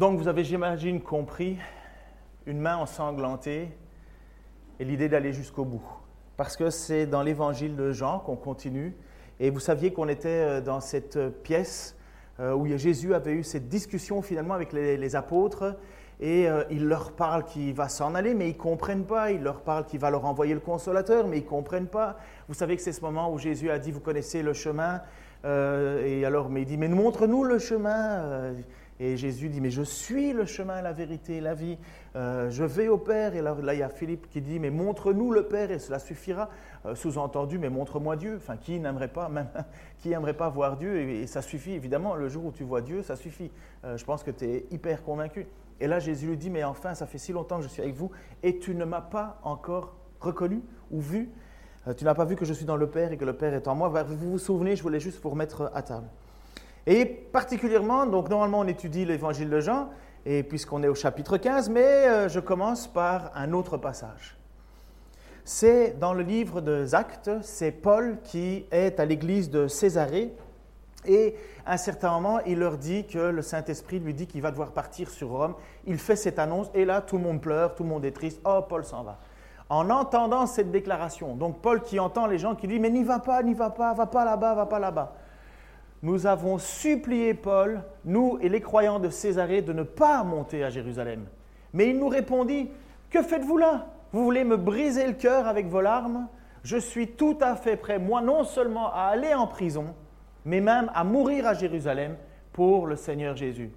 Donc 0.00 0.18
vous 0.18 0.28
avez, 0.28 0.44
j'imagine, 0.44 1.02
compris 1.02 1.58
une 2.46 2.58
main 2.58 2.78
ensanglantée 2.78 3.68
et 4.78 4.84
l'idée 4.86 5.10
d'aller 5.10 5.34
jusqu'au 5.34 5.66
bout. 5.66 5.84
Parce 6.38 6.56
que 6.56 6.70
c'est 6.70 7.04
dans 7.04 7.20
l'évangile 7.20 7.76
de 7.76 7.92
Jean 7.92 8.18
qu'on 8.18 8.34
continue. 8.34 8.96
Et 9.40 9.50
vous 9.50 9.60
saviez 9.60 9.92
qu'on 9.92 10.08
était 10.08 10.28
euh, 10.28 10.60
dans 10.62 10.80
cette 10.80 11.18
pièce 11.42 11.98
euh, 12.40 12.54
où 12.54 12.66
Jésus 12.78 13.12
avait 13.12 13.32
eu 13.32 13.44
cette 13.44 13.68
discussion 13.68 14.22
finalement 14.22 14.54
avec 14.54 14.72
les, 14.72 15.16
apôtres. 15.16 15.76
Et 16.18 16.48
euh, 16.48 16.64
il 16.70 16.86
leur 16.86 17.12
parle 17.12 17.44
qu'il 17.44 17.74
va 17.74 17.90
s'en 17.90 18.14
aller, 18.14 18.32
mais 18.32 18.48
ils 18.48 18.56
ne 18.56 18.58
comprennent 18.58 19.04
pas. 19.04 19.32
Il 19.32 19.42
leur 19.42 19.60
parle 19.60 19.84
qu'il 19.84 20.00
va 20.00 20.08
leur 20.08 20.24
envoyer 20.24 20.54
le 20.54 20.60
consolateur, 20.60 21.26
mais 21.26 21.36
ils 21.36 21.44
ne 21.44 21.48
comprennent 21.50 21.88
pas. 21.88 22.16
Vous 22.48 22.54
savez 22.54 22.74
que 22.74 22.80
c'est 22.80 22.92
ce 22.92 23.02
moment 23.02 23.30
où 23.30 23.36
Jésus 23.36 23.70
a 23.70 23.78
dit, 23.78 23.90
vous 23.90 24.00
connaissez 24.00 24.42
le 24.42 24.54
chemin. 24.54 25.02
et 25.44 26.24
alors, 26.24 26.48
il 26.56 26.64
dit, 26.64 26.78
mais 26.78 26.88
montre-nous 26.88 27.44
le 27.44 27.58
chemin. 27.58 28.54
Et 29.02 29.16
Jésus 29.16 29.48
dit, 29.48 29.62
mais 29.62 29.70
je 29.70 29.80
suis 29.80 30.34
le 30.34 30.44
chemin, 30.44 30.82
la 30.82 30.92
vérité, 30.92 31.40
la 31.40 31.54
vie. 31.54 31.78
Euh, 32.16 32.50
je 32.50 32.64
vais 32.64 32.88
au 32.88 32.98
Père. 32.98 33.34
Et 33.34 33.40
là, 33.40 33.56
il 33.72 33.78
y 33.78 33.82
a 33.82 33.88
Philippe 33.88 34.28
qui 34.28 34.42
dit, 34.42 34.58
mais 34.58 34.68
montre-nous 34.68 35.32
le 35.32 35.44
Père 35.46 35.70
et 35.70 35.78
cela 35.78 35.98
suffira. 35.98 36.50
Euh, 36.84 36.94
sous-entendu, 36.94 37.56
mais 37.56 37.70
montre-moi 37.70 38.16
Dieu. 38.16 38.36
Enfin, 38.36 38.58
qui 38.58 38.78
n'aimerait 38.78 39.08
pas, 39.08 39.28
même, 39.30 39.48
qui 40.00 40.12
aimerait 40.12 40.34
pas 40.34 40.50
voir 40.50 40.76
Dieu? 40.76 40.98
Et, 41.00 41.26
ça 41.26 41.40
suffit, 41.40 41.72
évidemment, 41.72 42.14
le 42.14 42.28
jour 42.28 42.44
où 42.44 42.52
tu 42.52 42.62
vois 42.62 42.82
Dieu, 42.82 43.02
ça 43.02 43.16
suffit. 43.16 43.50
Euh, 43.86 43.96
je 43.96 44.04
pense 44.04 44.22
que 44.22 44.30
tu 44.30 44.44
es 44.44 44.66
hyper 44.70 45.02
convaincu. 45.02 45.46
Et 45.80 45.86
là, 45.86 45.98
Jésus 45.98 46.26
lui 46.26 46.36
dit, 46.36 46.50
mais 46.50 46.62
enfin, 46.62 46.94
ça 46.94 47.06
fait 47.06 47.16
si 47.16 47.32
longtemps 47.32 47.56
que 47.56 47.62
je 47.62 47.68
suis 47.68 47.80
avec 47.80 47.94
vous 47.94 48.10
et 48.42 48.58
tu 48.58 48.74
ne 48.74 48.84
m'as 48.84 49.00
pas 49.00 49.40
encore 49.44 49.96
reconnu 50.20 50.60
ou 50.90 51.00
vu. 51.00 51.30
tu 51.96 52.04
n'as 52.04 52.12
pas 52.12 52.26
vu 52.26 52.36
que 52.36 52.44
je 52.44 52.52
suis 52.52 52.66
dans 52.66 52.76
le 52.76 52.90
Père 52.90 53.12
et 53.12 53.16
que 53.16 53.24
le 53.24 53.32
Père 53.32 53.54
est 53.54 53.66
en 53.66 53.74
moi. 53.74 53.88
Vous 53.88 54.32
vous 54.32 54.38
souvenez, 54.38 54.76
je 54.76 54.82
voulais 54.82 55.00
juste 55.00 55.22
vous 55.22 55.30
remettre 55.30 55.70
à 55.72 55.80
table. 55.80 56.06
Et 56.86 57.04
particulièrement, 57.04 58.06
donc 58.06 58.28
normalement 58.28 58.60
on 58.60 58.66
étudie 58.66 59.04
l'évangile 59.04 59.50
de 59.50 59.60
Jean, 59.60 59.90
et 60.24 60.42
puisqu'on 60.42 60.82
est 60.82 60.88
au 60.88 60.94
chapitre 60.94 61.36
15, 61.36 61.68
mais 61.70 61.80
euh, 61.82 62.28
je 62.28 62.40
commence 62.40 62.86
par 62.86 63.30
un 63.34 63.52
autre 63.52 63.76
passage. 63.76 64.36
C'est 65.44 65.98
dans 65.98 66.14
le 66.14 66.22
livre 66.22 66.60
des 66.60 66.94
Actes, 66.94 67.30
c'est 67.42 67.72
Paul 67.72 68.18
qui 68.22 68.66
est 68.70 69.00
à 69.00 69.04
l'église 69.04 69.50
de 69.50 69.68
Césarée, 69.68 70.32
et 71.06 71.34
à 71.64 71.74
un 71.74 71.76
certain 71.76 72.12
moment, 72.12 72.40
il 72.46 72.58
leur 72.58 72.76
dit 72.76 73.06
que 73.06 73.18
le 73.18 73.42
Saint-Esprit 73.42 74.00
lui 74.00 74.12
dit 74.12 74.26
qu'il 74.26 74.42
va 74.42 74.50
devoir 74.50 74.72
partir 74.72 75.08
sur 75.08 75.30
Rome. 75.30 75.54
Il 75.86 75.96
fait 75.96 76.16
cette 76.16 76.38
annonce, 76.38 76.70
et 76.74 76.84
là, 76.84 77.00
tout 77.00 77.16
le 77.16 77.22
monde 77.22 77.40
pleure, 77.40 77.74
tout 77.74 77.84
le 77.84 77.88
monde 77.88 78.04
est 78.04 78.10
triste. 78.10 78.40
Oh, 78.44 78.60
Paul 78.68 78.84
s'en 78.84 79.02
va. 79.02 79.18
En 79.70 79.88
entendant 79.88 80.46
cette 80.46 80.70
déclaration, 80.70 81.34
donc 81.36 81.62
Paul 81.62 81.80
qui 81.80 81.98
entend 81.98 82.26
les 82.26 82.38
gens 82.38 82.54
qui 82.54 82.66
disent, 82.66 82.80
mais 82.80 82.90
n'y 82.90 83.04
va 83.04 83.18
pas, 83.20 83.42
n'y 83.42 83.54
va 83.54 83.70
pas, 83.70 83.94
va 83.94 84.06
pas 84.06 84.24
là-bas, 84.24 84.54
va 84.54 84.66
pas 84.66 84.78
là-bas 84.78 85.14
nous 86.02 86.26
avons 86.26 86.58
supplié 86.58 87.34
Paul, 87.34 87.82
nous 88.04 88.38
et 88.40 88.48
les 88.48 88.60
croyants 88.60 89.00
de 89.00 89.10
Césarée, 89.10 89.60
de 89.60 89.72
ne 89.72 89.82
pas 89.82 90.24
monter 90.24 90.64
à 90.64 90.70
Jérusalem. 90.70 91.26
Mais 91.74 91.90
il 91.90 91.98
nous 91.98 92.08
répondit, 92.08 92.70
Que 93.10 93.22
faites-vous 93.22 93.58
là? 93.58 93.86
Vous 94.12 94.24
voulez 94.24 94.44
me 94.44 94.56
briser 94.56 95.06
le 95.06 95.12
cœur 95.12 95.46
avec 95.46 95.66
vos 95.66 95.80
larmes? 95.80 96.28
Je 96.62 96.78
suis 96.78 97.08
tout 97.08 97.36
à 97.40 97.54
fait 97.54 97.76
prêt, 97.76 97.98
moi, 97.98 98.20
non 98.22 98.44
seulement 98.44 98.92
à 98.92 99.04
aller 99.12 99.34
en 99.34 99.46
prison, 99.46 99.94
mais 100.44 100.60
même 100.60 100.90
à 100.94 101.04
mourir 101.04 101.46
à 101.46 101.54
Jérusalem 101.54 102.16
pour 102.52 102.86
le 102.86 102.96
Seigneur 102.96 103.36
Jésus. 103.36 103.70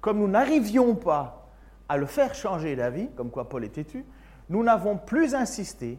Comme 0.00 0.18
nous 0.18 0.28
n'arrivions 0.28 0.94
pas 0.94 1.48
à 1.88 1.96
le 1.96 2.06
faire 2.06 2.34
changer 2.34 2.76
d'avis, 2.76 3.08
comme 3.16 3.30
quoi 3.30 3.48
Paul 3.48 3.64
est 3.64 3.70
têtu, 3.70 4.04
nous 4.50 4.62
n'avons 4.62 4.96
plus 4.98 5.34
insisté 5.34 5.98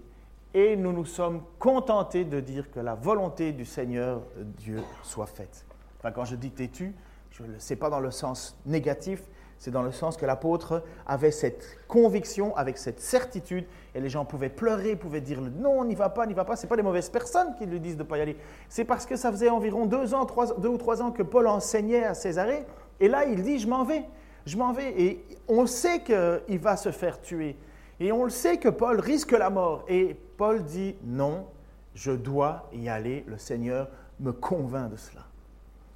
et 0.53 0.75
nous 0.75 0.94
nous 0.94 1.05
sommes 1.05 1.41
contentés 1.57 2.25
de 2.25 2.39
dire 2.39 2.72
que 2.72 2.80
la 2.80 2.95
volonté 2.95 3.52
du 3.52 3.66
Seigneur 3.66 4.22
Dieu 4.38 4.81
soit 5.03 5.27
faite 5.27 5.69
quand 6.03 6.25
je 6.25 6.36
dis 6.36 6.52
têtu, 6.52 6.95
ce 7.31 7.44
n'est 7.44 7.80
pas 7.80 7.89
dans 7.89 8.00
le 8.00 8.11
sens 8.11 8.58
négatif, 8.66 9.22
c'est 9.59 9.72
dans 9.72 9.83
le 9.83 9.92
sens 9.92 10.16
que 10.16 10.25
l'apôtre 10.25 10.83
avait 11.06 11.31
cette 11.31 11.86
conviction, 11.88 12.56
avec 12.56 12.78
cette 12.78 13.02
certitude, 13.02 13.66
et 13.94 14.00
les 14.00 14.08
gens 14.08 14.23
pouvaient 14.23 14.50
pleurer, 14.50 14.95
pouvaient 14.95 15.19
dire 15.19 15.41
non, 15.41 15.81
on 15.81 15.86
n'y 15.86 15.95
va 15.95 16.09
pas, 16.09 16.25
n'y 16.25 16.33
va 16.33 16.45
pas. 16.45 16.56
Ce 16.56 16.64
n'est 16.64 16.69
pas 16.69 16.78
des 16.78 16.81
mauvaises 16.81 17.09
personnes 17.09 17.53
qui 17.58 17.66
lui 17.66 17.81
disent 17.81 17.97
de 17.97 18.03
ne 18.03 18.07
pas 18.07 18.18
y 18.18 18.22
aller. 18.22 18.38
C'est 18.69 18.85
parce 18.85 19.06
que 19.06 19.18
ça 19.18 19.31
faisait 19.31 19.50
environ 19.50 19.85
deux, 19.85 20.13
ans, 20.13 20.25
deux 20.57 20.69
ou 20.69 20.78
trois 20.78 21.01
ans 21.01 21.12
que 21.12 21.24
Paul 21.24 21.47
enseignait 21.47 22.06
à 22.06 22.13
Césarée, 22.13 22.66
et 23.01 23.09
là 23.09 23.25
il 23.25 23.44
dit 23.44 23.59
je 23.59 23.68
m'en 23.68 23.84
vais, 23.84 24.06
je 24.45 24.56
m'en 24.57 24.72
vais. 24.72 25.00
Et 25.01 25.25
on 25.50 25.66
sait 25.66 26.03
qu'il 26.03 26.59
va 26.59 26.78
se 26.78 26.91
faire 26.91 27.19
tuer, 27.19 27.57
et 28.00 28.13
on 28.13 28.24
le 28.24 28.29
sait 28.29 28.57
que 28.57 28.69
Paul 28.69 29.01
risque 29.01 29.34
la 29.34 29.50
mort. 29.50 29.84
Et 29.90 30.18
Paul 30.38 30.63
dit 30.63 30.95
non, 31.03 31.47
je 31.94 32.12
dois 32.12 32.69
y 32.72 32.88
aller, 32.88 33.25
le 33.28 33.38
Seigneur 33.38 33.90
me 34.22 34.31
convainc 34.31 34.90
de 34.90 34.95
cela. 34.95 35.28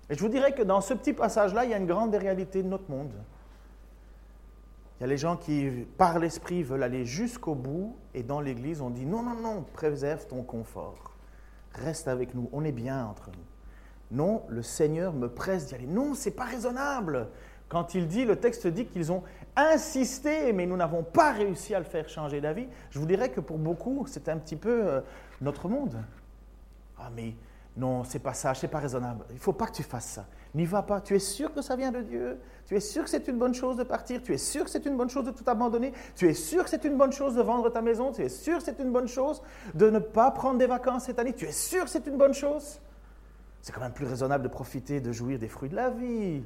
Et 0.10 0.16
je 0.16 0.20
vous 0.20 0.30
dirais 0.30 0.54
que 0.54 0.64
dans 0.64 0.82
ce 0.82 0.94
petit 0.94 1.14
passage-là, 1.14 1.66
il 1.66 1.72
y 1.72 1.74
a 1.74 1.78
une 1.78 1.86
grande 1.86 2.14
réalité 2.14 2.62
de 2.62 2.68
notre 2.68 2.90
monde. 2.90 3.14
Il 5.00 5.04
y 5.04 5.06
a 5.06 5.08
les 5.08 5.18
gens 5.18 5.38
qui, 5.38 5.86
par 5.98 6.20
l'Esprit, 6.20 6.64
veulent 6.64 6.84
aller 6.84 7.06
jusqu'au 7.06 7.56
bout, 7.56 7.96
et 8.14 8.24
dans 8.24 8.42
l'Église, 8.42 8.82
on 8.82 8.90
dit 8.90 9.06
non, 9.06 9.24
non, 9.24 9.36
non, 9.36 9.66
préserve 9.74 10.28
ton 10.28 10.44
confort. 10.44 11.16
Reste 11.74 12.08
avec 12.08 12.36
nous, 12.36 12.50
on 12.52 12.64
est 12.64 12.72
bien 12.72 13.06
entre 13.06 13.32
nous. 13.32 14.18
Non, 14.18 14.44
le 14.48 14.62
Seigneur 14.62 15.14
me 15.14 15.28
presse 15.28 15.68
d'y 15.68 15.76
aller. 15.76 15.88
Non, 15.88 16.14
c'est 16.14 16.32
pas 16.32 16.44
raisonnable. 16.44 17.30
Quand 17.68 17.96
il 17.96 18.08
dit, 18.08 18.26
le 18.26 18.36
texte 18.36 18.68
dit 18.68 18.86
qu'ils 18.86 19.12
ont 19.12 19.24
insisté, 19.56 20.54
mais 20.54 20.68
nous 20.68 20.78
n'avons 20.78 21.02
pas 21.02 21.32
réussi 21.32 21.74
à 21.74 21.80
le 21.80 21.86
faire 21.86 22.08
changer 22.08 22.40
d'avis. 22.40 22.68
Je 22.92 23.00
vous 23.00 23.08
dirais 23.08 23.32
que 23.32 23.40
pour 23.40 23.58
beaucoup, 23.58 24.06
c'est 24.08 24.30
un 24.30 24.38
petit 24.38 24.56
peu 24.56 24.88
euh, 24.88 25.02
notre 25.42 25.68
monde. 25.68 25.98
Ah, 27.00 27.10
mais 27.16 27.34
non, 27.76 28.04
c'est 28.04 28.20
pas 28.20 28.36
ça, 28.36 28.54
c'est 28.54 28.68
pas 28.68 28.78
raisonnable. 28.78 29.26
Il 29.32 29.40
faut 29.40 29.54
pas 29.54 29.66
que 29.66 29.72
tu 29.72 29.84
fasses 29.84 30.06
ça. 30.06 30.26
N'y 30.54 30.66
va 30.66 30.84
pas. 30.84 31.02
Tu 31.02 31.16
es 31.16 31.20
sûr 31.20 31.52
que 31.52 31.64
ça 31.64 31.76
vient 31.76 31.92
de 31.92 32.02
Dieu? 32.02 32.40
Tu 32.68 32.76
es 32.76 32.80
sûr 32.80 33.04
que 33.04 33.10
c'est 33.10 33.28
une 33.28 33.40
bonne 33.40 33.56
chose 33.56 33.78
de 33.78 33.84
partir? 33.84 34.22
Tu 34.22 34.32
es 34.32 34.38
sûr 34.38 34.64
que 34.64 34.70
c'est 34.70 34.86
une 34.86 34.96
bonne 34.96 35.10
chose 35.10 35.26
de 35.26 35.32
tout 35.32 35.44
abandonner? 35.48 35.92
Tu 36.16 36.30
es 36.30 36.36
sûr 36.36 36.64
que 36.64 36.70
c'est 36.70 36.86
une 36.86 36.98
bonne 36.98 37.12
chose 37.12 37.36
de 37.36 37.42
vendre 37.42 37.70
ta 37.72 37.82
maison? 37.82 38.12
Tu 38.12 38.22
es 38.22 38.30
sûr 38.30 38.60
que 38.60 38.64
c'est 38.64 38.80
une 38.80 38.92
bonne 38.92 39.08
chose 39.08 39.42
de 39.74 39.90
ne 39.90 39.98
pas 39.98 40.30
prendre 40.30 40.60
des 40.60 40.68
vacances 40.68 41.06
cette 41.06 41.18
année? 41.18 41.34
Tu 41.34 41.46
es 41.46 41.52
sûr 41.52 41.86
que 41.86 41.90
c'est 41.90 42.06
une 42.06 42.18
bonne 42.18 42.36
chose? 42.36 42.80
C'est 43.62 43.72
quand 43.72 43.82
même 43.82 43.94
plus 43.94 44.06
raisonnable 44.06 44.44
de 44.44 44.50
profiter, 44.50 45.02
de 45.02 45.12
jouir 45.12 45.40
des 45.40 45.48
fruits 45.48 45.70
de 45.70 45.76
la 45.76 45.90
vie, 45.90 46.44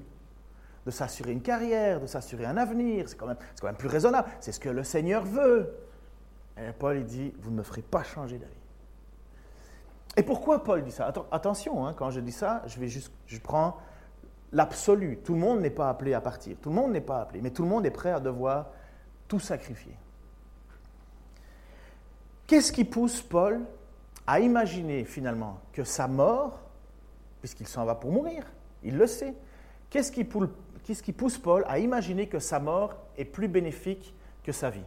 de 0.86 0.92
s'assurer 0.92 1.34
une 1.34 1.42
carrière, 1.42 2.00
de 2.00 2.08
s'assurer 2.08 2.46
un 2.46 2.56
avenir. 2.56 3.10
C'est 3.10 3.18
quand, 3.18 3.28
même, 3.28 3.38
quand 3.60 3.68
même 3.68 3.76
plus 3.76 3.90
raisonnable. 3.90 4.30
C'est 4.40 4.54
ce 4.54 4.62
que 4.62 4.70
le 4.70 4.86
Seigneur 4.86 5.26
veut. 5.26 5.74
Et 6.58 6.72
Paul, 6.72 6.98
il 6.98 7.06
dit, 7.06 7.34
vous 7.40 7.52
ne 7.52 7.58
me 7.58 7.64
ferez 7.64 7.82
pas 7.82 8.04
changer 8.04 8.38
d'avis. 8.38 8.54
Et 10.18 10.24
pourquoi 10.24 10.64
Paul 10.64 10.84
dit 10.84 10.92
ça 10.92 11.14
Attention, 11.32 11.86
hein, 11.86 11.94
quand 11.96 12.10
je 12.10 12.20
dis 12.20 12.32
ça, 12.32 12.64
je, 12.66 13.40
prends 13.40 13.78
l'absolu. 14.52 15.20
Tout 15.24 15.36
le 15.36 15.40
monde 15.40 15.62
n'est 15.62 15.70
pas 15.70 15.90
appelé 15.90 16.16
à 16.16 16.22
partir. 16.22 16.58
Tout 16.60 16.70
le 16.70 16.76
monde 16.76 16.92
n'est 16.92 17.02
pas 17.02 17.22
appelé. 17.22 17.40
Mais 17.42 17.52
tout 17.52 17.62
le 17.62 17.70
monde 17.70 17.86
est 17.86 17.92
prêt 17.92 18.12
à 18.12 18.20
devoir 18.20 18.72
tout 19.28 19.40
sacrifier. 19.40 19.94
Qu'est-ce 22.48 22.72
qui 22.72 22.84
pousse 22.84 23.22
Paul 23.22 23.62
à 24.26 24.40
imaginer 24.40 25.06
finalement 25.06 25.60
que 25.72 25.84
sa 25.84 26.08
mort, 26.08 26.62
puisqu'il 27.40 27.68
s'en 27.68 27.86
va 27.86 27.94
pour 27.94 28.12
mourir, 28.12 28.44
il 28.84 28.98
le 28.98 29.06
sait, 29.06 29.36
qu'est-ce 29.92 30.12
qui 30.12 31.14
pousse 31.14 31.38
Paul 31.38 31.64
à 31.68 31.78
imaginer 31.78 32.28
que 32.28 32.40
sa 32.40 32.60
mort 32.60 32.96
est 33.18 33.26
plus 33.26 33.48
bénéfique 33.48 34.16
que 34.44 34.52
sa 34.52 34.72
vie 34.72 34.84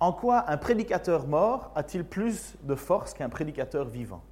en 0.00 0.12
quoi 0.12 0.50
un 0.50 0.56
prédicateur 0.56 1.26
mort 1.26 1.70
a-t-il 1.74 2.04
plus 2.04 2.54
de 2.62 2.74
force 2.74 3.14
qu'un 3.14 3.28
prédicateur 3.28 3.86
vivant? 3.86 4.22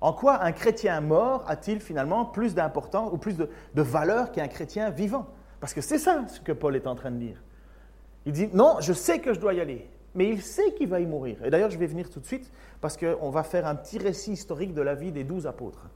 En 0.00 0.12
quoi 0.12 0.42
un 0.42 0.52
chrétien 0.52 1.00
mort 1.00 1.44
a-t-il 1.46 1.80
finalement 1.80 2.24
plus 2.24 2.54
d'importance 2.54 3.12
ou 3.12 3.18
plus 3.18 3.36
de, 3.36 3.48
valeur 3.74 4.32
qu'un 4.32 4.48
chrétien 4.48 4.90
vivant? 4.90 5.26
Parce 5.60 5.74
que 5.74 5.80
c'est 5.80 5.98
ça 5.98 6.26
ce 6.26 6.40
que 6.40 6.52
Paul 6.52 6.74
est 6.74 6.86
en 6.86 6.94
train 6.94 7.10
de 7.10 7.18
dire. 7.18 7.42
Il 8.24 8.32
dit, 8.32 8.48
non, 8.52 8.76
je 8.80 8.92
sais 8.92 9.20
que 9.20 9.34
je 9.34 9.40
dois 9.40 9.54
y 9.54 9.60
aller, 9.60 9.88
mais 10.14 10.28
il 10.28 10.40
sait 10.40 10.72
qu'il 10.74 10.88
va 10.88 11.00
y 11.00 11.06
mourir. 11.06 11.44
Et 11.44 11.50
d'ailleurs, 11.50 11.70
je 11.70 11.78
vais 11.78 11.86
venir 11.86 12.08
tout 12.08 12.20
de 12.20 12.26
suite 12.26 12.50
parce 12.80 12.96
qu'on 12.96 13.30
va 13.30 13.42
faire 13.42 13.66
un 13.66 13.74
petit 13.74 13.98
récit 13.98 14.32
historique 14.32 14.72
de 14.72 14.82
la 14.82 14.94
vie 14.94 15.12
des 15.12 15.24
douze 15.24 15.46
apôtres. 15.46 15.86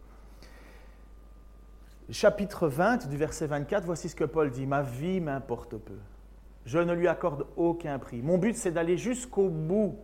Chapitre 2.10 2.68
20 2.68 3.08
du 3.08 3.16
verset 3.16 3.46
24, 3.46 3.84
voici 3.84 4.10
ce 4.10 4.16
que 4.16 4.24
Paul 4.24 4.50
dit, 4.50 4.66
Ma 4.66 4.82
vie 4.82 5.20
m'importe 5.20 5.76
peu. 5.78 5.96
Je 6.64 6.78
ne 6.78 6.92
lui 6.92 7.08
accorde 7.08 7.46
aucun 7.56 7.98
prix. 7.98 8.22
Mon 8.22 8.38
but, 8.38 8.56
c'est 8.56 8.70
d'aller 8.70 8.96
jusqu'au 8.96 9.48
bout 9.48 9.98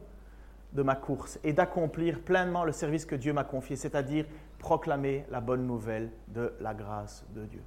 de 0.73 0.83
ma 0.83 0.95
course 0.95 1.39
et 1.43 1.53
d'accomplir 1.53 2.21
pleinement 2.21 2.65
le 2.65 2.73
service 2.73 3.05
que 3.05 3.17
Dieu 3.17 3.33
m'a 3.33 3.45
confié, 3.45 3.77
c'est-à-dire 3.77 4.27
proclamer 4.59 5.25
la 5.31 5.41
bonne 5.41 5.67
nouvelle 5.67 6.11
de 6.29 6.53
la 6.61 6.75
grâce 6.75 7.25
de 7.35 7.45
Dieu. 7.47 7.63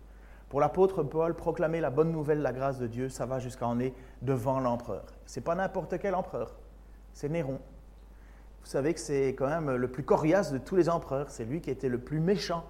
Pour 0.47 0.61
l'apôtre 0.61 1.03
Paul, 1.03 1.33
proclamer 1.35 1.81
la 1.81 1.89
bonne 1.89 2.11
nouvelle 2.11 2.37
de 2.37 2.43
la 2.43 2.53
grâce 2.53 2.77
de 2.77 2.87
Dieu, 2.87 3.09
ça 3.09 3.25
va 3.25 3.39
jusqu'à 3.39 3.67
en 3.67 3.79
est 3.79 3.93
devant 4.21 4.59
l'empereur. 4.59 5.05
Ce 5.25 5.39
n'est 5.39 5.43
pas 5.43 5.55
n'importe 5.55 5.97
quel 5.97 6.13
empereur, 6.13 6.55
c'est 7.11 7.29
Néron. 7.29 7.59
Vous 8.61 8.69
savez 8.69 8.93
que 8.93 8.99
c'est 8.99 9.29
quand 9.29 9.47
même 9.47 9.75
le 9.75 9.87
plus 9.89 10.03
coriace 10.03 10.53
de 10.53 10.59
tous 10.59 10.75
les 10.75 10.89
empereurs, 10.89 11.29
c'est 11.29 11.43
lui 11.43 11.59
qui 11.59 11.71
était 11.71 11.89
le 11.89 11.97
plus 11.97 12.19
méchant 12.19 12.63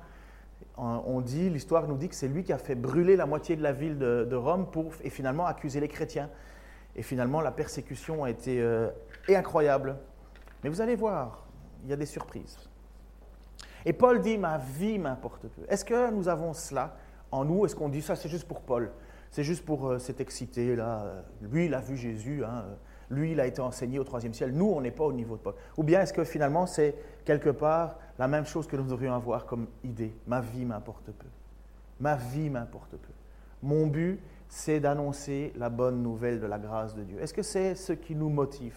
on 0.78 1.22
dit, 1.22 1.50
l'histoire 1.50 1.88
nous 1.88 1.98
dit 1.98 2.10
que 2.10 2.16
c'est 2.16 2.28
lui 2.28 2.44
qui 2.44 2.54
a 2.54 2.58
fait 2.58 2.76
brûler 2.76 3.16
la 3.16 3.26
moitié 3.26 3.56
de 3.56 3.64
la 3.64 3.72
ville 3.72 3.98
de, 3.98 4.36
Rome 4.36 4.70
pour, 4.72 4.94
et 5.04 5.10
finalement 5.10 5.46
accuser 5.46 5.80
les 5.80 5.88
chrétiens. 5.88 6.30
Et 6.96 7.02
finalement, 7.02 7.42
la 7.42 7.52
persécution 7.52 8.24
a 8.24 8.30
été 8.30 8.62
euh, 8.62 8.90
incroyable. 9.30 9.98
Mais 10.64 10.70
vous 10.70 10.82
allez 10.82 10.96
voir, 10.96 11.46
il 11.84 11.90
y 11.90 11.94
a 11.94 11.96
des 11.96 12.06
surprises. 12.06 12.58
Et 13.86 13.94
Paul 13.94 14.22
dit, 14.22 14.38
ma 14.38 14.58
vie 14.58 15.00
m'importe 15.00 15.48
peu. 15.48 15.64
Est-ce 15.68 15.84
que 15.84 16.12
nous 16.12 16.28
avons 16.28 16.54
cela 16.54 16.96
En 17.32 17.46
nous, 17.46 17.66
est-ce 17.66 17.76
qu'on 17.76 17.90
dit 17.90 18.02
ça, 18.02 18.16
c'est 18.16 18.30
juste 18.30 18.48
pour 18.48 18.62
Paul? 18.62 18.92
C'est 19.32 19.44
juste 19.44 19.66
pour 19.66 19.90
euh, 19.90 20.00
s'être 20.00 20.22
excité, 20.22 20.76
là. 20.76 21.24
Lui, 21.42 21.66
il 21.66 21.74
a 21.74 21.82
vu 21.82 21.98
Jésus, 21.98 22.44
hein. 22.46 22.66
Lui, 23.14 23.32
il 23.32 23.40
a 23.40 23.46
été 23.46 23.62
enseigné 23.62 24.00
au 24.00 24.04
troisième 24.04 24.34
ciel. 24.34 24.52
Nous, 24.52 24.66
on 24.66 24.82
n'est 24.82 24.92
pas 24.92 25.06
au 25.06 25.14
niveau 25.14 25.38
de 25.38 25.42
Paul. 25.42 25.54
Ou 25.78 25.84
bien 25.84 26.02
est-ce 26.02 26.14
que 26.14 26.24
finalement, 26.24 26.66
c'est 26.66 26.96
quelque 27.26 27.50
part 27.50 27.98
la 28.20 28.28
même 28.28 28.46
chose 28.46 28.68
que 28.68 28.76
nous 28.76 28.84
devrions 28.84 29.14
avoir 29.14 29.46
comme 29.46 29.68
idée? 29.84 30.14
Ma 30.28 30.42
vie 30.42 30.66
m'importe 30.66 31.06
peu. 31.06 31.28
Ma 32.00 32.16
vie 32.16 32.50
m'importe 32.50 32.92
peu. 32.92 33.14
Mon 33.62 33.88
but, 33.88 34.20
c'est 34.50 34.80
d'annoncer 34.80 35.54
la 35.56 35.70
bonne 35.70 36.04
nouvelle 36.04 36.40
de 36.40 36.46
la 36.46 36.60
grâce 36.60 36.94
de 36.96 37.04
Dieu. 37.04 37.18
Est-ce 37.22 37.34
que 37.34 37.42
c'est 37.42 37.76
ce 37.76 37.94
qui 37.94 38.16
nous 38.16 38.30
motive? 38.30 38.76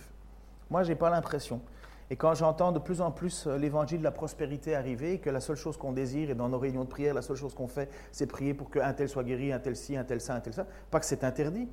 Moi, 0.70 0.82
je 0.84 0.90
n'ai 0.90 0.94
pas 0.94 1.10
l'impression. 1.10 1.60
Et 2.08 2.16
quand 2.16 2.34
j'entends 2.34 2.70
de 2.70 2.78
plus 2.78 3.00
en 3.00 3.10
plus 3.10 3.46
euh, 3.46 3.58
l'évangile 3.58 3.98
de 3.98 4.04
la 4.04 4.12
prospérité 4.12 4.76
arriver, 4.76 5.18
que 5.18 5.28
la 5.28 5.40
seule 5.40 5.56
chose 5.56 5.76
qu'on 5.76 5.92
désire, 5.92 6.30
et 6.30 6.34
dans 6.34 6.48
nos 6.48 6.58
réunions 6.58 6.84
de 6.84 6.88
prière, 6.88 7.14
la 7.14 7.22
seule 7.22 7.36
chose 7.36 7.54
qu'on 7.54 7.66
fait, 7.66 7.90
c'est 8.12 8.26
prier 8.26 8.54
pour 8.54 8.70
qu'un 8.70 8.92
tel 8.92 9.08
soit 9.08 9.24
guéri, 9.24 9.52
un 9.52 9.58
tel 9.58 9.74
ci, 9.74 9.96
un 9.96 10.04
tel 10.04 10.20
ça, 10.20 10.34
un 10.34 10.40
tel 10.40 10.52
ça, 10.52 10.66
pas 10.90 11.00
que 11.00 11.06
c'est 11.06 11.24
interdit, 11.24 11.68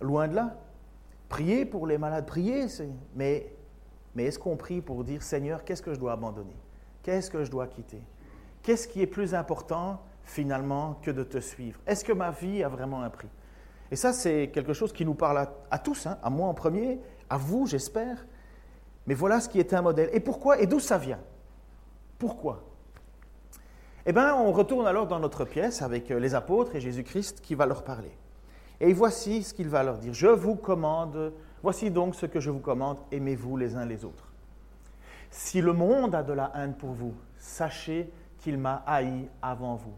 loin 0.00 0.28
de 0.28 0.34
là. 0.34 0.56
Prier 1.28 1.64
pour 1.64 1.86
les 1.86 1.98
malades, 1.98 2.26
prier, 2.26 2.66
mais, 3.14 3.52
mais 4.14 4.24
est-ce 4.24 4.38
qu'on 4.38 4.56
prie 4.56 4.80
pour 4.80 5.02
dire, 5.04 5.22
Seigneur, 5.22 5.64
qu'est-ce 5.64 5.82
que 5.82 5.92
je 5.92 5.98
dois 5.98 6.12
abandonner? 6.12 6.56
Qu'est-ce 7.02 7.30
que 7.30 7.44
je 7.44 7.50
dois 7.50 7.66
quitter? 7.66 8.02
Qu'est-ce 8.62 8.88
qui 8.88 9.02
est 9.02 9.06
plus 9.06 9.34
important 9.34 10.00
finalement 10.24 10.98
que 11.02 11.10
de 11.10 11.22
te 11.22 11.38
suivre? 11.38 11.80
Est-ce 11.86 12.04
que 12.04 12.12
ma 12.12 12.30
vie 12.30 12.62
a 12.62 12.68
vraiment 12.68 13.02
un 13.02 13.10
prix? 13.10 13.28
Et 13.90 13.96
ça, 13.96 14.12
c'est 14.12 14.50
quelque 14.52 14.72
chose 14.72 14.92
qui 14.92 15.04
nous 15.04 15.14
parle 15.14 15.48
à, 15.70 15.78
tous, 15.78 16.06
hein, 16.06 16.18
à 16.22 16.30
moi 16.30 16.48
en 16.48 16.54
premier, 16.54 17.00
à 17.30 17.36
vous, 17.36 17.66
j'espère. 17.66 18.26
Mais 19.06 19.14
voilà 19.14 19.40
ce 19.40 19.48
qui 19.48 19.60
est 19.60 19.72
un 19.72 19.82
modèle. 19.82 20.10
Et 20.12 20.20
pourquoi? 20.20 20.60
Et 20.60 20.66
d'où 20.66 20.80
ça 20.80 20.98
vient? 20.98 21.20
Pourquoi? 22.18 22.64
Eh 24.04 24.12
bien, 24.12 24.34
on 24.34 24.52
retourne 24.52 24.86
alors 24.86 25.06
dans 25.06 25.18
notre 25.18 25.44
pièce 25.44 25.82
avec 25.82 26.10
euh, 26.10 26.18
les 26.18 26.34
apôtres 26.34 26.74
et 26.76 26.80
Jésus-Christ 26.80 27.40
qui 27.40 27.54
va 27.54 27.66
leur 27.66 27.82
parler. 27.82 28.16
Et 28.80 28.92
voici 28.92 29.42
ce 29.42 29.54
qu'il 29.54 29.68
va 29.68 29.82
leur 29.82 29.98
dire. 29.98 30.12
Je 30.12 30.26
vous 30.26 30.56
commande, 30.56 31.32
voici 31.62 31.90
donc 31.90 32.14
ce 32.14 32.26
que 32.26 32.40
je 32.40 32.50
vous 32.50 32.60
commande, 32.60 32.98
aimez-vous 33.10 33.56
les 33.56 33.74
uns 33.74 33.86
les 33.86 34.04
autres. 34.04 34.32
Si 35.30 35.60
le 35.60 35.72
monde 35.72 36.14
a 36.14 36.22
de 36.22 36.32
la 36.32 36.52
haine 36.54 36.74
pour 36.74 36.90
vous, 36.90 37.14
sachez 37.38 38.10
qu'il 38.38 38.58
m'a 38.58 38.82
haï 38.86 39.28
avant 39.42 39.76
vous. 39.76 39.94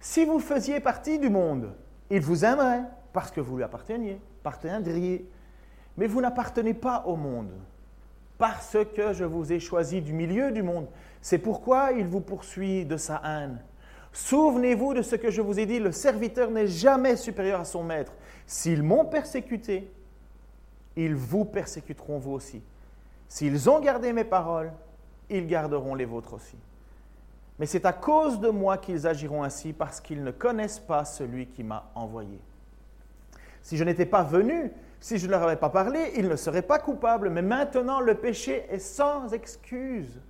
Si 0.00 0.24
vous 0.24 0.40
faisiez 0.40 0.80
partie 0.80 1.18
du 1.18 1.30
monde, 1.30 1.72
il 2.10 2.20
vous 2.20 2.44
aimerait 2.44 2.82
parce 3.12 3.30
que 3.30 3.40
vous 3.40 3.56
lui 3.56 3.62
apparteniez, 3.62 4.20
appartiendriez. 4.40 5.28
Mais 5.96 6.06
vous 6.06 6.20
n'appartenez 6.20 6.74
pas 6.74 7.04
au 7.06 7.16
monde 7.16 7.52
parce 8.36 8.76
que 8.96 9.12
je 9.12 9.24
vous 9.24 9.52
ai 9.52 9.60
choisi 9.60 10.02
du 10.02 10.12
milieu 10.12 10.50
du 10.50 10.62
monde. 10.62 10.88
C'est 11.20 11.38
pourquoi 11.38 11.92
il 11.92 12.06
vous 12.06 12.20
poursuit 12.20 12.84
de 12.84 12.96
sa 12.96 13.22
haine. 13.24 13.60
Souvenez-vous 14.14 14.94
de 14.94 15.02
ce 15.02 15.16
que 15.16 15.28
je 15.28 15.42
vous 15.42 15.58
ai 15.58 15.66
dit, 15.66 15.80
le 15.80 15.90
serviteur 15.90 16.48
n'est 16.48 16.68
jamais 16.68 17.16
supérieur 17.16 17.60
à 17.60 17.64
son 17.64 17.82
maître. 17.82 18.12
S'ils 18.46 18.84
m'ont 18.84 19.04
persécuté, 19.04 19.90
ils 20.96 21.16
vous 21.16 21.44
persécuteront 21.44 22.18
vous 22.18 22.30
aussi. 22.30 22.62
S'ils 23.28 23.68
ont 23.68 23.80
gardé 23.80 24.12
mes 24.12 24.22
paroles, 24.22 24.72
ils 25.28 25.48
garderont 25.48 25.96
les 25.96 26.04
vôtres 26.04 26.34
aussi. 26.34 26.56
Mais 27.58 27.66
c'est 27.66 27.84
à 27.84 27.92
cause 27.92 28.38
de 28.38 28.50
moi 28.50 28.78
qu'ils 28.78 29.04
agiront 29.04 29.42
ainsi, 29.42 29.72
parce 29.72 30.00
qu'ils 30.00 30.22
ne 30.22 30.30
connaissent 30.30 30.78
pas 30.78 31.04
celui 31.04 31.48
qui 31.48 31.64
m'a 31.64 31.90
envoyé. 31.96 32.38
Si 33.62 33.76
je 33.76 33.82
n'étais 33.82 34.06
pas 34.06 34.22
venu, 34.22 34.70
si 35.00 35.18
je 35.18 35.26
ne 35.26 35.32
leur 35.32 35.42
avais 35.42 35.56
pas 35.56 35.70
parlé, 35.70 36.12
ils 36.16 36.28
ne 36.28 36.36
seraient 36.36 36.62
pas 36.62 36.78
coupables. 36.78 37.30
Mais 37.30 37.42
maintenant, 37.42 37.98
le 37.98 38.14
péché 38.14 38.64
est 38.70 38.78
sans 38.78 39.32
excuse. 39.32 40.20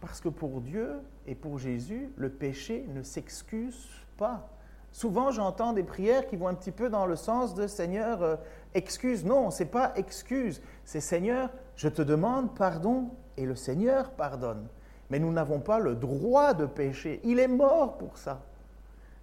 Parce 0.00 0.20
que 0.20 0.28
pour 0.28 0.60
Dieu 0.60 1.00
et 1.26 1.34
pour 1.34 1.58
Jésus, 1.58 2.10
le 2.16 2.28
péché 2.28 2.86
ne 2.94 3.02
s'excuse 3.02 3.88
pas. 4.16 4.48
Souvent, 4.92 5.30
j'entends 5.30 5.72
des 5.72 5.82
prières 5.82 6.26
qui 6.26 6.36
vont 6.36 6.48
un 6.48 6.54
petit 6.54 6.70
peu 6.70 6.88
dans 6.88 7.06
le 7.06 7.16
sens 7.16 7.54
de 7.54 7.66
Seigneur, 7.66 8.22
euh, 8.22 8.36
excuse. 8.74 9.24
Non, 9.24 9.50
ce 9.50 9.62
n'est 9.62 9.68
pas 9.68 9.92
excuse. 9.96 10.62
C'est 10.84 11.00
Seigneur, 11.00 11.50
je 11.76 11.88
te 11.88 12.00
demande 12.02 12.54
pardon 12.54 13.10
et 13.36 13.44
le 13.44 13.56
Seigneur 13.56 14.10
pardonne. 14.10 14.66
Mais 15.10 15.18
nous 15.18 15.32
n'avons 15.32 15.60
pas 15.60 15.78
le 15.78 15.94
droit 15.94 16.54
de 16.54 16.66
pécher. 16.66 17.20
Il 17.24 17.38
est 17.38 17.48
mort 17.48 17.98
pour 17.98 18.16
ça. 18.16 18.40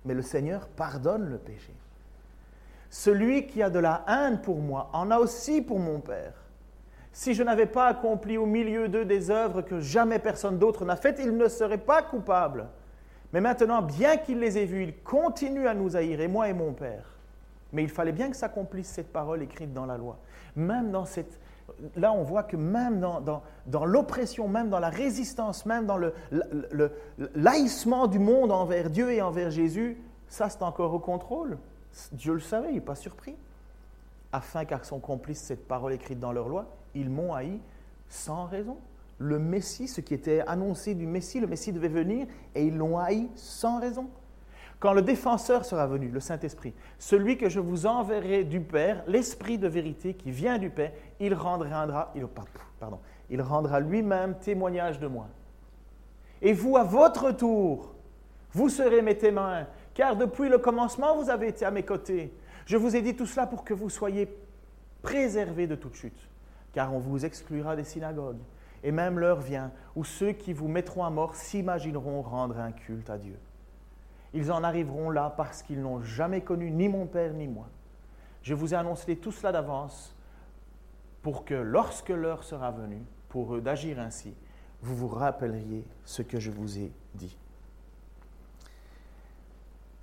Mais 0.06 0.14
le 0.14 0.22
Seigneur 0.22 0.68
pardonne 0.68 1.30
le 1.30 1.38
péché. 1.38 1.74
Celui 2.90 3.48
qui 3.48 3.64
a 3.64 3.72
de 3.72 3.80
la 3.80 4.06
haine 4.08 4.42
pour 4.42 4.60
moi 4.60 4.90
en 4.94 5.10
a 5.10 5.18
aussi 5.18 5.62
pour 5.62 5.80
mon 5.80 6.00
Père. 6.00 6.43
Si 7.14 7.36
je 7.36 7.44
n'avais 7.44 7.68
pas 7.68 7.88
accompli 7.88 8.38
au 8.38 8.48
milieu 8.48 8.90
d'eux 8.90 9.06
des 9.06 9.30
œuvres 9.30 9.62
que 9.62 9.80
jamais 9.80 10.18
personne 10.18 10.58
d'autre 10.58 10.84
n'a 10.84 10.96
faites, 10.96 11.20
ils 11.20 11.38
ne 11.38 11.48
seraient 11.48 11.78
pas 11.78 12.02
coupables. 12.02 12.68
Mais 13.32 13.40
maintenant, 13.40 13.84
bien 13.84 14.18
qu'il 14.18 14.40
les 14.40 14.58
ait 14.58 14.66
vus, 14.66 14.84
ils 14.84 14.98
continuent 15.04 15.68
à 15.68 15.76
nous 15.76 15.96
haïr, 15.96 16.20
et 16.22 16.28
moi 16.28 16.50
et 16.50 16.54
mon 16.54 16.74
Père. 16.74 17.06
Mais 17.72 17.84
il 17.84 17.90
fallait 17.90 18.12
bien 18.12 18.30
que 18.30 18.36
s'accomplisse 18.36 18.88
cette 18.88 19.14
parole 19.14 19.44
écrite 19.44 19.74
dans 19.74 19.86
la 19.86 19.98
loi. 19.98 20.18
Même 20.56 20.92
dans 20.92 21.06
cette, 21.06 21.40
là, 21.96 22.14
on 22.14 22.24
voit 22.24 22.44
que 22.44 22.56
même 22.56 23.00
dans, 23.00 23.86
l'oppression, 23.86 24.48
même 24.48 24.70
dans 24.70 24.80
la 24.80 24.90
résistance, 24.90 25.68
même 25.68 25.86
dans 25.86 25.98
le, 25.98 26.14
le, 26.32 26.92
du 28.08 28.20
monde 28.20 28.52
envers 28.52 28.90
Dieu 28.90 29.12
et 29.12 29.22
envers 29.22 29.52
Jésus, 29.52 30.02
ça 30.28 30.50
c'est 30.50 30.64
encore 30.64 30.94
au 30.94 31.00
contrôle. 31.00 31.58
Dieu 32.12 32.34
le 32.34 32.40
savait, 32.40 32.70
il 32.70 32.76
n'est 32.76 32.82
pas 32.82 32.96
surpris. 32.96 33.36
Afin 34.32 34.66
qu'à 34.66 34.80
son 34.84 35.00
complice 35.00 35.40
cette 35.40 35.68
parole 35.68 35.94
écrite 35.94 36.20
dans 36.20 36.32
leur 36.32 36.50
loi, 36.50 36.66
ils 36.96 37.10
m'ont 37.10 37.34
haï 37.34 37.60
sans 38.08 38.46
raison. 38.46 38.78
Le 39.20 39.40
Messie, 39.40 39.88
ce 39.88 40.02
qui 40.02 40.14
était 40.14 40.44
annoncé 40.48 40.96
du 40.96 41.06
Messie, 41.06 41.40
le 41.40 41.48
Messie 41.48 41.72
devait 41.72 41.88
venir 41.88 42.28
et 42.56 42.66
ils 42.66 42.76
l'ont 42.76 42.98
haï 42.98 43.30
sans 43.36 43.80
raison. 43.80 44.10
Quand 44.80 44.92
le 44.92 45.02
défenseur 45.02 45.64
sera 45.64 45.88
venu, 45.88 46.10
le 46.10 46.20
Saint-Esprit, 46.20 46.74
celui 47.00 47.38
que 47.38 47.48
je 47.48 47.62
vous 47.62 47.86
enverrai 47.86 48.44
du 48.44 48.60
Père, 48.60 49.02
l'Esprit 49.08 49.58
de 49.58 49.68
vérité 49.68 50.14
qui 50.14 50.30
vient 50.30 50.58
du 50.58 50.70
Père, 50.70 50.92
il 51.22 51.34
rendra, 51.34 52.12
il, 52.16 52.28
pardon, 52.80 53.00
il 53.30 53.42
rendra 53.42 53.80
lui-même 53.80 54.36
témoignage 54.40 55.00
de 55.00 55.08
moi. 55.08 55.30
Et 56.42 56.52
vous, 56.52 56.76
à 56.76 56.84
votre 56.84 57.32
tour, 57.32 57.96
vous 58.52 58.68
serez 58.68 59.02
mes 59.02 59.18
témoins, 59.18 59.68
car 59.94 60.18
depuis 60.18 60.50
le 60.50 60.58
commencement, 60.58 61.16
vous 61.16 61.30
avez 61.30 61.48
été 61.48 61.64
à 61.64 61.72
mes 61.72 61.84
côtés. 61.84 62.34
Je 62.66 62.76
vous 62.76 62.94
ai 62.96 63.02
dit 63.02 63.16
tout 63.16 63.26
cela 63.26 63.48
pour 63.48 63.64
que 63.64 63.74
vous 63.74 63.90
soyez 63.90 64.28
préservés 65.02 65.68
de 65.68 65.76
toute 65.76 65.96
chute, 65.96 66.30
car 66.74 66.94
on 66.94 67.00
vous 67.00 67.26
exclura 67.26 67.76
des 67.76 67.84
synagogues. 67.84 68.42
Et 68.84 68.92
même 68.92 69.18
l'heure 69.18 69.40
vient 69.40 69.72
où 69.96 70.04
ceux 70.04 70.34
qui 70.34 70.52
vous 70.52 70.68
mettront 70.68 71.06
à 71.06 71.10
mort 71.10 71.36
s'imagineront 71.36 72.22
rendre 72.22 72.60
un 72.60 72.72
culte 72.72 73.10
à 73.10 73.18
Dieu. 73.18 73.40
Ils 74.34 74.52
en 74.52 74.64
arriveront 74.64 75.10
là 75.10 75.34
parce 75.36 75.64
qu'ils 75.64 75.82
n'ont 75.82 76.02
jamais 76.02 76.42
connu 76.42 76.72
ni 76.72 76.90
mon 76.90 77.06
Père 77.06 77.34
ni 77.34 77.48
moi. 77.48 77.70
Je 78.42 78.54
vous 78.54 78.74
ai 78.74 78.78
annoncé 78.78 79.16
tout 79.16 79.32
cela 79.32 79.52
d'avance 79.52 80.16
pour 81.22 81.46
que 81.46 81.54
lorsque 81.54 82.10
l'heure 82.10 82.44
sera 82.44 82.72
venue, 82.72 83.04
pour 83.30 83.56
eux 83.56 83.62
d'agir 83.62 84.00
ainsi, 84.00 84.36
vous 84.82 84.96
vous 84.96 85.08
rappelleriez 85.08 85.86
ce 86.04 86.22
que 86.22 86.40
je 86.40 86.52
vous 86.52 86.78
ai 86.78 86.92
dit. 87.16 87.38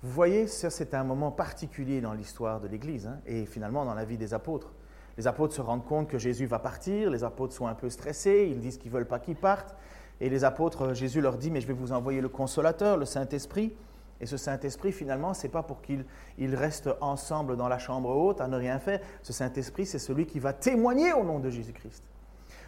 Vous 0.01 0.09
voyez, 0.09 0.47
ça 0.47 0.71
c'est 0.71 0.95
un 0.95 1.03
moment 1.03 1.29
particulier 1.29 2.01
dans 2.01 2.13
l'histoire 2.13 2.59
de 2.59 2.67
l'Église 2.67 3.05
hein, 3.05 3.19
et 3.27 3.45
finalement 3.45 3.85
dans 3.85 3.93
la 3.93 4.05
vie 4.05 4.17
des 4.17 4.33
apôtres. 4.33 4.73
Les 5.17 5.27
apôtres 5.27 5.53
se 5.53 5.61
rendent 5.61 5.85
compte 5.85 6.07
que 6.07 6.17
Jésus 6.17 6.45
va 6.45 6.59
partir, 6.59 7.09
les 7.09 7.23
apôtres 7.23 7.53
sont 7.53 7.67
un 7.67 7.73
peu 7.73 7.89
stressés, 7.89 8.47
ils 8.49 8.59
disent 8.59 8.77
qu'ils 8.77 8.91
ne 8.91 8.97
veulent 8.97 9.07
pas 9.07 9.19
qu'il 9.19 9.35
parte, 9.35 9.75
et 10.19 10.29
les 10.29 10.43
apôtres, 10.43 10.93
Jésus 10.93 11.19
leur 11.19 11.37
dit, 11.37 11.51
mais 11.51 11.61
je 11.61 11.67
vais 11.67 11.73
vous 11.73 11.91
envoyer 11.91 12.21
le 12.21 12.29
consolateur, 12.29 12.97
le 12.97 13.05
Saint-Esprit, 13.05 13.73
et 14.21 14.27
ce 14.27 14.37
Saint-Esprit, 14.37 14.91
finalement, 14.91 15.33
ce 15.33 15.43
n'est 15.43 15.49
pas 15.51 15.63
pour 15.63 15.81
qu'ils 15.81 16.55
restent 16.55 16.91
ensemble 17.01 17.57
dans 17.57 17.67
la 17.67 17.79
chambre 17.79 18.09
haute 18.09 18.39
à 18.39 18.47
ne 18.47 18.55
rien 18.55 18.77
faire. 18.77 18.99
Ce 19.23 19.33
Saint-Esprit, 19.33 19.87
c'est 19.87 19.97
celui 19.97 20.27
qui 20.27 20.39
va 20.39 20.53
témoigner 20.53 21.11
au 21.11 21.23
nom 21.23 21.39
de 21.39 21.49
Jésus-Christ. 21.49 22.03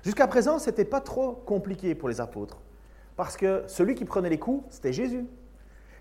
Jusqu'à 0.04 0.26
présent, 0.26 0.58
ce 0.58 0.72
n'était 0.72 0.84
pas 0.84 1.00
trop 1.00 1.32
compliqué 1.32 1.94
pour 1.94 2.10
les 2.10 2.20
apôtres. 2.20 2.60
Parce 3.16 3.38
que 3.38 3.64
celui 3.68 3.94
qui 3.94 4.04
prenait 4.04 4.32
les 4.32 4.40
coups, 4.40 4.66
c'était 4.72 4.94
Jésus. 4.94 5.28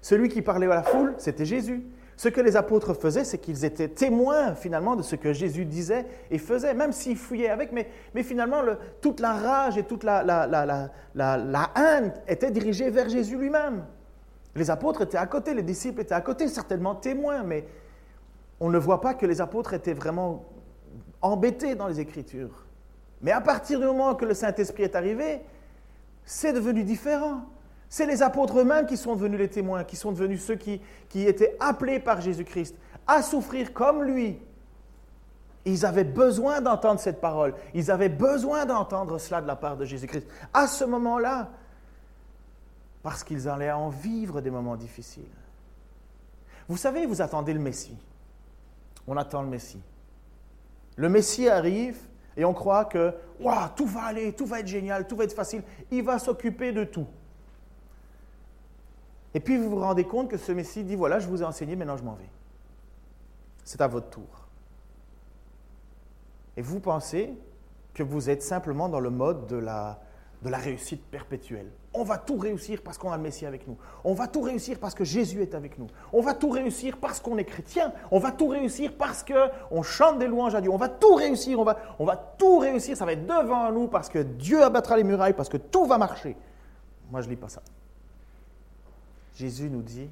Celui 0.00 0.30
qui 0.30 0.40
parlait 0.40 0.66
à 0.66 0.76
la 0.76 0.82
foule, 0.82 1.14
c'était 1.18 1.44
Jésus. 1.44 1.84
Ce 2.22 2.28
que 2.28 2.40
les 2.40 2.54
apôtres 2.54 2.94
faisaient, 2.94 3.24
c'est 3.24 3.38
qu'ils 3.38 3.64
étaient 3.64 3.88
témoins 3.88 4.54
finalement 4.54 4.94
de 4.94 5.02
ce 5.02 5.16
que 5.16 5.32
Jésus 5.32 5.64
disait 5.64 6.06
et 6.30 6.38
faisait, 6.38 6.72
même 6.72 6.92
s'ils 6.92 7.16
fouillaient 7.16 7.50
avec, 7.50 7.72
mais, 7.72 8.22
finalement 8.22 8.62
toute 9.00 9.18
la 9.18 9.32
rage 9.32 9.76
et 9.76 9.82
toute 9.82 10.04
la 10.04 10.92
haine 11.74 12.12
était 12.28 12.52
dirigée 12.52 12.90
vers 12.90 13.08
Jésus 13.08 13.36
lui-même. 13.36 13.84
Les 14.54 14.70
apôtres 14.70 15.02
étaient 15.02 15.18
à 15.18 15.26
côté, 15.26 15.52
les 15.52 15.64
disciples 15.64 16.02
étaient 16.02 16.14
à 16.14 16.20
côté, 16.20 16.46
certainement 16.46 16.94
témoins, 16.94 17.42
mais 17.42 17.66
on 18.60 18.70
ne 18.70 18.78
voit 18.78 19.00
pas 19.00 19.14
que 19.14 19.26
les 19.26 19.40
apôtres 19.40 19.74
étaient 19.74 19.92
vraiment 19.92 20.44
embêtés 21.22 21.74
dans 21.74 21.88
les 21.88 21.98
Écritures. 21.98 22.66
Mais 23.20 23.32
à 23.32 23.40
partir 23.40 23.80
du 23.80 23.86
moment 23.86 24.14
que 24.14 24.26
le 24.26 24.34
Saint-Esprit 24.34 24.84
est 24.84 24.94
arrivé, 24.94 25.40
c'est 26.24 26.52
devenu 26.52 26.84
différent. 26.84 27.40
C'est 27.92 28.06
les 28.06 28.22
apôtres 28.22 28.58
eux-mêmes 28.58 28.86
qui 28.86 28.96
sont 28.96 29.16
devenus 29.16 29.38
les 29.38 29.50
témoins, 29.50 29.84
qui 29.84 29.96
sont 29.96 30.12
devenus 30.12 30.42
ceux 30.42 30.54
qui, 30.54 30.80
qui 31.10 31.26
étaient 31.26 31.58
appelés 31.60 32.00
par 32.00 32.22
Jésus-Christ 32.22 32.74
à 33.06 33.20
souffrir 33.20 33.74
comme 33.74 34.04
lui. 34.04 34.38
Ils 35.66 35.84
avaient 35.84 36.02
besoin 36.02 36.62
d'entendre 36.62 37.00
cette 37.00 37.20
parole. 37.20 37.54
Ils 37.74 37.90
avaient 37.90 38.08
besoin 38.08 38.64
d'entendre 38.64 39.18
cela 39.18 39.42
de 39.42 39.46
la 39.46 39.56
part 39.56 39.76
de 39.76 39.84
Jésus-Christ. 39.84 40.26
À 40.54 40.68
ce 40.68 40.84
moment-là, 40.84 41.50
parce 43.02 43.22
qu'ils 43.22 43.46
allaient 43.46 43.70
en 43.70 43.90
vivre 43.90 44.40
des 44.40 44.50
moments 44.50 44.76
difficiles. 44.76 45.24
Vous 46.68 46.78
savez, 46.78 47.04
vous 47.04 47.20
attendez 47.20 47.52
le 47.52 47.60
Messie. 47.60 47.98
On 49.06 49.18
attend 49.18 49.42
le 49.42 49.48
Messie. 49.48 49.82
Le 50.96 51.10
Messie 51.10 51.46
arrive 51.46 51.98
et 52.38 52.46
on 52.46 52.54
croit 52.54 52.86
que 52.86 53.12
tout 53.76 53.86
va 53.86 54.04
aller, 54.04 54.32
tout 54.32 54.46
va 54.46 54.60
être 54.60 54.66
génial, 54.66 55.06
tout 55.06 55.14
va 55.14 55.24
être 55.24 55.34
facile. 55.34 55.62
Il 55.90 56.02
va 56.02 56.18
s'occuper 56.18 56.72
de 56.72 56.84
tout. 56.84 57.06
Et 59.34 59.40
puis 59.40 59.56
vous 59.56 59.70
vous 59.70 59.80
rendez 59.80 60.04
compte 60.04 60.28
que 60.28 60.36
ce 60.36 60.52
Messie 60.52 60.84
dit, 60.84 60.96
voilà, 60.96 61.18
je 61.18 61.28
vous 61.28 61.42
ai 61.42 61.44
enseigné, 61.44 61.76
maintenant 61.76 61.96
je 61.96 62.04
m'en 62.04 62.14
vais. 62.14 62.28
C'est 63.64 63.80
à 63.80 63.86
votre 63.86 64.10
tour. 64.10 64.48
Et 66.56 66.62
vous 66.62 66.80
pensez 66.80 67.32
que 67.94 68.02
vous 68.02 68.30
êtes 68.30 68.42
simplement 68.42 68.88
dans 68.88 69.00
le 69.00 69.10
mode 69.10 69.46
de 69.46 69.56
la, 69.56 70.00
de 70.42 70.48
la 70.48 70.58
réussite 70.58 71.02
perpétuelle. 71.04 71.70
On 71.94 72.04
va 72.04 72.18
tout 72.18 72.36
réussir 72.36 72.82
parce 72.82 72.98
qu'on 72.98 73.12
a 73.12 73.16
le 73.16 73.22
Messie 73.22 73.46
avec 73.46 73.66
nous. 73.66 73.76
On 74.04 74.14
va 74.14 74.28
tout 74.28 74.40
réussir 74.40 74.78
parce 74.78 74.94
que 74.94 75.04
Jésus 75.04 75.42
est 75.42 75.54
avec 75.54 75.78
nous. 75.78 75.86
On 76.12 76.20
va 76.20 76.34
tout 76.34 76.50
réussir 76.50 76.96
parce 76.98 77.20
qu'on 77.20 77.36
est 77.38 77.44
chrétien. 77.44 77.92
On 78.10 78.18
va 78.18 78.32
tout 78.32 78.48
réussir 78.48 78.94
parce 78.96 79.24
qu'on 79.24 79.82
chante 79.82 80.18
des 80.18 80.26
louanges 80.26 80.54
à 80.54 80.60
Dieu. 80.60 80.70
On 80.70 80.78
va 80.78 80.88
tout 80.88 81.14
réussir. 81.14 81.58
On 81.60 81.64
va, 81.64 81.78
on 81.98 82.04
va 82.04 82.16
tout 82.16 82.58
réussir. 82.58 82.96
Ça 82.96 83.04
va 83.04 83.12
être 83.12 83.26
devant 83.26 83.70
nous 83.70 83.88
parce 83.88 84.08
que 84.08 84.18
Dieu 84.18 84.62
abattra 84.62 84.96
les 84.96 85.04
murailles, 85.04 85.34
parce 85.34 85.50
que 85.50 85.58
tout 85.58 85.84
va 85.84 85.98
marcher. 85.98 86.36
Moi, 87.10 87.20
je 87.20 87.26
ne 87.26 87.32
lis 87.32 87.40
pas 87.40 87.50
ça. 87.50 87.62
Jésus 89.34 89.70
nous 89.70 89.82
dit, 89.82 90.10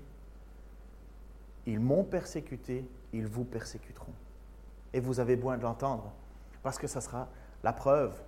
ils 1.67 1.81
m'ont 1.81 2.05
persécuté, 2.05 2.89
ils 3.13 3.27
vous 3.27 3.45
persécuteront. 3.45 4.13
Et 4.93 5.01
vous 5.01 5.21
avez 5.21 5.37
besoin 5.37 5.57
de 5.57 5.63
l'entendre, 5.63 6.13
parce 6.63 6.79
que 6.79 6.87
ça 6.87 7.01
sera 7.01 7.29
la 7.63 7.73
preuve 7.73 8.21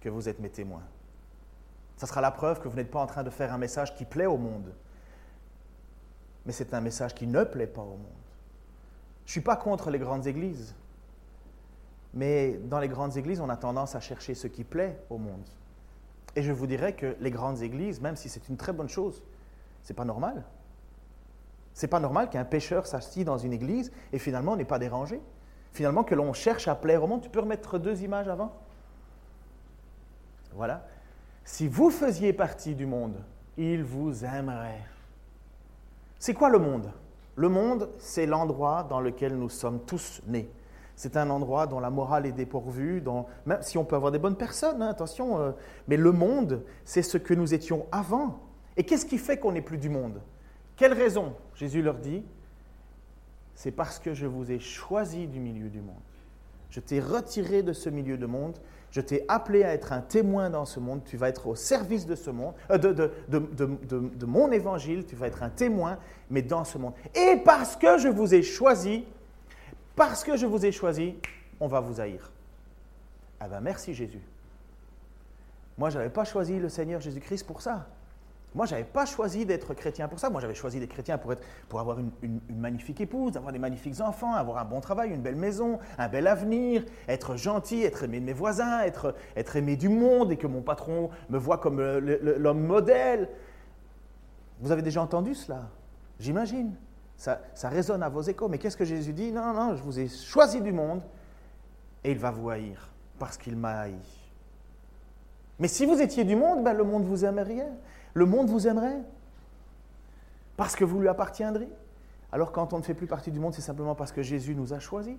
que 0.00 0.08
vous 0.08 0.28
êtes 0.28 0.40
mes 0.40 0.50
témoins. 0.50 0.82
Ça 1.96 2.06
sera 2.06 2.20
la 2.20 2.30
preuve 2.30 2.60
que 2.60 2.68
vous 2.68 2.76
n'êtes 2.76 2.90
pas 2.90 3.00
en 3.00 3.06
train 3.06 3.22
de 3.22 3.30
faire 3.30 3.52
un 3.52 3.58
message 3.58 3.94
qui 3.94 4.04
plaît 4.04 4.26
au 4.26 4.38
monde, 4.38 4.72
mais 6.44 6.52
c'est 6.52 6.74
un 6.74 6.80
message 6.80 7.14
qui 7.14 7.26
ne 7.26 7.44
plaît 7.44 7.66
pas 7.66 7.82
au 7.82 7.96
monde. 7.96 8.06
Je 9.24 9.28
ne 9.28 9.32
suis 9.32 9.40
pas 9.40 9.56
contre 9.56 9.90
les 9.90 10.00
grandes 10.00 10.26
églises, 10.26 10.74
mais 12.14 12.58
dans 12.64 12.80
les 12.80 12.88
grandes 12.88 13.16
églises, 13.16 13.40
on 13.40 13.48
a 13.48 13.56
tendance 13.56 13.94
à 13.94 14.00
chercher 14.00 14.34
ce 14.34 14.48
qui 14.48 14.64
plaît 14.64 14.98
au 15.08 15.18
monde. 15.18 15.48
Et 16.34 16.42
je 16.42 16.50
vous 16.50 16.66
dirais 16.66 16.94
que 16.94 17.16
les 17.20 17.30
grandes 17.30 17.62
églises, 17.62 18.00
même 18.00 18.16
si 18.16 18.28
c'est 18.28 18.48
une 18.48 18.56
très 18.56 18.72
bonne 18.72 18.88
chose, 18.88 19.22
c'est 19.82 19.94
pas 19.94 20.04
normal. 20.04 20.44
C'est 21.74 21.88
pas 21.88 22.00
normal 22.00 22.28
qu'un 22.28 22.44
pêcheur 22.44 22.86
s'assied 22.86 23.24
dans 23.24 23.38
une 23.38 23.52
église 23.52 23.92
et 24.12 24.18
finalement 24.18 24.56
n'est 24.56 24.64
pas 24.64 24.78
dérangé. 24.78 25.20
Finalement, 25.72 26.04
que 26.04 26.14
l'on 26.14 26.32
cherche 26.34 26.68
à 26.68 26.74
plaire 26.74 27.02
au 27.02 27.06
monde. 27.06 27.22
Tu 27.22 27.30
peux 27.30 27.40
remettre 27.40 27.78
deux 27.78 28.02
images 28.02 28.28
avant 28.28 28.52
Voilà. 30.54 30.86
Si 31.44 31.66
vous 31.66 31.90
faisiez 31.90 32.32
partie 32.32 32.74
du 32.74 32.86
monde, 32.86 33.16
il 33.56 33.82
vous 33.82 34.24
aimerait. 34.24 34.82
C'est 36.18 36.34
quoi 36.34 36.50
le 36.50 36.58
monde? 36.58 36.92
Le 37.36 37.48
monde, 37.48 37.88
c'est 37.98 38.26
l'endroit 38.26 38.84
dans 38.88 39.00
lequel 39.00 39.36
nous 39.36 39.48
sommes 39.48 39.80
tous 39.80 40.20
nés. 40.26 40.50
C'est 40.94 41.16
un 41.16 41.30
endroit 41.30 41.66
dont 41.66 41.80
la 41.80 41.88
morale 41.88 42.26
est 42.26 42.32
dépourvue, 42.32 43.00
dont, 43.00 43.24
même 43.46 43.62
si 43.62 43.78
on 43.78 43.84
peut 43.84 43.96
avoir 43.96 44.12
des 44.12 44.18
bonnes 44.18 44.36
personnes, 44.36 44.82
hein, 44.82 44.88
attention, 44.88 45.40
euh, 45.40 45.52
mais 45.88 45.96
le 45.96 46.12
monde, 46.12 46.62
c'est 46.84 47.02
ce 47.02 47.16
que 47.16 47.32
nous 47.32 47.54
étions 47.54 47.86
avant. 47.90 48.38
Et 48.76 48.84
qu'est-ce 48.84 49.06
qui 49.06 49.18
fait 49.18 49.38
qu'on 49.38 49.52
n'est 49.52 49.62
plus 49.62 49.78
du 49.78 49.88
monde? 49.88 50.20
Quelle 50.76 50.92
raison? 50.92 51.34
Jésus 51.54 51.82
leur 51.82 51.98
dit, 51.98 52.24
c'est 53.54 53.70
parce 53.70 53.98
que 53.98 54.14
je 54.14 54.26
vous 54.26 54.50
ai 54.50 54.58
choisi 54.58 55.26
du 55.26 55.40
milieu 55.40 55.68
du 55.68 55.80
monde. 55.80 56.00
Je 56.70 56.80
t'ai 56.80 57.00
retiré 57.00 57.62
de 57.62 57.72
ce 57.72 57.90
milieu 57.90 58.16
de 58.16 58.24
monde, 58.24 58.56
je 58.90 59.00
t'ai 59.00 59.24
appelé 59.28 59.62
à 59.62 59.74
être 59.74 59.92
un 59.92 60.00
témoin 60.00 60.48
dans 60.48 60.64
ce 60.64 60.80
monde, 60.80 61.02
tu 61.04 61.16
vas 61.16 61.28
être 61.28 61.46
au 61.46 61.54
service 61.54 62.06
de 62.06 62.14
ce 62.14 62.30
monde, 62.30 62.54
euh, 62.70 62.78
de, 62.78 62.92
de, 63.28 63.38
de, 63.88 64.26
mon 64.26 64.50
évangile, 64.50 65.04
tu 65.04 65.14
vas 65.14 65.26
être 65.26 65.42
un 65.42 65.50
témoin, 65.50 65.98
mais 66.30 66.40
dans 66.40 66.64
ce 66.64 66.78
monde. 66.78 66.94
Et 67.14 67.36
parce 67.44 67.76
que 67.76 67.98
je 67.98 68.08
vous 68.08 68.34
ai 68.34 68.42
choisi, 68.42 69.04
parce 69.96 70.24
que 70.24 70.36
je 70.36 70.46
vous 70.46 70.64
ai 70.64 70.72
choisi, 70.72 71.14
on 71.60 71.68
va 71.68 71.80
vous 71.80 72.00
haïr. 72.00 72.32
Ah 73.38 73.48
ben 73.48 73.60
merci 73.60 73.92
Jésus. 73.92 74.22
Moi, 75.76 75.90
je 75.90 75.98
n'avais 75.98 76.10
pas 76.10 76.24
choisi 76.24 76.58
le 76.58 76.68
Seigneur 76.68 77.00
Jésus-Christ 77.00 77.46
pour 77.46 77.60
ça. 77.60 77.88
Moi, 78.54 78.66
je 78.66 78.72
n'avais 78.72 78.84
pas 78.84 79.06
choisi 79.06 79.46
d'être 79.46 79.72
chrétien 79.72 80.08
pour 80.08 80.18
ça. 80.18 80.28
Moi, 80.28 80.40
j'avais 80.40 80.54
choisi 80.54 80.78
d'être 80.78 80.92
chrétien 80.92 81.16
pour, 81.16 81.32
être, 81.32 81.42
pour 81.68 81.80
avoir 81.80 81.98
une, 81.98 82.40
magnifique 82.54 83.00
épouse, 83.00 83.36
avoir 83.36 83.52
des 83.52 83.58
magnifiques 83.58 84.00
enfants, 84.00 84.34
avoir 84.34 84.58
un 84.58 84.64
bon 84.64 84.80
travail, 84.80 85.10
une 85.10 85.22
belle 85.22 85.36
maison, 85.36 85.78
un 85.96 86.08
bel 86.08 86.26
avenir, 86.26 86.84
être 87.08 87.36
gentil, 87.36 87.82
être 87.82 88.04
aimé 88.04 88.20
de 88.20 88.26
mes 88.26 88.34
voisins, 88.34 88.80
être, 88.82 89.14
être 89.36 89.56
aimé 89.56 89.76
du 89.76 89.88
monde 89.88 90.32
et 90.32 90.36
que 90.36 90.46
mon 90.46 90.60
patron 90.60 91.08
me 91.30 91.38
voit 91.38 91.58
comme 91.58 91.80
l'homme 91.80 92.66
modèle. 92.66 93.30
Vous 94.60 94.70
avez 94.70 94.82
déjà 94.82 95.00
entendu 95.00 95.34
cela? 95.34 95.70
J'imagine. 96.20 96.74
Ça, 97.16 97.40
ça 97.54 97.68
résonne 97.68 98.02
à 98.02 98.08
vos 98.08 98.22
échos. 98.22 98.48
Mais 98.48 98.58
qu'est-ce 98.58 98.76
que 98.76 98.84
Jésus 98.84 99.12
dit? 99.12 99.32
Non, 99.32 99.54
non, 99.54 99.76
je 99.76 99.82
vous 99.82 99.98
ai 99.98 100.08
choisi 100.08 100.60
du 100.60 100.72
monde 100.72 101.02
et 102.04 102.10
il 102.10 102.18
va 102.18 102.30
vous 102.30 102.50
haïr 102.50 102.90
parce 103.18 103.38
qu'il 103.38 103.56
m'a 103.56 103.80
haï. 103.80 103.94
Mais 105.58 105.68
si 105.68 105.86
vous 105.86 106.00
étiez 106.02 106.24
du 106.24 106.36
monde, 106.36 106.64
ben, 106.64 106.72
le 106.72 106.84
monde 106.84 107.04
vous 107.04 107.24
aimerait. 107.24 107.68
Le 108.14 108.26
monde 108.26 108.48
vous 108.48 108.66
aimerait 108.66 109.02
parce 110.56 110.76
que 110.76 110.84
vous 110.84 111.00
lui 111.00 111.08
appartiendrez. 111.08 111.68
Alors 112.30 112.52
quand 112.52 112.72
on 112.72 112.78
ne 112.78 112.82
fait 112.82 112.94
plus 112.94 113.06
partie 113.06 113.30
du 113.30 113.40
monde, 113.40 113.54
c'est 113.54 113.62
simplement 113.62 113.94
parce 113.94 114.12
que 114.12 114.22
Jésus 114.22 114.54
nous 114.54 114.72
a 114.72 114.78
choisis. 114.78 115.16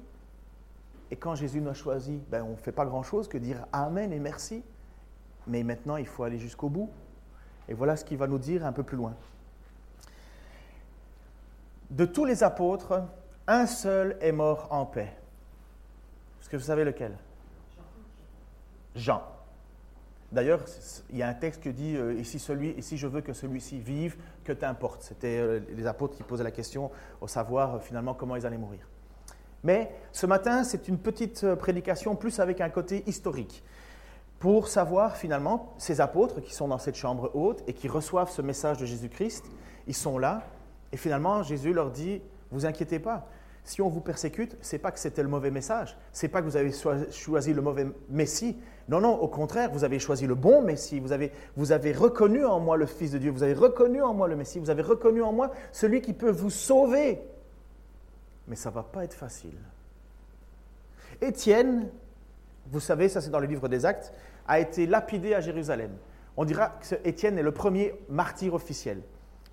Et 1.11 1.15
quand 1.15 1.35
Jésus 1.35 1.61
nous 1.61 1.69
a 1.69 1.73
choisis, 1.73 2.19
ben, 2.29 2.43
on 2.43 2.51
ne 2.51 2.55
fait 2.55 2.71
pas 2.71 2.85
grand-chose 2.85 3.27
que 3.27 3.37
dire 3.37 3.65
Amen 3.71 4.11
et 4.11 4.19
merci. 4.19 4.63
Mais 5.45 5.63
maintenant, 5.63 5.97
il 5.97 6.07
faut 6.07 6.23
aller 6.23 6.39
jusqu'au 6.39 6.69
bout. 6.69 6.89
Et 7.67 7.73
voilà 7.73 7.95
ce 7.95 8.05
qu'il 8.05 8.17
va 8.17 8.27
nous 8.27 8.39
dire 8.39 8.65
un 8.65 8.71
peu 8.71 8.83
plus 8.83 8.97
loin. 8.97 9.13
De 11.89 12.05
tous 12.05 12.25
les 12.25 12.43
apôtres, 12.43 13.03
un 13.47 13.67
seul 13.67 14.17
est 14.21 14.31
mort 14.31 14.67
en 14.71 14.85
paix. 14.85 15.13
Est-ce 16.41 16.49
que 16.49 16.57
vous 16.57 16.63
savez 16.63 16.83
lequel? 16.83 17.15
Jean. 18.95 19.21
D'ailleurs, 20.33 20.65
il 21.11 21.17
y 21.17 21.23
a 21.23 21.27
un 21.27 21.33
texte 21.35 21.61
qui 21.61 21.71
dit 21.73 21.95
euh, 21.95 22.17
et, 22.17 22.23
si 22.23 22.97
je 22.97 23.07
veux 23.07 23.21
que 23.21 23.33
celui-ci 23.33 23.79
vive, 23.79 24.17
que 24.43 24.51
t'importe 24.51 25.03
C'était 25.03 25.37
euh, 25.37 25.59
les 25.75 25.85
apôtres 25.85 26.17
qui 26.17 26.23
posaient 26.23 26.43
la 26.43 26.51
question 26.51 26.89
au 27.21 27.27
savoir 27.27 27.75
euh, 27.75 27.79
finalement 27.79 28.15
comment 28.15 28.35
ils 28.35 28.45
allaient 28.45 28.57
mourir. 28.57 28.89
Mais 29.63 29.91
ce 30.11 30.25
matin, 30.25 30.63
c'est 30.63 30.87
une 30.87 30.97
petite 30.97 31.53
prédication 31.55 32.15
plus 32.15 32.39
avec 32.39 32.61
un 32.61 32.69
côté 32.69 33.03
historique 33.05 33.63
pour 34.39 34.67
savoir 34.67 35.15
finalement 35.15 35.73
ces 35.77 36.01
apôtres 36.01 36.41
qui 36.41 36.53
sont 36.53 36.67
dans 36.67 36.79
cette 36.79 36.95
chambre 36.95 37.31
haute 37.35 37.63
et 37.67 37.73
qui 37.73 37.87
reçoivent 37.87 38.31
ce 38.31 38.41
message 38.41 38.77
de 38.79 38.85
Jésus-Christ, 38.85 39.45
ils 39.87 39.95
sont 39.95 40.17
là 40.17 40.43
et 40.91 40.97
finalement 40.97 41.43
Jésus 41.43 41.71
leur 41.73 41.91
dit 41.91 42.21
vous 42.51 42.65
inquiétez 42.65 42.99
pas, 42.99 43.29
si 43.63 43.81
on 43.81 43.87
vous 43.87 44.01
persécute, 44.01 44.57
c'est 44.61 44.79
pas 44.79 44.91
que 44.91 44.99
c'était 44.99 45.23
le 45.23 45.29
mauvais 45.29 45.51
message, 45.51 45.95
c'est 46.11 46.27
pas 46.27 46.41
que 46.41 46.45
vous 46.45 46.57
avez 46.57 46.71
choisi 47.11 47.53
le 47.53 47.61
mauvais 47.61 47.87
Messie. 48.09 48.57
Non, 48.89 48.99
non, 48.99 49.15
au 49.15 49.27
contraire, 49.27 49.71
vous 49.71 49.83
avez 49.83 49.99
choisi 49.99 50.27
le 50.27 50.35
bon 50.35 50.61
Messie. 50.61 50.99
Vous 50.99 51.11
avez, 51.11 51.31
vous 51.55 51.71
avez 51.71 51.93
reconnu 51.93 52.45
en 52.45 52.59
moi 52.59 52.75
le 52.75 52.85
Fils 52.85 53.11
de 53.11 53.17
Dieu. 53.17 53.31
Vous 53.31 53.43
avez 53.43 53.53
reconnu 53.53 54.01
en 54.01 54.13
moi 54.13 54.27
le 54.27 54.35
Messie. 54.35 54.59
Vous 54.59 54.69
avez 54.69 54.81
reconnu 54.81 55.21
en 55.21 55.31
moi 55.31 55.51
celui 55.71 56.01
qui 56.01 56.13
peut 56.13 56.31
vous 56.31 56.49
sauver. 56.49 57.21
Mais 58.47 58.55
ça 58.55 58.69
va 58.69 58.83
pas 58.83 59.03
être 59.05 59.13
facile. 59.13 59.57
Étienne, 61.21 61.89
vous 62.71 62.79
savez, 62.79 63.07
ça 63.07 63.21
c'est 63.21 63.29
dans 63.29 63.39
le 63.39 63.47
livre 63.47 63.69
des 63.69 63.85
Actes, 63.85 64.13
a 64.47 64.59
été 64.59 64.85
lapidé 64.85 65.33
à 65.33 65.39
Jérusalem. 65.39 65.91
On 66.35 66.45
dira 66.45 66.69
que 66.69 66.95
Étienne 67.05 67.37
est 67.37 67.43
le 67.43 67.51
premier 67.51 67.93
martyr 68.09 68.53
officiel. 68.53 69.01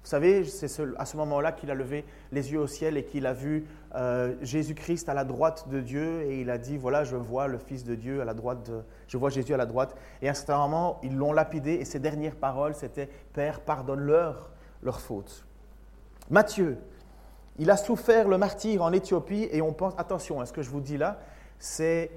Vous 0.03 0.09
savez, 0.09 0.45
c'est 0.45 0.83
à 0.97 1.05
ce 1.05 1.17
moment-là 1.19 1.53
qu'il 1.53 1.71
a 1.71 1.75
levé 1.75 2.05
les 2.33 2.53
yeux 2.53 2.61
au 2.61 2.67
ciel 2.67 2.97
et 2.97 3.05
qu'il 3.05 3.27
a 3.27 3.35
vu 3.35 3.67
euh, 3.95 4.35
Jésus-Christ 4.41 5.09
à 5.11 5.15
la 5.15 5.25
droite 5.25 5.69
de 5.69 5.81
Dieu 5.81 6.23
et 6.23 6.41
il 6.41 6.49
a 6.49 6.57
dit, 6.57 6.79
voilà, 6.79 7.05
je 7.05 7.17
vois 7.17 7.49
le 7.49 7.59
Fils 7.59 7.85
de 7.85 7.95
Dieu 7.95 8.23
à 8.23 8.25
la 8.25 8.33
droite, 8.33 8.63
de, 8.71 8.81
je 9.09 9.19
vois 9.19 9.29
Jésus 9.29 9.53
à 9.53 9.59
la 9.59 9.67
droite. 9.67 9.95
Et 10.23 10.29
à 10.29 10.31
un 10.31 10.35
certain 10.35 10.57
moment, 10.57 11.01
ils 11.03 11.15
l'ont 11.15 11.33
lapidé 11.33 11.73
et 11.73 11.85
ses 11.85 11.99
dernières 11.99 12.37
paroles, 12.37 12.75
c'était, 12.75 13.11
Père, 13.35 13.61
pardonne-leur 13.61 14.51
leurs 14.83 15.01
fautes. 15.01 15.45
Matthieu, 16.31 16.79
il 17.59 17.71
a 17.71 17.77
souffert 17.77 18.27
le 18.27 18.39
martyr 18.39 18.83
en 18.83 18.93
Éthiopie 18.93 19.49
et 19.53 19.61
on 19.61 19.75
pense, 19.75 19.93
attention 19.99 20.41
à 20.41 20.47
ce 20.47 20.53
que 20.53 20.63
je 20.63 20.71
vous 20.71 20.81
dis 20.81 20.97
là, 20.97 21.21
c'est 21.59 22.11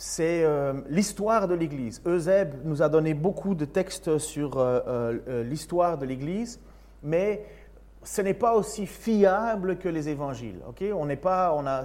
c'est 0.00 0.44
euh, 0.44 0.74
l'histoire 0.88 1.48
de 1.48 1.54
l'Église. 1.54 2.00
Eusèbe 2.06 2.54
nous 2.62 2.82
a 2.82 2.88
donné 2.88 3.14
beaucoup 3.14 3.56
de 3.56 3.64
textes 3.64 4.18
sur 4.18 4.56
euh, 4.56 4.78
euh, 4.86 5.42
l'histoire 5.42 5.98
de 5.98 6.06
l'Église, 6.06 6.60
mais 7.02 7.44
ce 8.04 8.22
n'est 8.22 8.32
pas 8.32 8.54
aussi 8.54 8.86
fiable 8.86 9.76
que 9.76 9.88
les 9.88 10.08
évangiles. 10.08 10.60
on 10.94 11.16
pas, 11.16 11.52
on 11.52 11.66
a, 11.66 11.82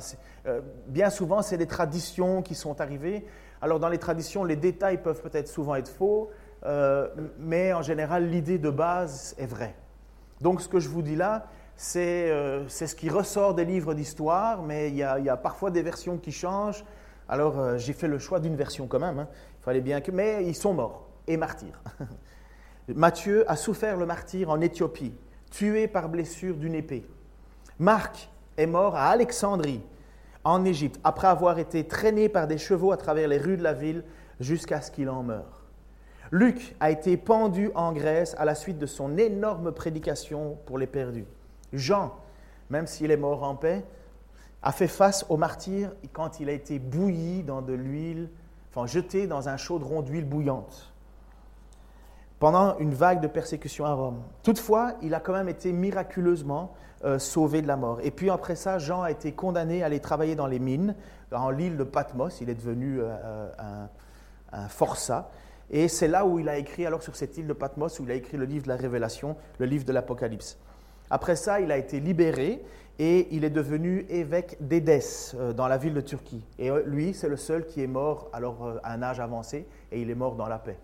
bien 0.85 1.09
souvent, 1.09 1.41
c'est 1.41 1.57
des 1.57 1.65
traditions 1.65 2.43
qui 2.43 2.53
sont 2.53 2.79
arrivées. 2.81 3.25
Alors 3.63 3.79
dans 3.79 3.89
les 3.89 3.97
traditions, 3.97 4.43
les 4.43 4.57
détails 4.57 5.01
peuvent 5.01 5.23
peut-être 5.23 5.47
souvent 5.47 5.73
être 5.73 5.89
faux, 5.89 6.29
mais 7.39 7.73
en 7.73 7.81
général, 7.81 8.29
l'idée 8.29 8.59
de 8.59 8.69
base 8.69 9.33
est 9.39 9.47
vraie. 9.47 9.73
Donc 10.39 10.61
ce 10.61 10.69
que 10.69 10.79
je 10.79 10.87
vous 10.87 11.01
dis 11.01 11.15
là, 11.15 11.47
c'est 11.75 12.29
ce 12.69 12.95
qui 12.95 13.09
ressort 13.09 13.55
des 13.55 13.65
livres 13.65 13.95
d'histoire, 13.95 14.61
mais 14.61 14.89
il 14.89 14.95
y, 14.95 15.03
a, 15.03 15.37
parfois 15.37 15.71
des 15.71 15.81
versions 15.81 16.19
qui 16.19 16.31
changent. 16.31 16.85
Alors 17.29 17.59
euh, 17.59 17.77
j'ai 17.77 17.93
fait 17.93 18.07
le 18.07 18.19
choix 18.19 18.39
d'une 18.39 18.55
version 18.55 18.87
quand 18.87 18.99
même. 18.99 19.19
Hein. 19.19 19.27
Il 19.59 19.63
fallait 19.63 19.81
bien 19.81 20.01
que, 20.01 20.11
mais 20.11 20.45
ils 20.45 20.55
sont 20.55 20.73
morts 20.73 21.07
et 21.27 21.37
martyrs. 21.37 21.81
Matthieu 22.87 23.49
a 23.49 23.55
souffert 23.55 23.97
le 23.97 24.05
martyr 24.05 24.49
en 24.49 24.59
Éthiopie. 24.59 25.13
tué 25.51 25.87
par 25.87 26.09
blessure 26.09 26.57
d'une 26.57 26.75
épée. 26.75 27.05
Marc 27.79 28.29
est 28.57 28.65
mort 28.65 28.95
à 28.95 29.09
Alexandrie, 29.09 29.81
en 30.43 30.65
Égypte, 30.65 30.99
après 31.03 31.27
avoir 31.27 31.59
été 31.59 31.87
traîné 31.87 32.27
par 32.27 32.47
des 32.47 32.57
chevaux 32.57 32.91
à 32.91 32.97
travers 32.97 33.27
les 33.27 33.37
rues 33.37 33.57
de 33.57 33.63
la 33.63 33.73
ville 33.73 34.03
jusqu'à 34.39 34.81
ce 34.81 34.91
qu'il 34.91 35.09
en 35.09 35.23
meure. 35.23 35.63
Luc 36.31 36.75
a 36.79 36.89
été 36.89 37.15
pendu 37.15 37.71
en 37.75 37.93
Grèce 37.93 38.35
à 38.39 38.45
la 38.45 38.55
suite 38.55 38.79
de 38.79 38.85
son 38.85 39.17
énorme 39.17 39.71
prédication 39.71 40.57
pour 40.65 40.77
les 40.77 40.87
perdus. 40.87 41.27
Jean, 41.71 42.15
même 42.69 42.87
s'il 42.87 43.11
est 43.11 43.17
mort 43.17 43.43
en 43.43 43.55
paix, 43.55 43.85
a 44.63 44.71
fait 44.71 44.87
face 44.87 45.25
au 45.29 45.37
martyr 45.37 45.91
quand 46.13 46.39
il 46.39 46.49
a 46.49 46.53
été 46.53 46.79
bouilli 46.79 47.43
dans 47.43 47.61
de 47.61 47.73
l'huile, 47.73 48.29
enfin 48.71 48.87
jeté 48.87 49.27
dans 49.27 49.49
un 49.49 49.57
chaudron 49.57 50.01
d'huile 50.01 50.25
bouillante 50.25 50.93
pendant 52.43 52.77
une 52.79 52.93
vague 52.93 53.21
de 53.21 53.27
persécution 53.27 53.85
à 53.85 53.93
Rome. 53.93 54.21
Toutefois, 54.43 54.95
il 55.01 55.13
a 55.13 55.21
quand 55.21 55.31
même 55.31 55.47
été 55.47 55.71
miraculeusement 55.71 56.73
euh, 57.05 57.17
sauvé 57.17 57.61
de 57.61 57.67
la 57.67 57.77
mort. 57.77 57.99
Et 58.03 58.11
puis 58.11 58.29
après 58.29 58.57
ça, 58.57 58.79
Jean 58.79 59.01
a 59.01 59.11
été 59.11 59.31
condamné 59.31 59.81
à 59.81 59.85
aller 59.85 60.01
travailler 60.01 60.35
dans 60.35 60.47
les 60.47 60.59
mines, 60.59 60.93
dans 61.31 61.49
l'île 61.51 61.77
de 61.77 61.85
Patmos. 61.85 62.41
Il 62.41 62.49
est 62.49 62.55
devenu 62.55 62.99
euh, 62.99 63.05
euh, 63.05 63.49
un, 63.59 63.89
un, 64.59 64.67
forçat. 64.67 65.31
Et 65.69 65.87
c'est 65.87 66.09
là 66.09 66.25
où 66.25 66.37
il 66.37 66.49
a 66.49 66.57
écrit, 66.57 66.85
alors 66.85 67.01
sur 67.01 67.15
cette 67.15 67.37
île 67.37 67.47
de 67.47 67.53
Patmos, 67.53 67.97
où 68.01 68.03
il 68.03 68.11
a 68.11 68.15
écrit 68.15 68.35
le 68.35 68.43
livre 68.43 68.63
de 68.63 68.69
la 68.69 68.75
Révélation, 68.75 69.37
le 69.57 69.65
livre 69.65 69.85
de 69.85 69.93
l'Apocalypse. 69.93 70.57
Après 71.09 71.37
ça, 71.37 71.61
il 71.61 71.71
a 71.71 71.77
été 71.77 72.01
libéré 72.01 72.61
et 72.99 73.27
il 73.31 73.43
est 73.43 73.49
devenu 73.49 74.05
évêque 74.09 74.57
d'Édesse, 74.59 75.35
dans 75.55 75.67
la 75.67 75.77
ville 75.77 75.93
de 75.93 76.01
Turquie. 76.01 76.43
Et 76.59 76.69
lui, 76.85 77.13
c'est 77.13 77.29
le 77.29 77.37
seul 77.37 77.65
qui 77.65 77.81
est 77.81 77.87
mort 77.87 78.29
alors 78.33 78.79
à 78.83 78.93
un 78.93 79.01
âge 79.01 79.19
avancé, 79.19 79.65
et 79.91 80.01
il 80.01 80.09
est 80.09 80.15
mort 80.15 80.35
dans 80.35 80.47
la 80.47 80.59
paix. 80.59 80.77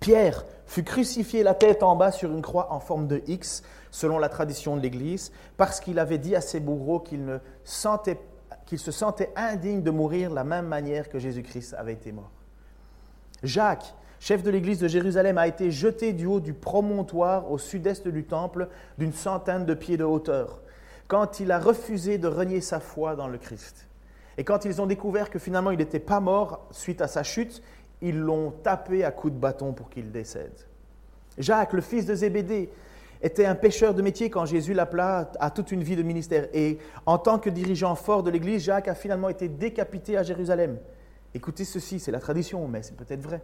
Pierre 0.00 0.44
fut 0.66 0.84
crucifié 0.84 1.42
la 1.42 1.54
tête 1.54 1.82
en 1.82 1.96
bas 1.96 2.12
sur 2.12 2.30
une 2.30 2.42
croix 2.42 2.72
en 2.72 2.78
forme 2.78 3.06
de 3.06 3.22
X, 3.26 3.62
selon 3.90 4.18
la 4.18 4.28
tradition 4.28 4.76
de 4.76 4.82
l'Église, 4.82 5.32
parce 5.56 5.80
qu'il 5.80 5.98
avait 5.98 6.18
dit 6.18 6.36
à 6.36 6.40
ses 6.40 6.60
bourreaux 6.60 7.00
qu'il 7.00 7.40
se 8.76 8.90
sentait 8.90 9.32
indigne 9.34 9.82
de 9.82 9.90
mourir 9.90 10.30
de 10.30 10.34
la 10.34 10.44
même 10.44 10.66
manière 10.66 11.08
que 11.08 11.18
Jésus-Christ 11.18 11.74
avait 11.78 11.94
été 11.94 12.12
mort. 12.12 12.30
Jacques, 13.42 13.94
chef 14.20 14.42
de 14.42 14.50
l'Église 14.50 14.78
de 14.78 14.88
Jérusalem, 14.88 15.38
a 15.38 15.46
été 15.46 15.70
jeté 15.70 16.12
du 16.12 16.26
haut 16.26 16.40
du 16.40 16.54
promontoire 16.54 17.50
au 17.50 17.58
sud-est 17.58 18.06
du 18.08 18.24
temple 18.24 18.68
d'une 18.98 19.12
centaine 19.12 19.64
de 19.64 19.74
pieds 19.74 19.96
de 19.96 20.04
hauteur, 20.04 20.60
quand 21.08 21.40
il 21.40 21.52
a 21.52 21.58
refusé 21.58 22.18
de 22.18 22.28
renier 22.28 22.60
sa 22.60 22.80
foi 22.80 23.16
dans 23.16 23.28
le 23.28 23.38
Christ. 23.38 23.86
Et 24.36 24.44
quand 24.44 24.64
ils 24.64 24.80
ont 24.80 24.86
découvert 24.86 25.30
que 25.30 25.38
finalement 25.38 25.70
il 25.70 25.78
n'était 25.78 26.00
pas 26.00 26.20
mort 26.20 26.66
suite 26.70 27.00
à 27.00 27.08
sa 27.08 27.22
chute, 27.22 27.62
ils 28.00 28.18
l'ont 28.18 28.50
tapé 28.50 29.04
à 29.04 29.10
coups 29.10 29.32
de 29.32 29.38
bâton 29.38 29.72
pour 29.72 29.90
qu'il 29.90 30.10
décède. 30.10 30.52
Jacques, 31.38 31.72
le 31.72 31.80
fils 31.80 32.06
de 32.06 32.14
Zébédée, 32.14 32.70
était 33.22 33.46
un 33.46 33.54
pêcheur 33.54 33.94
de 33.94 34.02
métier 34.02 34.28
quand 34.28 34.44
Jésus 34.44 34.74
l'appela 34.74 35.32
à 35.40 35.50
toute 35.50 35.72
une 35.72 35.82
vie 35.82 35.96
de 35.96 36.02
ministère. 36.02 36.48
Et 36.52 36.78
en 37.06 37.16
tant 37.16 37.38
que 37.38 37.48
dirigeant 37.48 37.94
fort 37.94 38.22
de 38.22 38.30
l'Église, 38.30 38.62
Jacques 38.62 38.88
a 38.88 38.94
finalement 38.94 39.30
été 39.30 39.48
décapité 39.48 40.18
à 40.18 40.22
Jérusalem. 40.22 40.78
Écoutez 41.32 41.64
ceci, 41.64 41.98
c'est 41.98 42.12
la 42.12 42.20
tradition, 42.20 42.68
mais 42.68 42.82
c'est 42.82 42.96
peut-être 42.96 43.22
vrai. 43.22 43.40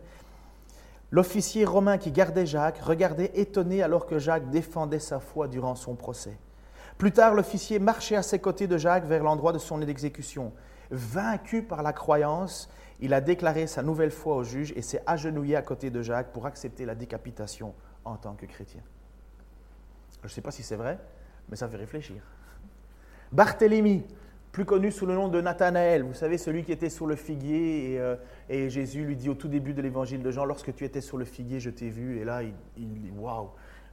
L'officier 1.10 1.64
romain 1.64 1.98
qui 1.98 2.12
gardait 2.12 2.46
Jacques 2.46 2.78
regardait 2.78 3.32
étonné 3.34 3.82
alors 3.82 4.06
que 4.06 4.18
Jacques 4.18 4.50
défendait 4.50 5.00
sa 5.00 5.18
foi 5.18 5.48
durant 5.48 5.74
son 5.74 5.94
procès. 5.94 6.36
Plus 7.00 7.12
tard, 7.12 7.32
l'officier 7.32 7.78
marchait 7.78 8.16
à 8.16 8.22
ses 8.22 8.40
côtés 8.40 8.66
de 8.66 8.76
Jacques 8.76 9.06
vers 9.06 9.22
l'endroit 9.22 9.54
de 9.54 9.58
son 9.58 9.80
exécution. 9.80 10.52
Vaincu 10.90 11.62
par 11.62 11.82
la 11.82 11.94
croyance, 11.94 12.68
il 13.00 13.14
a 13.14 13.22
déclaré 13.22 13.66
sa 13.66 13.82
nouvelle 13.82 14.10
foi 14.10 14.36
au 14.36 14.44
juge 14.44 14.74
et 14.76 14.82
s'est 14.82 15.02
agenouillé 15.06 15.56
à 15.56 15.62
côté 15.62 15.88
de 15.88 16.02
Jacques 16.02 16.30
pour 16.30 16.44
accepter 16.44 16.84
la 16.84 16.94
décapitation 16.94 17.72
en 18.04 18.16
tant 18.16 18.34
que 18.34 18.44
chrétien. 18.44 18.82
Je 20.20 20.26
ne 20.26 20.28
sais 20.28 20.42
pas 20.42 20.50
si 20.50 20.62
c'est 20.62 20.76
vrai, 20.76 20.98
mais 21.48 21.56
ça 21.56 21.70
fait 21.70 21.78
réfléchir. 21.78 22.22
Barthélemy, 23.32 24.04
plus 24.52 24.66
connu 24.66 24.92
sous 24.92 25.06
le 25.06 25.14
nom 25.14 25.28
de 25.28 25.40
Nathanaël, 25.40 26.02
vous 26.02 26.12
savez, 26.12 26.36
celui 26.36 26.64
qui 26.64 26.72
était 26.72 26.90
sur 26.90 27.06
le 27.06 27.16
figuier, 27.16 27.94
et, 27.94 27.98
euh, 27.98 28.16
Jésus 28.68 29.06
lui 29.06 29.16
dit 29.16 29.30
au 29.30 29.34
tout 29.34 29.48
début 29.48 29.72
de 29.72 29.80
l'évangile 29.80 30.22
de 30.22 30.30
Jean, 30.30 30.44
lorsque 30.44 30.74
tu 30.74 30.84
étais 30.84 31.00
sur 31.00 31.16
le 31.16 31.24
figuier, 31.24 31.60
je 31.60 31.70
t'ai 31.70 31.88
vu, 31.88 32.18
et 32.18 32.24
là, 32.24 32.42
il, 32.42 32.52
dit, 32.76 33.10
waouh, 33.16 33.48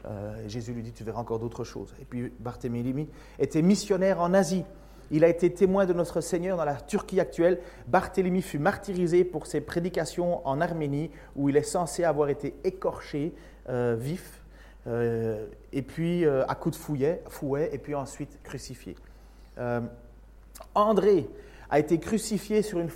euh, 0.07 0.47
Jésus 0.47 0.73
lui 0.73 0.83
dit, 0.83 0.91
tu 0.91 1.03
verras 1.03 1.19
encore 1.19 1.39
d'autres 1.39 1.63
choses. 1.63 1.93
Et 2.01 2.05
puis 2.05 2.31
Barthélemy 2.39 3.07
était 3.39 3.61
missionnaire 3.61 4.21
en 4.21 4.33
Asie. 4.33 4.63
Il 5.09 5.23
a 5.23 5.29
été 5.29 5.53
témoin 5.53 5.85
de 5.85 5.93
notre 5.93 6.21
Seigneur 6.21 6.57
dans 6.57 6.65
la 6.65 6.75
Turquie 6.75 7.19
actuelle. 7.19 7.59
Barthélemy 7.87 8.41
fut 8.41 8.59
martyrisé 8.59 9.23
pour 9.23 9.47
ses 9.47 9.61
prédications 9.61 10.45
en 10.45 10.59
Arménie, 10.59 11.11
où 11.35 11.49
il 11.49 11.55
est 11.55 11.63
censé 11.63 12.03
avoir 12.03 12.29
été 12.29 12.55
écorché 12.63 13.33
euh, 13.69 13.95
vif, 13.97 14.43
euh, 14.87 15.47
et 15.71 15.81
puis 15.81 16.25
à 16.25 16.55
coups 16.55 16.77
de 16.77 17.21
fouet, 17.29 17.69
et 17.71 17.77
puis 17.77 17.95
ensuite 17.95 18.41
crucifié. 18.43 18.95
André 20.75 21.29
a 21.69 21.79
été 21.79 21.99
crucifié 21.99 22.61
sur 22.61 22.79
une, 22.79 22.89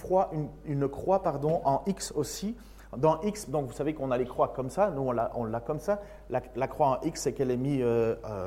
une, 0.66 0.88
croix 0.88 1.24
pardon, 1.24 1.62
en 1.66 1.84
X 1.88 2.12
aussi. 2.16 2.56
Dans 2.98 3.22
X, 3.22 3.50
donc 3.50 3.68
vous 3.68 3.74
savez 3.74 3.94
qu'on 3.94 4.12
a 4.12 4.18
les 4.18 4.26
croix 4.26 4.50
comme 4.50 4.70
ça, 4.70 4.92
nous 4.92 5.02
on 5.02 5.46
l'a 5.46 5.60
comme 5.62 5.80
ça. 5.80 6.02
La, 6.30 6.68
croix 6.68 6.88
en 6.88 7.02
X, 7.06 7.22
c'est 7.22 7.34
qu'elle 7.34 7.52
est 7.52 7.58
mise 7.58 7.86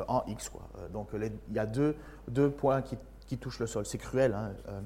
en 0.07 0.23
X. 0.27 0.51
Quoi. 0.51 0.63
Donc 0.93 1.09
il 1.15 1.55
y 1.55 1.59
a 1.59 1.67
deux, 1.67 1.97
points 2.51 2.83
qui 2.83 2.99
qui 3.27 3.39
touche 3.39 3.59
le 3.59 3.67
sol. 3.67 3.87
C'est 3.87 3.99
cruel. 3.99 4.35
Hein, 4.35 4.53
euh. 4.69 4.81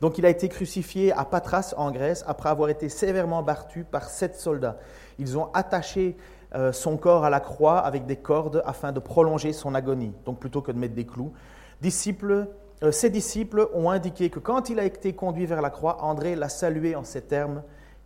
Donc 0.00 0.18
il 0.18 0.26
a 0.26 0.28
été 0.28 0.48
crucifié 0.48 1.12
à 1.12 1.24
Patras 1.24 1.74
en 1.76 1.90
Grèce 1.90 2.24
après 2.26 2.48
avoir 2.48 2.68
été 2.68 2.88
sévèrement 2.88 3.42
battu 3.42 3.84
par 3.84 4.08
sept 4.08 4.34
soldats. 4.34 4.78
Ils 5.18 5.38
ont 5.38 5.52
attaché 5.52 6.16
euh, 6.54 6.72
son 6.72 6.96
corps 6.96 7.24
à 7.24 7.30
la 7.30 7.40
croix 7.40 7.78
avec 7.78 8.06
des 8.06 8.16
cordes 8.16 8.62
afin 8.66 8.92
de 8.92 8.98
prolonger 8.98 9.52
son 9.52 9.74
agonie, 9.74 10.12
donc 10.24 10.38
plutôt 10.40 10.60
que 10.60 10.72
de 10.72 10.78
mettre 10.78 10.94
des 10.94 11.06
clous. 11.06 11.32
Disciples, 11.80 12.48
euh, 12.82 12.90
ses 12.90 13.10
disciples 13.10 13.68
ont 13.74 13.90
indiqué 13.90 14.28
que 14.28 14.40
quand 14.40 14.70
il 14.70 14.80
a 14.80 14.84
été 14.84 15.14
conduit 15.14 15.46
vers 15.46 15.62
la 15.62 15.70
croix, 15.70 16.02
André 16.02 16.34
l'a 16.34 16.48
salué 16.48 16.96
en 16.96 17.04
ces 17.04 17.22
termes 17.22 17.62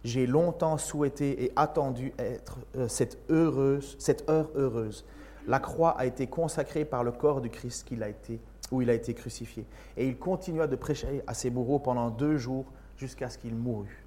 J'ai 0.06 0.28
longtemps 0.28 0.78
souhaité 0.78 1.46
et 1.46 1.52
attendu 1.56 2.12
être 2.16 2.58
cette, 2.86 3.18
heureuse, 3.28 3.96
cette 3.98 4.30
heure 4.30 4.50
heureuse. 4.54 5.04
La 5.48 5.58
croix 5.58 5.98
a 5.98 6.06
été 6.06 6.28
consacrée 6.28 6.84
par 6.84 7.02
le 7.02 7.10
corps 7.10 7.40
du 7.40 7.50
Christ 7.50 7.84
où 8.70 8.82
il 8.82 8.88
a 8.88 8.94
été 8.94 9.14
crucifié. 9.14 9.66
Et 9.96 10.06
il 10.06 10.16
continua 10.16 10.68
de 10.68 10.76
prêcher 10.76 11.24
à 11.26 11.34
ses 11.34 11.50
bourreaux 11.50 11.80
pendant 11.80 12.10
deux 12.10 12.36
jours 12.36 12.66
jusqu'à 12.96 13.28
ce 13.28 13.36
qu'il 13.36 13.56
mourût. 13.56 14.06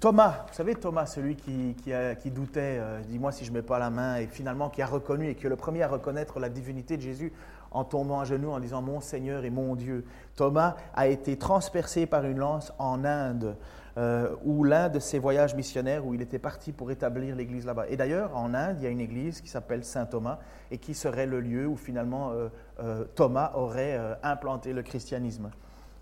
Thomas, 0.00 0.46
vous 0.48 0.54
savez 0.54 0.76
Thomas, 0.76 1.04
celui 1.04 1.36
qui, 1.36 1.76
qui, 2.22 2.30
doutait, 2.30 2.78
euh, 2.78 3.02
dis-moi 3.02 3.32
si 3.32 3.44
je 3.44 3.50
ne 3.50 3.56
mets 3.56 3.62
pas 3.62 3.78
la 3.78 3.90
main, 3.90 4.16
et 4.16 4.28
finalement 4.28 4.70
qui 4.70 4.80
a 4.80 4.86
reconnu 4.86 5.28
et 5.28 5.34
qui 5.34 5.44
est 5.44 5.50
le 5.50 5.56
premier 5.56 5.82
à 5.82 5.88
reconnaître 5.88 6.40
la 6.40 6.48
divinité 6.48 6.96
de 6.96 7.02
Jésus 7.02 7.34
en 7.70 7.84
tombant 7.84 8.20
à 8.20 8.24
genoux 8.24 8.50
en 8.50 8.60
disant 8.60 8.80
Mon 8.80 9.00
Seigneur 9.00 9.44
et 9.44 9.50
mon 9.50 9.74
Dieu. 9.74 10.04
Thomas 10.36 10.76
a 10.94 11.08
été 11.08 11.36
transpercé 11.36 12.06
par 12.06 12.24
une 12.24 12.38
lance 12.38 12.72
en 12.78 13.04
Inde. 13.04 13.56
Euh, 13.98 14.36
ou 14.44 14.62
l'un 14.62 14.88
de 14.88 15.00
ses 15.00 15.18
voyages 15.18 15.56
missionnaires 15.56 16.06
où 16.06 16.14
il 16.14 16.22
était 16.22 16.38
parti 16.38 16.70
pour 16.70 16.92
établir 16.92 17.34
l'église 17.34 17.66
là-bas. 17.66 17.86
Et 17.88 17.96
d'ailleurs, 17.96 18.36
en 18.36 18.54
Inde, 18.54 18.76
il 18.78 18.84
y 18.84 18.86
a 18.86 18.90
une 18.90 19.00
église 19.00 19.40
qui 19.40 19.48
s'appelle 19.48 19.82
Saint 19.82 20.06
Thomas 20.06 20.38
et 20.70 20.78
qui 20.78 20.94
serait 20.94 21.26
le 21.26 21.40
lieu 21.40 21.66
où 21.66 21.76
finalement 21.76 22.30
euh, 22.30 22.48
euh, 22.78 23.04
Thomas 23.16 23.50
aurait 23.56 23.98
implanté 24.22 24.72
le 24.72 24.82
christianisme. 24.82 25.50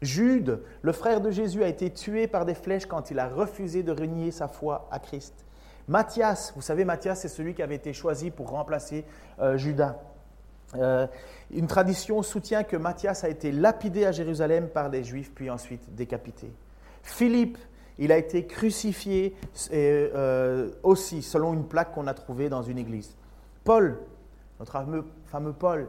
Jude, 0.03 0.61
le 0.83 0.93
frère 0.93 1.23
de 1.23 1.31
Jésus, 1.31 1.65
a 1.65 1.69
été 1.69 1.91
tué 1.91 2.27
par 2.27 2.45
des 2.45 2.55
flèches 2.55 2.85
quand 2.85 3.11
il 3.11 3.19
a 3.19 3.29
refusé 3.29 3.83
de 3.83 3.93
renier 3.93 4.31
sa 4.31 4.47
foi 4.47 4.89
à 4.91 4.99
Christ. 4.99 5.47
Matthias, 5.89 6.53
vous 6.55 6.61
savez, 6.63 6.85
Matthias, 6.85 7.21
c'est 7.21 7.29
celui 7.29 7.55
qui 7.55 7.63
avait 7.63 7.77
été 7.77 7.95
choisi 7.95 8.31
pour 8.31 8.51
remplacer 8.51 9.07
Judas. 9.55 9.97
une 10.75 11.67
tradition 11.67 12.23
soutient 12.23 12.63
que 12.63 12.77
Matthias 12.77 13.25
a 13.25 13.31
été 13.31 13.53
lapidé 13.53 14.05
à 14.05 14.13
Jérusalem 14.13 14.69
par 14.69 14.91
des 14.91 15.03
Juifs, 15.03 15.33
puis 15.35 15.49
ensuite 15.49 15.95
décapité. 15.95 16.53
Philippe, 17.03 17.57
il 17.99 18.13
a 18.13 18.19
été 18.19 18.47
crucifié 18.47 19.35
euh, 19.73 20.71
aussi, 20.83 21.23
selon 21.23 21.55
une 21.55 21.65
plaque 21.65 21.93
qu'on 21.95 22.07
a 22.07 22.15
trouvée 22.15 22.49
dans 22.49 22.63
une 22.63 22.79
église. 22.79 23.17
Paul, 23.65 23.99
notre 24.59 24.73
fameux, 25.27 25.53
Paul. 25.53 25.89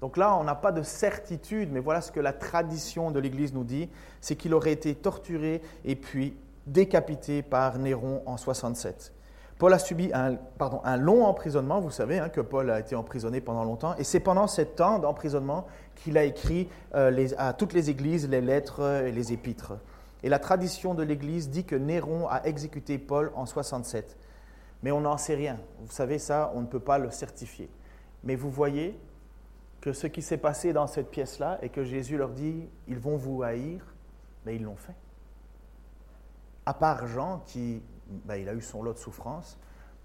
Donc 0.00 0.16
là, 0.16 0.36
on 0.36 0.44
n'a 0.44 0.54
pas 0.54 0.72
de 0.72 0.82
certitude, 0.82 1.70
mais 1.72 1.80
voilà 1.80 2.00
ce 2.00 2.10
que 2.10 2.20
la 2.20 2.32
tradition 2.32 3.10
de 3.10 3.20
l'église 3.20 3.52
nous 3.52 3.64
dit, 3.64 3.88
c'est 4.20 4.36
qu'il 4.36 4.54
aurait 4.54 4.72
été 4.72 4.94
torturé 4.94 5.60
et 5.84 5.96
puis 5.96 6.36
décapité 6.66 7.42
par 7.42 7.78
Néron 7.78 8.22
en 8.26 8.36
67. 8.36 9.12
Paul 9.58 9.74
a 9.74 9.78
subi 9.78 10.10
un, 10.14 10.96
long 10.96 11.26
emprisonnement, 11.26 11.80
vous 11.80 11.90
savez 11.90 12.18
hein, 12.18 12.30
que 12.30 12.40
Paul 12.40 12.70
a 12.70 12.80
été 12.80 12.96
emprisonné 12.96 13.42
pendant 13.42 13.62
longtemps, 13.62 13.94
et 13.98 14.04
c'est 14.04 14.20
pendant 14.20 14.46
ce 14.46 14.62
temps 14.62 14.98
d'emprisonnement 14.98 15.66
qu'il 15.96 16.16
a 16.16 16.24
écrit 16.24 16.70
euh, 16.94 17.28
à 17.36 17.52
toutes 17.52 17.74
les 17.74 17.90
églises 17.90 18.26
les 18.26 18.40
lettres 18.40 19.02
et 19.04 19.12
les 19.12 19.34
épîtres. 19.34 19.74
Et 20.22 20.28
la 20.28 20.38
tradition 20.38 20.94
de 20.94 21.02
l'Église 21.02 21.50
dit 21.50 21.64
que 21.64 21.76
Néron 21.76 22.28
a 22.28 22.42
exécuté 22.44 22.98
Paul 22.98 23.32
en 23.34 23.46
67. 23.46 24.16
Mais 24.82 24.92
on 24.92 25.00
n'en 25.00 25.16
sait 25.16 25.34
rien. 25.34 25.58
Vous 25.80 25.92
savez 25.92 26.18
ça, 26.18 26.52
on 26.54 26.60
ne 26.60 26.66
peut 26.66 26.80
pas 26.80 26.98
le 26.98 27.10
certifier. 27.10 27.70
Mais 28.24 28.36
vous 28.36 28.50
voyez 28.50 28.98
que 29.80 29.92
ce 29.92 30.06
qui 30.06 30.22
s'est 30.22 30.38
passé 30.38 30.72
dans 30.72 30.86
cette 30.86 31.10
pièce-là 31.10 31.58
et 31.62 31.70
que 31.70 31.84
Jésus 31.84 32.16
leur 32.16 32.30
dit, 32.30 32.68
ils 32.86 32.98
vont 32.98 33.16
vous 33.16 33.42
haïr, 33.42 33.82
mais 34.44 34.56
ils 34.56 34.62
l'ont 34.62 34.76
fait. 34.76 34.94
À 36.66 36.74
part 36.74 37.06
Jean, 37.06 37.42
qui 37.46 37.82
ben, 38.06 38.36
il 38.36 38.48
a 38.48 38.54
eu 38.54 38.60
son 38.60 38.82
lot 38.82 38.92
de 38.92 38.98
souffrance, 38.98 39.56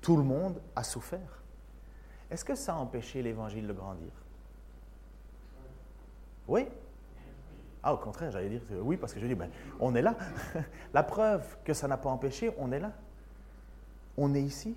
tout 0.02 0.16
le 0.16 0.24
monde 0.24 0.62
a 0.76 0.84
souffert. 0.84 1.44
Est-ce 2.30 2.46
que 2.46 2.56
ça 2.56 2.74
a 2.74 2.78
empêché 2.78 3.22
l'évangile 3.22 3.68
de 3.68 3.74
grandir? 3.74 4.12
Oui 6.48 6.68
Ah, 7.88 7.94
au 7.94 7.98
contraire, 7.98 8.32
j'allais 8.32 8.50
dire 8.50 8.62
oui, 8.82 8.98
parce 8.98 9.14
que 9.14 9.20
je 9.20 9.28
dis, 9.28 9.36
ben, 9.36 9.52
on 9.80 9.94
est 9.94 10.02
là. 10.02 10.18
La 10.94 11.04
preuve 11.04 11.46
que 11.64 11.76
ça 11.76 11.88
n'a 11.88 11.98
pas 11.98 12.10
empêché, 12.10 12.52
on 12.58 12.72
est 12.72 12.80
là. 12.80 12.92
On 14.18 14.34
est 14.34 14.42
ici. 14.42 14.74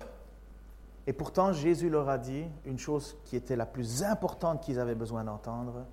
Et 1.07 1.13
pourtant, 1.13 1.51
Jésus 1.51 1.89
leur 1.89 2.07
a 2.07 2.19
dit 2.19 2.45
une 2.65 2.77
chose 2.77 3.17
qui 3.25 3.35
était 3.35 3.55
la 3.55 3.65
plus 3.65 4.03
importante 4.03 4.61
qu'ils 4.61 4.79
avaient 4.79 4.93
besoin 4.93 5.23
d'entendre. 5.23 5.87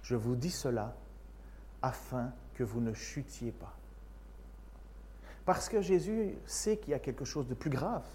Je 0.00 0.16
vous 0.16 0.34
dis 0.34 0.50
cela 0.50 0.96
afin 1.82 2.32
que 2.54 2.64
vous 2.64 2.80
ne 2.80 2.94
chutiez 2.94 3.52
pas. 3.52 3.74
Parce 5.44 5.68
que 5.68 5.82
Jésus 5.82 6.38
sait 6.46 6.78
qu'il 6.78 6.92
y 6.92 6.94
a 6.94 6.98
quelque 6.98 7.26
chose 7.26 7.46
de 7.48 7.54
plus 7.54 7.68
grave 7.68 8.06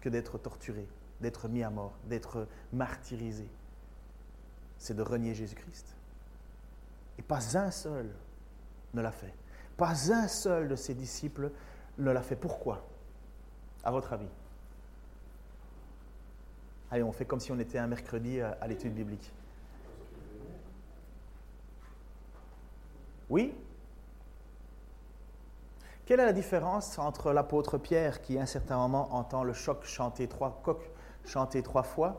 que 0.00 0.08
d'être 0.08 0.38
torturé, 0.38 0.86
d'être 1.20 1.48
mis 1.48 1.64
à 1.64 1.70
mort, 1.70 1.94
d'être 2.04 2.46
martyrisé. 2.72 3.48
C'est 4.78 4.94
de 4.94 5.02
renier 5.02 5.34
Jésus-Christ. 5.34 5.96
Et 7.18 7.22
pas 7.22 7.56
un 7.56 7.70
seul 7.70 8.10
ne 8.92 9.00
l'a 9.00 9.12
fait. 9.12 9.34
Pas 9.76 10.12
un 10.12 10.28
seul 10.28 10.68
de 10.68 10.76
ses 10.76 10.94
disciples 10.94 11.50
ne 11.98 12.10
l'a 12.10 12.22
fait. 12.22 12.36
Pourquoi? 12.36 12.84
À 13.82 13.90
votre 13.90 14.12
avis 14.12 14.28
Allez, 16.90 17.02
on 17.02 17.12
fait 17.12 17.24
comme 17.24 17.40
si 17.40 17.50
on 17.50 17.58
était 17.58 17.78
un 17.78 17.86
mercredi 17.86 18.40
à 18.40 18.66
l'étude 18.68 18.94
biblique. 18.94 19.32
Oui? 23.30 23.54
Quelle 26.06 26.20
est 26.20 26.26
la 26.26 26.32
différence 26.32 26.98
entre 26.98 27.32
l'apôtre 27.32 27.78
Pierre 27.78 28.20
qui, 28.20 28.38
à 28.38 28.42
un 28.42 28.46
certain 28.46 28.76
moment, 28.76 29.12
entend 29.14 29.42
le 29.42 29.54
choc 29.54 29.84
chanter 29.84 30.28
trois 30.28 30.60
coqs 30.62 30.90
chanter 31.24 31.62
trois 31.62 31.82
fois 31.82 32.18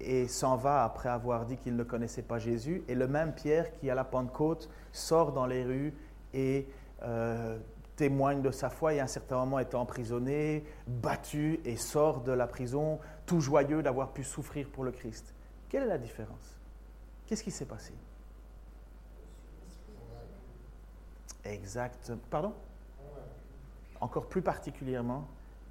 et 0.00 0.28
s'en 0.28 0.56
va 0.56 0.84
après 0.84 1.08
avoir 1.08 1.44
dit 1.44 1.56
qu'il 1.56 1.76
ne 1.76 1.84
connaissait 1.84 2.22
pas 2.22 2.38
Jésus, 2.38 2.82
et 2.88 2.94
le 2.94 3.08
même 3.08 3.34
Pierre 3.34 3.72
qui, 3.72 3.90
à 3.90 3.94
la 3.94 4.04
Pentecôte, 4.04 4.68
sort 4.92 5.32
dans 5.32 5.46
les 5.46 5.64
rues 5.64 5.94
et 6.34 6.68
euh, 7.02 7.58
témoigne 7.96 8.42
de 8.42 8.50
sa 8.50 8.70
foi 8.70 8.94
et 8.94 9.00
à 9.00 9.04
un 9.04 9.08
certain 9.08 9.36
moment 9.36 9.58
est 9.58 9.74
emprisonné, 9.74 10.64
battu 10.86 11.60
et 11.64 11.76
sort 11.76 12.20
de 12.20 12.32
la 12.32 12.46
prison 12.46 13.00
tout 13.26 13.40
joyeux 13.40 13.82
d'avoir 13.82 14.12
pu 14.12 14.22
souffrir 14.22 14.68
pour 14.70 14.84
le 14.84 14.92
Christ. 14.92 15.34
Quelle 15.68 15.82
est 15.82 15.86
la 15.86 15.98
différence? 15.98 16.58
Qu'est-ce 17.26 17.42
qui 17.42 17.50
s'est 17.50 17.66
passé? 17.66 17.92
Exact. 21.44 22.12
Pardon? 22.30 22.54
Encore 24.00 24.28
plus 24.28 24.42
particulièrement, 24.42 25.28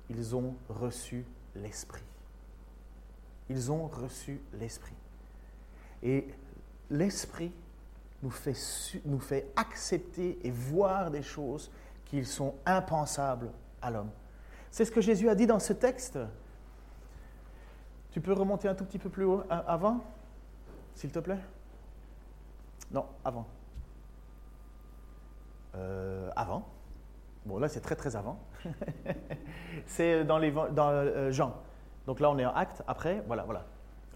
ils 0.09 0.35
ont 0.35 0.55
reçu 0.69 1.25
l'Esprit. 1.55 2.03
Ils 3.49 3.71
ont 3.71 3.87
reçu 3.87 4.41
l'Esprit. 4.53 4.95
Et 6.03 6.27
l'Esprit 6.89 7.51
nous 8.23 9.19
fait, 9.19 9.47
accepter 9.55 10.39
et 10.43 10.51
voir 10.51 11.11
des 11.11 11.21
choses 11.21 11.71
qui 12.05 12.25
sont 12.25 12.55
impensables 12.65 13.51
à 13.81 13.91
l'homme. 13.91 14.09
C'est 14.71 14.85
ce 14.85 14.91
que 14.91 15.01
Jésus 15.01 15.29
a 15.29 15.35
dit 15.35 15.47
dans 15.47 15.59
ce 15.59 15.73
texte. 15.73 16.17
Tu 18.11 18.21
peux 18.21 18.33
remonter 18.33 18.67
un 18.67 18.75
tout 18.75 18.85
petit 18.85 18.97
peu 18.97 19.09
plus 19.09 19.25
haut, 19.25 19.43
avant, 19.49 20.03
s'il 20.95 21.11
te 21.11 21.19
plaît? 21.19 21.39
Non, 22.91 23.05
avant. 23.23 23.47
Euh, 25.75 26.29
avant. 26.35 26.67
Bon, 27.45 27.59
là, 27.59 27.69
c'est 27.69 27.81
très, 27.81 27.95
très 27.95 28.15
avant. 28.15 28.39
c'est 29.85 30.25
dans, 30.25 30.39
dans 30.71 30.89
euh, 30.89 31.31
Jean. 31.31 31.55
Donc 32.07 32.19
là, 32.19 32.31
on 32.31 32.37
est 32.39 32.45
en 32.45 32.55
acte. 32.55 32.81
Après, 32.87 33.23
voilà, 33.27 33.43
voilà. 33.43 33.65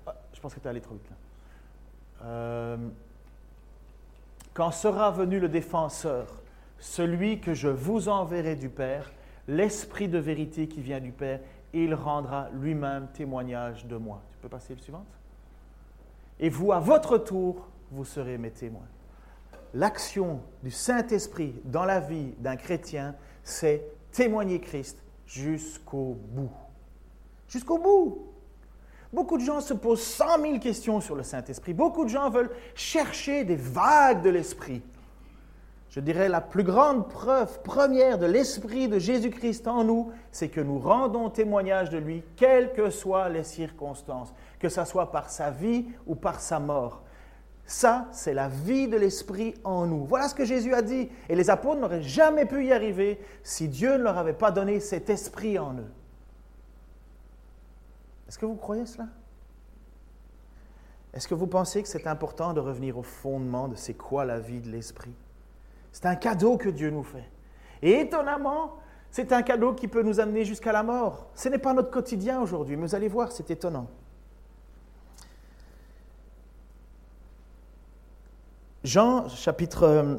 Ah, 0.07 0.15
je 0.33 0.39
pense 0.39 0.55
que 0.55 0.59
tu 0.59 0.65
es 0.65 0.69
allé 0.69 0.81
trop 0.81 0.95
vite. 0.95 1.11
Euh, 2.23 2.77
quand 4.53 4.71
sera 4.71 5.11
venu 5.11 5.39
le 5.39 5.47
défenseur, 5.47 6.25
celui 6.79 7.39
que 7.39 7.53
je 7.53 7.67
vous 7.67 8.09
enverrai 8.09 8.55
du 8.55 8.69
Père, 8.69 9.11
l'Esprit 9.47 10.07
de 10.07 10.17
vérité 10.17 10.67
qui 10.67 10.81
vient 10.81 10.99
du 10.99 11.11
Père, 11.11 11.39
il 11.73 11.93
rendra 11.93 12.49
lui-même 12.53 13.07
témoignage 13.13 13.85
de 13.85 13.97
moi. 13.97 14.21
Tu 14.31 14.39
peux 14.39 14.49
passer 14.49 14.73
le 14.73 14.81
suivant? 14.81 15.05
Et 16.39 16.49
vous, 16.49 16.71
à 16.71 16.79
votre 16.79 17.19
tour, 17.19 17.67
vous 17.91 18.05
serez 18.05 18.39
mes 18.39 18.49
témoins 18.49 18.87
l'action 19.73 20.41
du 20.63 20.71
Saint-Esprit 20.71 21.61
dans 21.65 21.85
la 21.85 21.99
vie 21.99 22.33
d'un 22.39 22.55
chrétien, 22.55 23.15
c'est 23.43 23.83
témoigner 24.11 24.59
Christ 24.59 24.97
jusqu'au 25.25 26.17
bout. 26.29 26.51
Jusqu'au 27.51 27.77
bout. 27.77 28.29
Beaucoup 29.11 29.37
de 29.37 29.43
gens 29.43 29.59
se 29.59 29.73
posent 29.73 30.01
cent 30.01 30.37
mille 30.37 30.61
questions 30.61 31.01
sur 31.01 31.15
le 31.15 31.23
Saint-Esprit. 31.23 31.73
Beaucoup 31.73 32.05
de 32.05 32.09
gens 32.09 32.29
veulent 32.29 32.51
chercher 32.75 33.43
des 33.43 33.57
vagues 33.57 34.21
de 34.21 34.29
l'Esprit. 34.29 34.81
Je 35.89 35.99
dirais 35.99 36.29
la 36.29 36.39
plus 36.39 36.63
grande 36.63 37.09
preuve 37.09 37.61
première 37.63 38.17
de 38.17 38.25
l'Esprit 38.25 38.87
de 38.87 38.99
Jésus-Christ 38.99 39.67
en 39.67 39.83
nous, 39.83 40.13
c'est 40.31 40.47
que 40.47 40.61
nous 40.61 40.79
rendons 40.79 41.29
témoignage 41.29 41.89
de 41.89 41.97
lui, 41.97 42.23
quelles 42.37 42.71
que 42.71 42.89
soient 42.89 43.27
les 43.27 43.43
circonstances, 43.43 44.33
que 44.57 44.69
ce 44.69 44.85
soit 44.85 45.11
par 45.11 45.29
sa 45.29 45.51
vie 45.51 45.87
ou 46.07 46.15
par 46.15 46.39
sa 46.39 46.61
mort. 46.61 47.01
Ça, 47.65 48.07
c'est 48.13 48.33
la 48.33 48.47
vie 48.47 48.87
de 48.87 48.95
l'Esprit 48.95 49.55
en 49.65 49.85
nous. 49.85 50.05
Voilà 50.05 50.29
ce 50.29 50.35
que 50.35 50.45
Jésus 50.45 50.73
a 50.73 50.81
dit. 50.81 51.09
Et 51.27 51.35
les 51.35 51.49
apôtres 51.49 51.81
n'auraient 51.81 52.01
jamais 52.01 52.45
pu 52.45 52.65
y 52.67 52.71
arriver 52.71 53.19
si 53.43 53.67
Dieu 53.67 53.97
ne 53.97 54.03
leur 54.03 54.17
avait 54.17 54.31
pas 54.31 54.51
donné 54.51 54.79
cet 54.79 55.09
Esprit 55.09 55.59
en 55.59 55.73
eux. 55.73 55.91
Est-ce 58.31 58.39
que 58.39 58.45
vous 58.45 58.55
croyez 58.55 58.85
cela? 58.85 59.09
Est-ce 61.13 61.27
que 61.27 61.33
vous 61.33 61.47
pensez 61.47 61.83
que 61.83 61.89
c'est 61.89 62.07
important 62.07 62.53
de 62.53 62.61
revenir 62.61 62.97
au 62.97 63.03
fondement 63.03 63.67
de 63.67 63.75
c'est 63.75 63.93
quoi 63.93 64.23
la 64.23 64.39
vie 64.39 64.61
de 64.61 64.69
l'Esprit? 64.69 65.13
C'est 65.91 66.05
un 66.05 66.15
cadeau 66.15 66.55
que 66.55 66.69
Dieu 66.69 66.91
nous 66.91 67.03
fait. 67.03 67.29
Et 67.81 67.99
étonnamment, 67.99 68.77
c'est 69.09 69.33
un 69.33 69.41
cadeau 69.41 69.73
qui 69.73 69.89
peut 69.89 70.01
nous 70.01 70.21
amener 70.21 70.45
jusqu'à 70.45 70.71
la 70.71 70.81
mort. 70.81 71.27
Ce 71.35 71.49
n'est 71.49 71.57
pas 71.57 71.73
notre 71.73 71.91
quotidien 71.91 72.39
aujourd'hui, 72.39 72.77
mais 72.77 72.87
vous 72.87 72.95
allez 72.95 73.09
voir, 73.09 73.33
c'est 73.33 73.51
étonnant. 73.51 73.87
Jean, 78.85 79.27
chapitre... 79.27 79.83
Euh, 79.83 80.15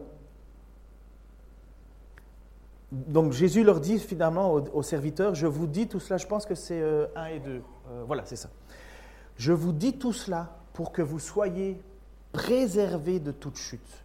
donc 2.90 3.32
Jésus 3.32 3.64
leur 3.64 3.80
dit 3.80 3.98
finalement 3.98 4.52
aux, 4.52 4.82
serviteurs, 4.82 5.34
je 5.34 5.46
vous 5.46 5.66
dis 5.66 5.88
tout 5.88 5.98
cela, 5.98 6.18
je 6.18 6.26
pense 6.26 6.44
que 6.44 6.54
c'est 6.54 6.78
1 6.78 6.84
euh, 6.84 7.26
et 7.32 7.40
2. 7.40 7.62
Euh, 7.90 8.04
voilà, 8.06 8.24
c'est 8.24 8.36
ça. 8.36 8.48
Je 9.36 9.52
vous 9.52 9.72
dis 9.72 9.94
tout 9.94 10.12
cela 10.12 10.56
pour 10.72 10.92
que 10.92 11.02
vous 11.02 11.18
soyez 11.18 11.80
préservés 12.32 13.20
de 13.20 13.32
toute 13.32 13.56
chute. 13.56 14.04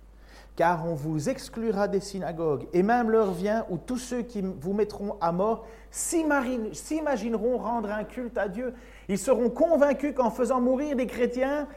Car 0.55 0.87
on 0.87 0.95
vous 0.95 1.29
exclura 1.29 1.87
des 1.87 1.99
synagogues, 1.99 2.67
et 2.73 2.81
même 2.81 3.11
l'heure 3.11 3.31
vient 3.31 3.65
où 3.69 3.77
tous 3.77 3.99
ceux 3.99 4.23
qui 4.23 4.41
vous 4.41 4.73
mettront 4.73 5.15
à 5.21 5.31
mort 5.31 5.67
s'imagineront 5.91 7.57
rendre 7.57 7.91
un 7.91 8.03
culte 8.03 8.37
à 8.39 8.47
Dieu. 8.47 8.73
Ils 9.07 9.19
seront 9.19 9.51
convaincus 9.51 10.15
qu'en 10.15 10.31
faisant 10.31 10.59
mourir 10.59 10.95
des 10.95 11.05
chrétiens, 11.05 11.67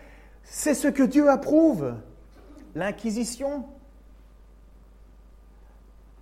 c'est 0.43 0.75
ce 0.75 0.89
que 0.89 1.03
Dieu 1.03 1.29
approuve 1.29 1.95
l'Inquisition. 2.75 3.67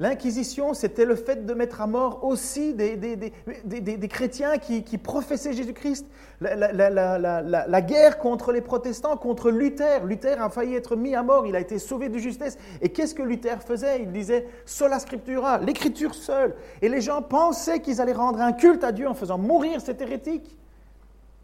L'Inquisition, 0.00 0.74
c'était 0.74 1.04
le 1.04 1.16
fait 1.16 1.44
de 1.44 1.54
mettre 1.54 1.80
à 1.80 1.88
mort 1.88 2.22
aussi 2.22 2.72
des, 2.72 2.96
des, 2.96 4.08
chrétiens 4.08 4.58
qui, 4.58 4.98
professaient 4.98 5.52
Jésus-Christ. 5.52 6.06
La, 6.40 7.82
guerre 7.82 8.18
contre 8.18 8.52
les 8.52 8.60
protestants, 8.60 9.16
contre 9.16 9.50
Luther. 9.50 10.04
Luther 10.04 10.40
a 10.40 10.50
failli 10.50 10.76
être 10.76 10.94
mis 10.94 11.16
à 11.16 11.24
mort, 11.24 11.46
il 11.46 11.56
a 11.56 11.60
été 11.60 11.80
sauvé 11.80 12.08
de 12.08 12.18
justesse. 12.18 12.58
Et 12.80 12.90
qu'est-ce 12.90 13.12
que 13.12 13.22
Luther 13.22 13.60
faisait? 13.60 14.02
Il 14.02 14.12
disait 14.12 14.46
sola 14.66 15.00
scriptura, 15.00 15.58
l'écriture 15.58 16.14
seule. 16.14 16.54
Et 16.80 16.88
les 16.88 17.00
gens 17.00 17.20
pensaient 17.20 17.80
qu'ils 17.80 18.00
allaient 18.00 18.12
rendre 18.12 18.40
un 18.40 18.52
culte 18.52 18.84
à 18.84 18.92
Dieu 18.92 19.08
en 19.08 19.14
faisant 19.14 19.38
mourir 19.38 19.80
cet 19.80 20.00
hérétique. 20.00 20.56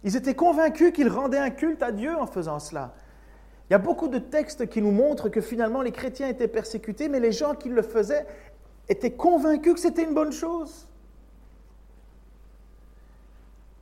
Ils 0.04 0.14
étaient 0.14 0.34
convaincus 0.34 0.92
qu'ils 0.92 1.08
rendaient 1.08 1.38
un 1.38 1.50
culte 1.50 1.82
à 1.82 1.90
Dieu 1.90 2.14
en 2.16 2.26
faisant 2.26 2.60
cela. 2.60 2.94
Il 3.74 3.78
y 3.78 3.82
a 3.82 3.82
beaucoup 3.82 4.06
de 4.06 4.20
textes 4.20 4.68
qui 4.68 4.80
nous 4.80 4.92
montrent 4.92 5.28
que 5.28 5.40
finalement 5.40 5.82
les 5.82 5.90
chrétiens 5.90 6.28
étaient 6.28 6.46
persécutés, 6.46 7.08
mais 7.08 7.18
les 7.18 7.32
gens 7.32 7.56
qui 7.56 7.68
le 7.68 7.82
faisaient 7.82 8.24
étaient 8.88 9.10
convaincus 9.10 9.74
que 9.74 9.80
c'était 9.80 10.04
une 10.04 10.14
bonne 10.14 10.30
chose. 10.30 10.86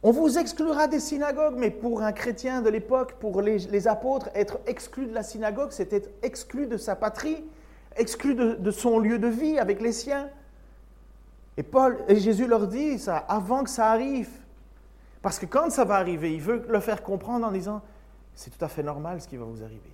On 0.02 0.10
vous 0.10 0.38
exclura 0.38 0.86
des 0.86 0.98
synagogues, 0.98 1.56
mais 1.58 1.68
pour 1.68 2.00
un 2.00 2.12
chrétien 2.12 2.62
de 2.62 2.70
l'époque, 2.70 3.16
pour 3.20 3.42
les, 3.42 3.86
apôtres, 3.86 4.30
être 4.34 4.60
exclu 4.66 5.04
de 5.04 5.12
la 5.12 5.22
synagogue, 5.22 5.72
c'était 5.72 6.04
exclu 6.22 6.66
de 6.66 6.78
sa 6.78 6.96
patrie, 6.96 7.44
exclu 7.96 8.34
de, 8.34 8.70
son 8.70 8.98
lieu 8.98 9.18
de 9.18 9.28
vie 9.28 9.58
avec 9.58 9.82
les 9.82 9.92
siens. 9.92 10.30
Et 11.58 11.62
Paul 11.62 11.98
et 12.08 12.16
Jésus 12.16 12.46
leur 12.46 12.66
dit 12.66 12.98
ça 12.98 13.18
avant 13.18 13.62
que 13.62 13.68
ça 13.68 13.90
arrive. 13.90 14.30
Parce 15.20 15.38
que 15.38 15.44
quand 15.44 15.68
ça 15.68 15.84
va 15.84 15.96
arriver, 15.96 16.32
il 16.32 16.40
veut 16.40 16.64
le 16.66 16.80
faire 16.80 17.02
comprendre 17.02 17.46
en 17.46 17.52
disant 17.52 17.82
c'est 18.34 18.50
tout 18.50 18.64
à 18.64 18.68
fait 18.68 18.82
normal 18.82 19.20
ce 19.20 19.28
qui 19.28 19.36
va 19.36 19.44
vous 19.44 19.62
arriver. 19.62 19.92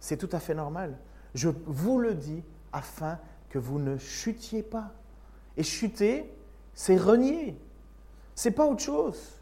C'est 0.00 0.16
tout 0.16 0.28
à 0.32 0.40
fait 0.40 0.54
normal. 0.54 0.96
Je 1.34 1.48
vous 1.66 1.98
le 1.98 2.14
dis 2.14 2.42
afin 2.72 3.18
que 3.48 3.58
vous 3.58 3.78
ne 3.78 3.96
chutiez 3.96 4.62
pas. 4.62 4.92
Et 5.56 5.62
chuter, 5.62 6.30
c'est 6.74 6.96
renier. 6.96 7.56
C'est 8.34 8.50
pas 8.50 8.66
autre 8.66 8.82
chose. 8.82 9.40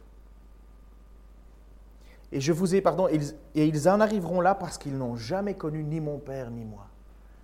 Et 2.31 2.41
je 2.41 2.53
vous 2.53 2.75
ai, 2.75 2.81
pardon, 2.81 3.09
et 3.09 3.67
ils 3.67 3.89
en 3.89 4.01
arriveront 4.01 4.41
là 4.41 4.55
parce 4.55 4.79
qu'ils 4.79 4.97
n'ont 4.97 5.17
jamais 5.17 5.55
connu 5.55 5.85
ni 5.85 6.01
mon 6.01 6.19
Père 6.19 6.51
ni 6.51 6.65
moi. 6.65 6.87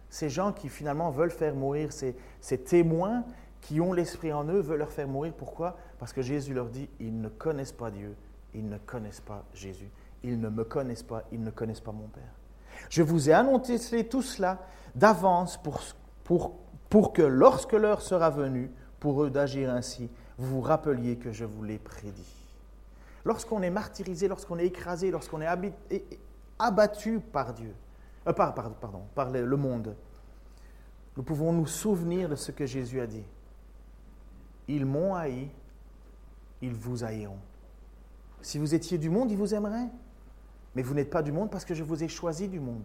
Ces 0.08 0.30
gens 0.30 0.52
qui 0.52 0.68
finalement 0.68 1.10
veulent 1.10 1.30
faire 1.30 1.54
mourir, 1.54 1.92
ces, 1.92 2.16
ces 2.40 2.58
témoins 2.58 3.24
qui 3.60 3.80
ont 3.80 3.92
l'Esprit 3.92 4.32
en 4.32 4.44
eux, 4.44 4.60
veulent 4.60 4.78
leur 4.78 4.90
faire 4.90 5.08
mourir. 5.08 5.34
Pourquoi? 5.36 5.76
Parce 5.98 6.12
que 6.12 6.22
Jésus 6.22 6.54
leur 6.54 6.68
dit, 6.68 6.88
ils 7.00 7.20
ne 7.20 7.28
connaissent 7.28 7.72
pas 7.72 7.90
Dieu, 7.90 8.14
ils 8.54 8.68
ne 8.68 8.78
connaissent 8.78 9.20
pas 9.20 9.44
Jésus, 9.54 9.90
ils 10.22 10.40
ne 10.40 10.48
me 10.48 10.64
connaissent 10.64 11.02
pas, 11.02 11.24
ils 11.32 11.42
ne 11.42 11.50
connaissent 11.50 11.80
pas 11.80 11.92
mon 11.92 12.08
Père. 12.08 12.34
Je 12.88 13.02
vous 13.02 13.28
ai 13.28 13.32
annoncé 13.32 14.08
tout 14.08 14.22
cela 14.22 14.58
d'avance 14.94 15.58
pour, 15.58 17.12
que 17.12 17.22
lorsque 17.22 17.72
l'heure 17.72 18.02
sera 18.02 18.30
venue, 18.30 18.70
pour 19.00 19.22
eux 19.22 19.30
d'agir 19.30 19.70
ainsi, 19.70 20.10
vous 20.38 20.56
vous 20.56 20.60
rappeliez 20.60 21.16
que 21.16 21.32
je 21.32 21.44
vous 21.44 21.62
l'ai 21.62 21.78
prédit. 21.78 22.34
Lorsqu'on 23.24 23.62
est 23.62 23.70
martyrisé, 23.70 24.28
lorsqu'on 24.28 24.58
est 24.58 24.66
écrasé, 24.66 25.10
lorsqu'on 25.10 25.40
est 25.40 25.48
abattu 26.58 27.20
par 27.20 27.52
Dieu, 27.52 27.74
euh, 28.26 28.32
par, 28.32 28.54
pardon, 28.54 29.02
par 29.14 29.30
le 29.30 29.56
monde, 29.56 29.94
nous 31.16 31.22
pouvons 31.22 31.52
nous 31.52 31.66
souvenir 31.66 32.28
de 32.28 32.36
ce 32.36 32.52
que 32.52 32.64
Jésus 32.64 33.00
a 33.00 33.06
dit. 33.06 33.24
Ils 34.68 34.86
m'ont 34.86 35.14
haï, 35.14 35.50
ils 36.62 36.74
vous 36.74 37.04
haïront. 37.04 37.38
Si 38.42 38.58
vous 38.58 38.74
étiez 38.74 38.98
du 38.98 39.10
monde, 39.10 39.30
ils 39.30 39.36
vous 39.36 39.54
aimeraient. 39.54 39.88
Mais 40.74 40.82
vous 40.82 40.94
n'êtes 40.94 41.10
pas 41.10 41.22
du 41.22 41.32
monde 41.32 41.50
parce 41.50 41.64
que 41.64 41.74
je 41.74 41.82
vous 41.82 42.04
ai 42.04 42.08
choisi 42.08 42.48
du 42.48 42.60
monde. 42.60 42.84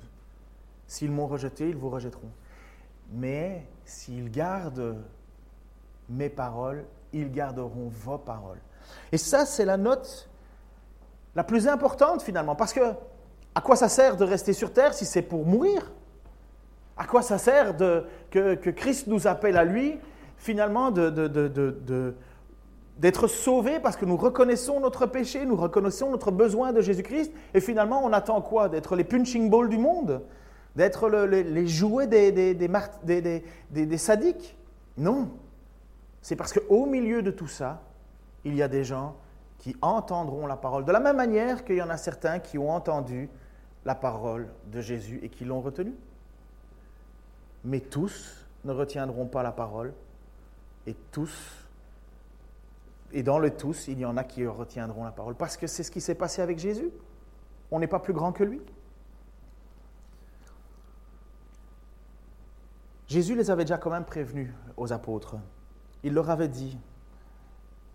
S'ils 0.87 1.11
m'ont 1.11 1.27
rejeté, 1.27 1.69
ils 1.69 1.75
vous 1.75 1.89
rejetteront. 1.89 2.31
Mais 3.11 3.67
s'ils 3.85 4.31
gardent 4.31 4.97
mes 6.09 6.29
paroles, 6.29 6.85
ils 7.11 7.31
garderont 7.31 7.89
vos 7.89 8.17
paroles. 8.17 8.59
Et 9.11 9.17
ça, 9.17 9.45
c'est 9.45 9.65
la 9.65 9.77
note 9.77 10.29
la 11.35 11.43
plus 11.43 11.67
importante 11.67 12.21
finalement. 12.21 12.55
Parce 12.55 12.73
que 12.73 12.93
à 13.55 13.61
quoi 13.61 13.75
ça 13.75 13.89
sert 13.89 14.17
de 14.17 14.23
rester 14.23 14.53
sur 14.53 14.73
terre 14.73 14.93
si 14.93 15.05
c'est 15.05 15.21
pour 15.21 15.45
mourir? 15.45 15.91
À 16.97 17.05
quoi 17.05 17.21
ça 17.21 17.37
sert 17.37 17.75
de, 17.75 18.05
que, 18.29 18.69
Christ 18.69 19.07
nous 19.07 19.27
appelle 19.27 19.57
à 19.57 19.63
lui 19.63 19.99
finalement 20.37 20.91
de, 20.91 22.15
d'être 22.97 23.27
sauvés 23.27 23.79
parce 23.79 23.97
que 23.97 24.05
nous 24.05 24.17
reconnaissons 24.17 24.79
notre 24.79 25.05
péché, 25.05 25.45
nous 25.45 25.55
reconnaissons 25.55 26.11
notre 26.11 26.31
besoin 26.31 26.73
de 26.73 26.81
Jésus-Christ, 26.81 27.31
et 27.53 27.59
finalement 27.59 28.03
on 28.03 28.13
attend 28.13 28.41
quoi? 28.41 28.69
D'être 28.69 28.95
les 28.95 29.03
punching 29.03 29.49
balls 29.49 29.69
du 29.69 29.77
monde? 29.77 30.21
D'être 30.75 31.09
les 31.09 31.67
jouets 31.67 32.07
des, 32.07 32.31
des, 32.31 33.97
sadiques? 33.97 34.57
Non. 34.97 35.29
C'est 36.21 36.35
parce 36.35 36.53
qu'au 36.53 36.85
milieu 36.85 37.21
de 37.21 37.31
tout 37.31 37.47
ça, 37.47 37.81
il 38.43 38.55
y 38.55 38.63
a 38.63 38.67
des 38.67 38.83
gens 38.83 39.15
qui 39.59 39.75
entendront 39.81 40.47
la 40.47 40.55
parole. 40.55 40.83
De 40.85 40.91
la 40.91 40.99
même 40.99 41.15
manière 41.15 41.63
qu'il 41.63 41.75
y 41.75 41.81
en 41.81 41.89
a 41.89 41.97
certains 41.97 42.39
qui 42.39 42.57
ont 42.57 42.71
entendu 42.71 43.29
la 43.85 43.95
parole 43.95 44.47
de 44.71 44.81
Jésus 44.81 45.19
et 45.23 45.29
qui 45.29 45.45
l'ont 45.45 45.61
retenue. 45.61 45.95
Mais 47.63 47.79
tous 47.79 48.45
ne 48.65 48.71
retiendront 48.71 49.25
pas 49.25 49.43
la 49.43 49.51
parole 49.51 49.93
et 50.87 50.95
tous, 51.11 51.62
et 53.13 53.21
dans 53.21 53.37
le 53.37 53.51
tous, 53.51 53.87
il 53.87 53.99
y 53.99 54.05
en 54.05 54.17
a 54.17 54.23
qui 54.23 54.45
retiendront 54.45 55.03
la 55.03 55.11
parole. 55.11 55.35
Parce 55.35 55.55
que 55.55 55.67
c'est 55.67 55.83
ce 55.83 55.91
qui 55.91 56.01
s'est 56.01 56.15
passé 56.15 56.41
avec 56.41 56.57
Jésus. 56.57 56.89
On 57.69 57.79
n'est 57.79 57.87
pas 57.87 57.99
plus 57.99 58.13
grand 58.13 58.31
que 58.31 58.43
lui. 58.43 58.59
Jésus 63.07 63.35
les 63.35 63.51
avait 63.51 63.65
déjà 63.65 63.77
quand 63.77 63.91
même 63.91 64.05
prévenus 64.05 64.51
aux 64.77 64.91
apôtres. 64.91 65.35
Il 66.01 66.13
leur 66.13 66.31
avait 66.31 66.47
dit, 66.47 66.79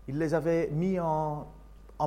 il 0.07 0.17
les 0.17 0.33
avait 0.33 0.69
mis 0.71 0.99
en, 0.99 1.47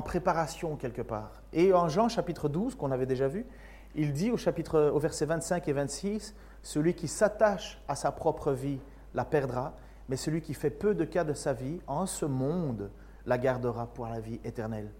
préparation 0.03 0.75
quelque 0.75 1.03
part. 1.03 1.43
Et 1.53 1.71
en 1.71 1.89
Jean 1.89 2.09
chapitre 2.09 2.49
12, 2.49 2.73
qu'on 2.73 2.89
avait 2.89 3.05
déjà 3.05 3.27
vu, 3.27 3.45
il 3.93 4.11
dit 4.11 4.31
au 4.31 4.37
chapitre 4.37 4.89
au 4.91 4.97
verset 4.97 5.27
25 5.27 5.67
et 5.67 5.73
26, 5.73 6.33
celui 6.63 6.95
qui 6.95 7.07
s'attache 7.07 7.79
à 7.87 7.93
sa 7.93 8.11
propre 8.11 8.53
vie 8.53 8.79
la 9.13 9.23
perdra, 9.23 9.75
mais 10.09 10.15
celui 10.15 10.41
qui 10.41 10.55
fait 10.55 10.71
peu 10.71 10.95
de 10.95 11.05
cas 11.05 11.23
de 11.23 11.33
sa 11.33 11.53
vie 11.53 11.79
en 11.85 12.07
ce 12.07 12.25
monde 12.25 12.89
la 13.25 13.37
gardera 13.37 13.87
pour 13.87 14.07
la 14.07 14.19
vie 14.19 14.39
éternelle. 14.43 14.91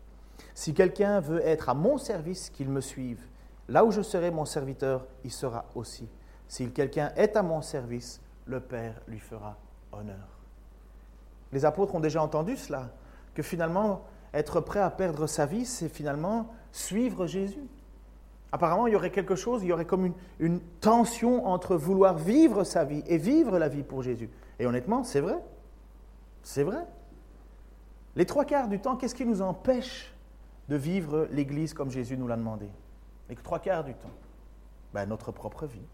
Si 0.53 0.73
quelqu'un 0.73 1.19
veut 1.19 1.45
être 1.45 1.69
à 1.69 1.73
mon 1.73 1.97
service, 1.97 2.49
qu'il 2.49 2.69
me 2.69 2.81
suive. 2.81 3.21
Là 3.69 3.85
où 3.85 3.91
je 3.91 4.01
serai 4.01 4.31
mon 4.31 4.45
serviteur, 4.45 5.05
il 5.23 5.31
sera 5.31 5.65
aussi. 5.75 6.09
Si 6.47 6.69
quelqu'un 6.71 7.11
est 7.15 7.35
à 7.35 7.43
mon 7.43 7.61
service, 7.61 8.21
le 8.45 8.59
Père 8.59 9.01
lui 9.07 9.19
fera 9.19 9.57
honneur. 9.91 10.27
Les 11.51 11.65
apôtres 11.65 11.95
ont 11.95 11.99
déjà 11.99 12.21
entendu 12.21 12.57
cela, 12.57 12.89
que 13.33 13.43
finalement, 13.43 14.03
être 14.33 14.59
prêt 14.59 14.79
à 14.79 14.89
perdre 14.89 15.27
sa 15.27 15.45
vie, 15.45 15.65
c'est 15.65 15.89
finalement 15.89 16.47
suivre 16.71 17.27
Jésus. 17.27 17.67
Apparemment, 18.51 18.87
il 18.87 18.93
y 18.93 18.95
aurait 18.95 19.11
quelque 19.11 19.35
chose, 19.35 19.63
il 19.63 19.67
y 19.67 19.73
aurait 19.73 19.85
comme 19.85 20.13
une, 20.39 20.59
tension 20.79 21.47
entre 21.47 21.75
vouloir 21.75 22.17
vivre 22.17 22.63
sa 22.63 22.83
vie 22.83 23.03
et 23.07 23.17
vivre 23.17 23.57
la 23.57 23.67
vie 23.67 23.83
pour 23.83 24.03
Jésus. 24.03 24.29
Et 24.59 24.65
honnêtement, 24.65 25.03
c'est 25.03 25.21
vrai. 25.21 25.37
C'est 26.43 26.63
vrai. 26.63 26.85
Les 28.15 28.25
trois 28.25 28.45
quarts 28.45 28.67
du 28.67 28.79
temps, 28.79 28.95
qu'est-ce 28.95 29.15
qui 29.15 29.25
nous 29.25 29.41
empêche 29.41 30.13
de 30.69 30.75
vivre 30.75 31.27
l'Église 31.31 31.73
comme 31.73 31.89
Jésus 31.89 32.17
nous 32.17 32.27
l'a 32.27 32.37
demandé? 32.37 32.69
Les 33.29 33.35
trois 33.35 33.59
quarts 33.59 33.83
du 33.83 33.93
temps 33.95 34.11
ben, 34.93 35.05
Notre 35.07 35.31
propre 35.31 35.65
vie, 35.65 35.85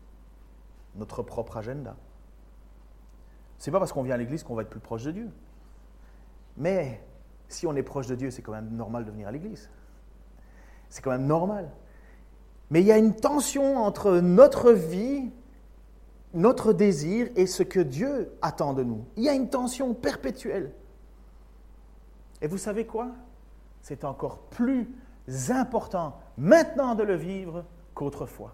notre 0.95 1.23
propre 1.23 1.57
agenda. 1.57 1.95
C'est 3.57 3.71
pas 3.71 3.79
parce 3.79 3.91
qu'on 3.91 4.03
vient 4.03 4.15
à 4.15 4.17
l'Église 4.17 4.43
qu'on 4.43 4.55
va 4.55 4.63
être 4.63 4.69
plus 4.69 4.79
proche 4.79 5.03
de 5.03 5.11
Dieu. 5.11 5.29
Mais 6.57 7.01
si 7.47 7.67
on 7.67 7.75
est 7.75 7.83
proche 7.83 8.07
de 8.07 8.15
Dieu, 8.15 8.31
c'est 8.31 8.41
quand 8.41 8.51
même 8.51 8.71
normal 8.71 9.05
de 9.05 9.11
venir 9.11 9.27
à 9.27 9.31
l'église. 9.31 9.69
C'est 10.89 11.01
quand 11.01 11.11
même 11.11 11.25
normal. 11.25 11.69
Mais 12.69 12.81
il 12.81 12.87
y 12.87 12.91
a 12.91 12.97
une 12.97 13.15
tension 13.15 13.77
entre 13.77 14.19
notre 14.19 14.71
vie, 14.71 15.31
notre 16.33 16.73
désir 16.73 17.29
et 17.35 17.47
ce 17.47 17.63
que 17.63 17.79
Dieu 17.79 18.31
attend 18.41 18.73
de 18.73 18.83
nous. 18.83 19.05
Il 19.17 19.23
y 19.23 19.29
a 19.29 19.33
une 19.33 19.49
tension 19.49 19.93
perpétuelle. 19.93 20.71
Et 22.41 22.47
vous 22.47 22.57
savez 22.57 22.85
quoi? 22.85 23.07
C'est 23.81 24.03
encore 24.03 24.39
plus 24.49 24.87
important 25.49 26.19
maintenant 26.37 26.95
de 26.95 27.03
le 27.03 27.15
vivre 27.15 27.63
qu'autrefois. 27.93 28.53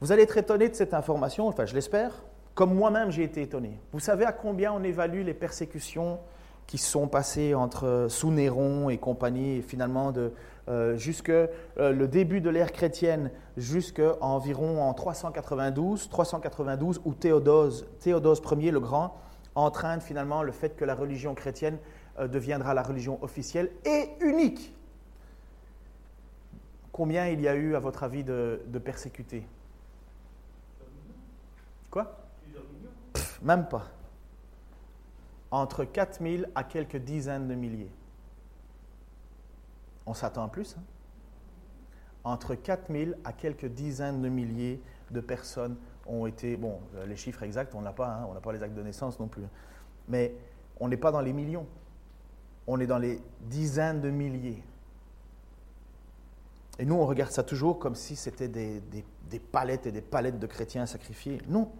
Vous 0.00 0.12
allez 0.12 0.22
être 0.22 0.36
étonné 0.36 0.68
de 0.68 0.74
cette 0.74 0.94
information, 0.94 1.46
enfin 1.46 1.66
je 1.66 1.74
l'espère, 1.74 2.12
comme 2.54 2.74
moi-même 2.74 3.10
j'ai 3.10 3.22
été 3.22 3.42
étonné. 3.42 3.78
Vous 3.92 4.00
savez 4.00 4.24
à 4.24 4.32
combien 4.32 4.72
on 4.72 4.82
évalue 4.82 5.24
les 5.24 5.34
persécutions 5.34 6.18
qui 6.66 6.78
sont 6.78 7.08
passées 7.08 7.54
entre 7.54 8.06
sous 8.08 8.30
Néron 8.30 8.88
et 8.88 8.98
compagnie, 8.98 9.58
et 9.58 9.62
finalement 9.62 10.12
de, 10.12 10.32
euh, 10.68 10.96
jusque 10.96 11.28
euh, 11.30 11.48
le 11.76 12.08
début 12.08 12.40
de 12.40 12.48
l'ère 12.48 12.72
chrétienne, 12.72 13.30
jusqu'à 13.56 14.16
environ 14.20 14.82
en 14.82 14.94
392, 14.94 16.08
392 16.08 17.02
où 17.04 17.14
Théodose, 17.14 17.86
Théodose 18.00 18.40
Ier 18.58 18.70
le 18.70 18.80
Grand 18.80 19.14
entraîne 19.54 20.00
finalement 20.00 20.42
le 20.42 20.52
fait 20.52 20.76
que 20.76 20.84
la 20.84 20.94
religion 20.94 21.34
chrétienne 21.34 21.78
euh, 22.18 22.28
deviendra 22.28 22.74
la 22.74 22.82
religion 22.82 23.22
officielle 23.22 23.70
et 23.84 24.10
unique. 24.20 24.74
Combien 26.92 27.28
il 27.28 27.40
y 27.40 27.48
a 27.48 27.54
eu, 27.54 27.74
à 27.74 27.80
votre 27.80 28.04
avis, 28.04 28.22
de, 28.24 28.62
de 28.66 28.78
persécutés? 28.78 29.46
Quoi? 31.90 32.16
Même 33.42 33.68
pas. 33.68 33.86
Entre 35.50 35.84
4000 35.84 36.48
à 36.54 36.64
quelques 36.64 36.96
dizaines 36.96 37.48
de 37.48 37.54
milliers. 37.54 37.90
On 40.06 40.14
s'attend 40.14 40.44
à 40.44 40.48
plus. 40.48 40.76
Hein? 40.76 40.82
Entre 42.24 42.54
4000 42.54 43.16
à 43.24 43.32
quelques 43.32 43.66
dizaines 43.66 44.22
de 44.22 44.28
milliers 44.28 44.80
de 45.10 45.20
personnes 45.20 45.76
ont 46.06 46.26
été. 46.26 46.56
Bon, 46.56 46.80
les 47.06 47.16
chiffres 47.16 47.42
exacts, 47.42 47.74
on 47.74 47.80
n'a 47.80 47.92
pas, 47.92 48.08
hein, 48.08 48.26
on 48.28 48.34
n'a 48.34 48.40
pas 48.40 48.52
les 48.52 48.62
actes 48.62 48.74
de 48.74 48.82
naissance 48.82 49.18
non 49.18 49.28
plus. 49.28 49.44
Mais 50.08 50.34
on 50.80 50.88
n'est 50.88 50.96
pas 50.96 51.12
dans 51.12 51.20
les 51.20 51.32
millions. 51.32 51.66
On 52.66 52.80
est 52.80 52.86
dans 52.86 52.98
les 52.98 53.20
dizaines 53.42 54.00
de 54.00 54.10
milliers. 54.10 54.62
Et 56.78 56.84
nous, 56.84 56.94
on 56.94 57.06
regarde 57.06 57.30
ça 57.30 57.42
toujours 57.42 57.78
comme 57.78 57.94
si 57.94 58.16
c'était 58.16 58.48
des, 58.48 58.80
des 58.80 59.38
palettes 59.38 59.86
et 59.86 59.92
des 59.92 60.00
palettes 60.00 60.38
de 60.38 60.46
chrétiens 60.46 60.86
sacrifiés. 60.86 61.40
Non, 61.46 61.70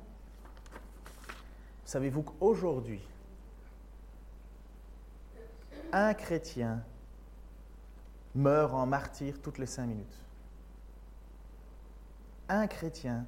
Savez-vous 1.85 2.23
qu'aujourd'hui, 2.23 3.01
un 5.93 6.15
chrétien 6.15 6.83
meurt 8.35 8.73
en 8.75 8.87
martyr 8.87 9.41
toutes 9.41 9.59
les 9.59 9.67
cinq 9.67 9.87
minutes? 9.87 10.19
Un 12.49 12.67
chrétien 12.67 13.27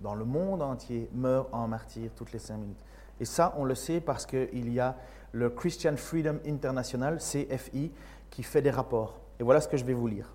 dans 0.00 0.14
le 0.14 0.24
monde 0.24 0.62
entier 0.62 1.08
meurt 1.12 1.48
en 1.52 1.68
martyr 1.68 2.10
toutes 2.14 2.32
les 2.32 2.38
cinq 2.38 2.56
minutes. 2.58 2.82
Et 3.20 3.24
ça, 3.24 3.54
on 3.56 3.64
le 3.64 3.74
sait 3.74 4.00
parce 4.00 4.26
qu'il 4.26 4.72
y 4.72 4.80
a 4.80 4.96
le 5.32 5.50
Christian 5.50 5.96
Freedom 5.96 6.38
International, 6.46 7.18
CFI, 7.18 7.92
qui 8.30 8.42
fait 8.42 8.62
des 8.62 8.70
rapports. 8.70 9.20
Et 9.38 9.42
voilà 9.42 9.60
ce 9.60 9.68
que 9.68 9.76
je 9.76 9.84
vais 9.84 9.94
vous 9.94 10.06
lire. 10.06 10.34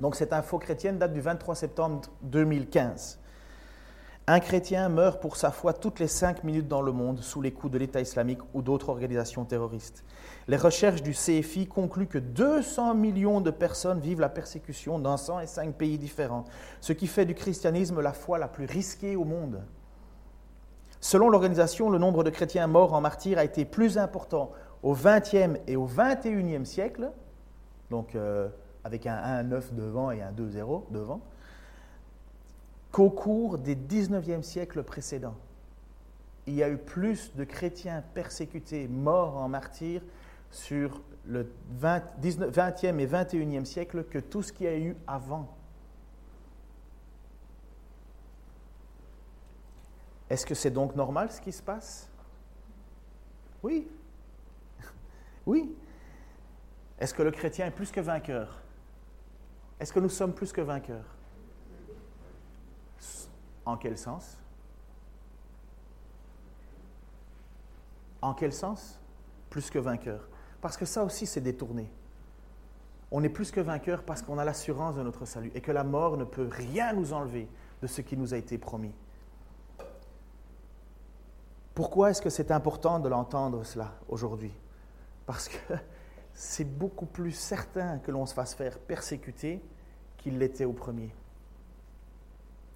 Donc 0.00 0.16
cette 0.16 0.32
info 0.32 0.58
chrétienne 0.58 0.98
date 0.98 1.12
du 1.12 1.20
23 1.20 1.54
septembre 1.54 2.00
2015. 2.22 3.19
Un 4.32 4.38
chrétien 4.38 4.88
meurt 4.88 5.20
pour 5.20 5.34
sa 5.34 5.50
foi 5.50 5.72
toutes 5.72 5.98
les 5.98 6.06
cinq 6.06 6.44
minutes 6.44 6.68
dans 6.68 6.82
le 6.82 6.92
monde 6.92 7.18
sous 7.18 7.42
les 7.42 7.50
coups 7.50 7.72
de 7.72 7.78
l'État 7.78 8.00
islamique 8.00 8.38
ou 8.54 8.62
d'autres 8.62 8.88
organisations 8.88 9.44
terroristes. 9.44 10.04
Les 10.46 10.56
recherches 10.56 11.02
du 11.02 11.14
CFI 11.14 11.66
concluent 11.66 12.06
que 12.06 12.18
200 12.18 12.94
millions 12.94 13.40
de 13.40 13.50
personnes 13.50 13.98
vivent 13.98 14.20
la 14.20 14.28
persécution 14.28 15.00
dans 15.00 15.16
105 15.16 15.74
pays 15.74 15.98
différents, 15.98 16.44
ce 16.80 16.92
qui 16.92 17.08
fait 17.08 17.26
du 17.26 17.34
christianisme 17.34 18.00
la 18.00 18.12
foi 18.12 18.38
la 18.38 18.46
plus 18.46 18.66
risquée 18.66 19.16
au 19.16 19.24
monde. 19.24 19.64
Selon 21.00 21.28
l'organisation, 21.28 21.90
le 21.90 21.98
nombre 21.98 22.22
de 22.22 22.30
chrétiens 22.30 22.68
morts 22.68 22.92
en 22.92 23.00
martyrs 23.00 23.38
a 23.38 23.42
été 23.42 23.64
plus 23.64 23.98
important 23.98 24.52
au 24.84 24.94
XXe 24.94 25.58
et 25.66 25.74
au 25.74 25.86
XXIe 25.86 26.64
siècle, 26.64 27.10
donc 27.90 28.14
euh, 28.14 28.48
avec 28.84 29.08
un 29.08 29.42
1-9 29.42 29.74
devant 29.74 30.12
et 30.12 30.22
un 30.22 30.30
2-0 30.30 30.84
devant, 30.92 31.20
qu'au 32.92 33.10
cours 33.10 33.58
des 33.58 33.76
19e 33.76 34.42
siècles 34.42 34.82
précédents. 34.82 35.36
Il 36.46 36.54
y 36.54 36.62
a 36.62 36.68
eu 36.68 36.78
plus 36.78 37.34
de 37.36 37.44
chrétiens 37.44 38.02
persécutés, 38.14 38.88
morts 38.88 39.36
en 39.36 39.48
martyrs 39.48 40.02
sur 40.50 41.00
le 41.26 41.52
20, 41.78 41.98
e 41.98 43.00
et 43.00 43.06
21e 43.06 43.64
siècle 43.64 44.04
que 44.04 44.18
tout 44.18 44.42
ce 44.42 44.52
qu'il 44.52 44.66
y 44.66 44.68
a 44.68 44.78
eu 44.78 44.96
avant. 45.06 45.56
Est-ce 50.28 50.46
que 50.46 50.54
c'est 50.54 50.70
donc 50.70 50.94
normal 50.96 51.30
ce 51.30 51.40
qui 51.40 51.52
se 51.52 51.62
passe? 51.62 52.08
Oui. 53.62 53.88
Oui. 55.46 55.74
Est-ce 56.98 57.14
que 57.14 57.22
le 57.22 57.30
chrétien 57.30 57.66
est 57.66 57.70
plus 57.70 57.90
que 57.90 58.00
vainqueur? 58.00 58.60
Est-ce 59.80 59.92
que 59.92 60.00
nous 60.00 60.10
sommes 60.10 60.34
plus 60.34 60.52
que 60.52 60.60
vainqueurs? 60.60 61.16
En 63.70 63.76
quel 63.76 63.96
sens? 63.96 64.38
En 68.22 68.34
quel 68.34 68.52
sens? 68.52 69.00
Plus 69.48 69.70
que 69.70 69.78
vainqueur. 69.78 70.28
Parce 70.60 70.76
que 70.76 70.84
ça 70.84 71.04
aussi, 71.04 71.26
c'est 71.26 71.40
détourné. 71.40 71.90
On 73.10 73.22
est 73.22 73.28
plus 73.28 73.50
que 73.50 73.60
vainqueur 73.60 74.02
parce 74.02 74.22
qu'on 74.22 74.38
a 74.38 74.44
l'assurance 74.44 74.94
de 74.96 75.02
notre 75.02 75.24
salut 75.24 75.50
et 75.54 75.60
que 75.60 75.72
la 75.72 75.84
mort 75.84 76.16
ne 76.16 76.24
peut 76.24 76.48
rien 76.50 76.92
nous 76.92 77.12
enlever 77.12 77.48
de 77.82 77.86
ce 77.86 78.02
qui 78.02 78.16
nous 78.16 78.34
a 78.34 78.36
été 78.36 78.58
promis. 78.58 78.94
Pourquoi 81.74 82.10
est-ce 82.10 82.22
que 82.22 82.30
c'est 82.30 82.50
important 82.50 83.00
de 83.00 83.08
l'entendre 83.08 83.64
cela 83.64 83.94
aujourd'hui? 84.08 84.52
Parce 85.26 85.48
que 85.48 85.74
c'est 86.34 86.64
beaucoup 86.64 87.06
plus 87.06 87.32
certain 87.32 87.98
que 87.98 88.10
l'on 88.10 88.26
se 88.26 88.34
fasse 88.34 88.54
faire 88.54 88.78
persécuter 88.78 89.62
qu'il 90.18 90.38
l'était 90.38 90.66
au 90.66 90.72
premier. 90.72 91.12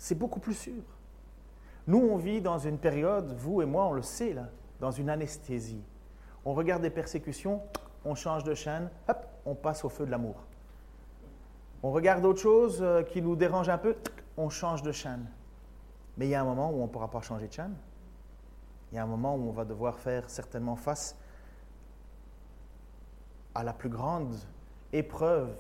C'est 0.05 0.15
beaucoup 0.15 0.39
plus 0.39 0.53
sûr. 0.53 0.83
Nous, 1.87 1.97
on 1.97 2.19
vit 2.19 2.43
dans 2.43 2.59
une 2.59 2.77
période, 2.77 3.35
vous 3.39 3.63
et 3.63 3.65
moi, 3.65 3.87
on 3.87 3.93
le 3.93 4.03
sait, 4.03 4.35
là, 4.35 4.49
dans 4.79 4.91
une 4.91 5.09
anesthésie. 5.09 5.83
On 6.45 6.53
regarde 6.53 6.83
des 6.83 6.91
persécutions, 6.91 7.63
on 8.05 8.15
change 8.15 8.45
de 8.45 8.53
chaîne, 8.53 8.91
hop, 9.09 9.27
on 9.47 9.55
passe 9.55 9.83
au 9.83 9.89
feu 9.89 10.05
de 10.05 10.11
l'amour. 10.11 10.35
On 11.83 11.91
regarde 11.91 12.23
autre 12.27 12.43
chose 12.43 12.81
euh, 12.83 13.03
qui 13.03 13.23
nous 13.23 13.35
dérange 13.35 13.71
un 13.71 13.79
peu, 13.79 13.97
on 14.37 14.51
change 14.51 14.83
de 14.83 14.93
chaîne. 14.93 15.25
Mais 16.19 16.27
il 16.27 16.33
y 16.33 16.35
a 16.35 16.43
un 16.43 16.45
moment 16.45 16.71
où 16.71 16.83
on 16.83 16.87
ne 16.87 16.93
pourra 16.93 17.11
pas 17.11 17.23
changer 17.23 17.49
de 17.49 17.55
chaîne. 17.55 17.75
Il 18.93 18.97
y 18.97 18.99
a 18.99 19.05
un 19.05 19.07
moment 19.07 19.37
où 19.37 19.49
on 19.49 19.53
va 19.53 19.65
devoir 19.65 19.99
faire 19.99 20.29
certainement 20.29 20.77
face 20.77 21.17
à 23.55 23.65
la 23.65 23.73
plus 23.73 23.89
grande 23.89 24.37
épreuve 24.93 25.57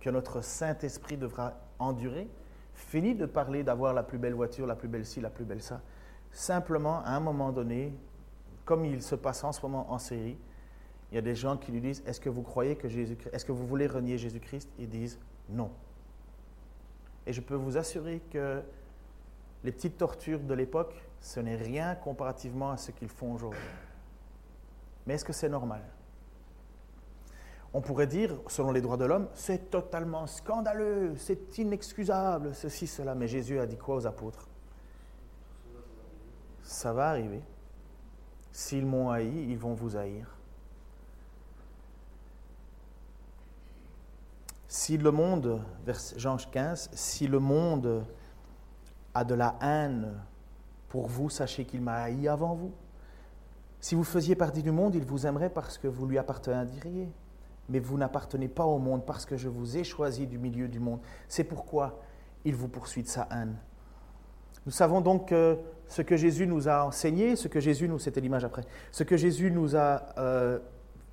que 0.00 0.10
notre 0.10 0.42
Saint-Esprit 0.42 1.16
devra 1.16 1.54
endurer, 1.78 2.28
Fini 2.80 3.14
de 3.14 3.26
parler 3.26 3.62
d'avoir 3.62 3.92
la 3.92 4.02
plus 4.02 4.18
belle 4.18 4.32
voiture, 4.34 4.66
la 4.66 4.74
plus 4.74 4.88
belle 4.88 5.04
ci, 5.04 5.20
la 5.20 5.30
plus 5.30 5.44
belle 5.44 5.62
ça. 5.62 5.80
Simplement, 6.32 7.04
à 7.04 7.10
un 7.10 7.20
moment 7.20 7.52
donné, 7.52 7.94
comme 8.64 8.84
il 8.84 9.02
se 9.02 9.14
passe 9.14 9.44
en 9.44 9.52
ce 9.52 9.60
moment 9.62 9.92
en 9.92 9.98
série, 9.98 10.38
il 11.10 11.14
y 11.14 11.18
a 11.18 11.20
des 11.20 11.34
gens 11.34 11.56
qui 11.56 11.72
lui 11.72 11.80
disent 11.80 12.02
Est-ce 12.06 12.20
que 12.20 12.30
vous 12.30 12.42
croyez 12.42 12.76
que 12.76 12.88
Jésus 12.88 13.18
est-ce 13.32 13.44
que 13.44 13.52
vous 13.52 13.66
voulez 13.66 13.86
renier 13.86 14.16
Jésus-Christ? 14.16 14.70
Ils 14.78 14.88
disent 14.88 15.20
non. 15.48 15.70
Et 17.26 17.32
je 17.32 17.40
peux 17.40 17.54
vous 17.54 17.76
assurer 17.76 18.22
que 18.30 18.62
les 19.62 19.72
petites 19.72 19.98
tortures 19.98 20.40
de 20.40 20.54
l'époque, 20.54 20.94
ce 21.20 21.38
n'est 21.38 21.56
rien 21.56 21.94
comparativement 21.94 22.70
à 22.70 22.76
ce 22.76 22.92
qu'ils 22.92 23.10
font 23.10 23.34
aujourd'hui. 23.34 23.60
Mais 25.06 25.14
est-ce 25.14 25.24
que 25.24 25.34
c'est 25.34 25.50
normal? 25.50 25.82
On 27.72 27.80
pourrait 27.80 28.06
dire, 28.06 28.34
selon 28.48 28.72
les 28.72 28.80
droits 28.80 28.96
de 28.96 29.04
l'homme, 29.04 29.28
c'est 29.34 29.70
totalement 29.70 30.26
scandaleux, 30.26 31.14
c'est 31.16 31.58
inexcusable, 31.58 32.54
ceci, 32.54 32.86
cela. 32.86 33.14
Mais 33.14 33.28
Jésus 33.28 33.60
a 33.60 33.66
dit 33.66 33.76
quoi 33.76 33.96
aux 33.96 34.06
apôtres? 34.06 34.48
Ça 36.62 36.92
va 36.92 37.10
arriver. 37.10 37.42
S'ils 38.52 38.86
m'ont 38.86 39.10
haï, 39.10 39.46
ils 39.48 39.58
vont 39.58 39.74
vous 39.74 39.96
haïr. 39.96 40.36
Si 44.66 44.96
le 44.96 45.10
monde, 45.10 45.62
vers 45.84 45.98
Jean 46.16 46.36
15, 46.36 46.90
si 46.92 47.26
le 47.26 47.38
monde 47.38 48.04
a 49.14 49.24
de 49.24 49.34
la 49.34 49.56
haine 49.60 50.20
pour 50.88 51.06
vous, 51.06 51.30
sachez 51.30 51.64
qu'il 51.64 51.82
m'a 51.82 52.02
haï 52.02 52.26
avant 52.26 52.54
vous. 52.54 52.72
Si 53.80 53.94
vous 53.94 54.04
faisiez 54.04 54.34
partie 54.34 54.62
du 54.62 54.70
monde, 54.70 54.94
il 54.94 55.04
vous 55.04 55.26
aimerait 55.26 55.50
parce 55.50 55.78
que 55.78 55.88
vous 55.88 56.06
lui 56.06 56.18
apparteniriez 56.18 57.08
mais 57.70 57.78
vous 57.78 57.96
n'appartenez 57.96 58.48
pas 58.48 58.64
au 58.64 58.78
monde 58.78 59.06
parce 59.06 59.24
que 59.24 59.36
je 59.36 59.48
vous 59.48 59.78
ai 59.78 59.84
choisi 59.84 60.26
du 60.26 60.38
milieu 60.38 60.68
du 60.68 60.80
monde. 60.80 61.00
C'est 61.28 61.44
pourquoi 61.44 62.00
il 62.44 62.54
vous 62.54 62.68
poursuit 62.68 63.02
de 63.02 63.08
sa 63.08 63.28
haine. 63.30 63.56
Nous 64.66 64.72
savons 64.72 65.00
donc 65.00 65.28
que 65.28 65.58
ce 65.86 66.02
que 66.02 66.16
Jésus 66.16 66.46
nous 66.46 66.68
a 66.68 66.84
enseigné, 66.84 67.36
ce 67.36 67.48
que 67.48 67.60
Jésus 67.60 67.88
nous, 67.88 67.98
c'était 67.98 68.20
l'image 68.20 68.44
après, 68.44 68.62
ce 68.90 69.04
que 69.04 69.16
Jésus 69.16 69.50
nous 69.50 69.76
a 69.76 70.02
euh, 70.18 70.58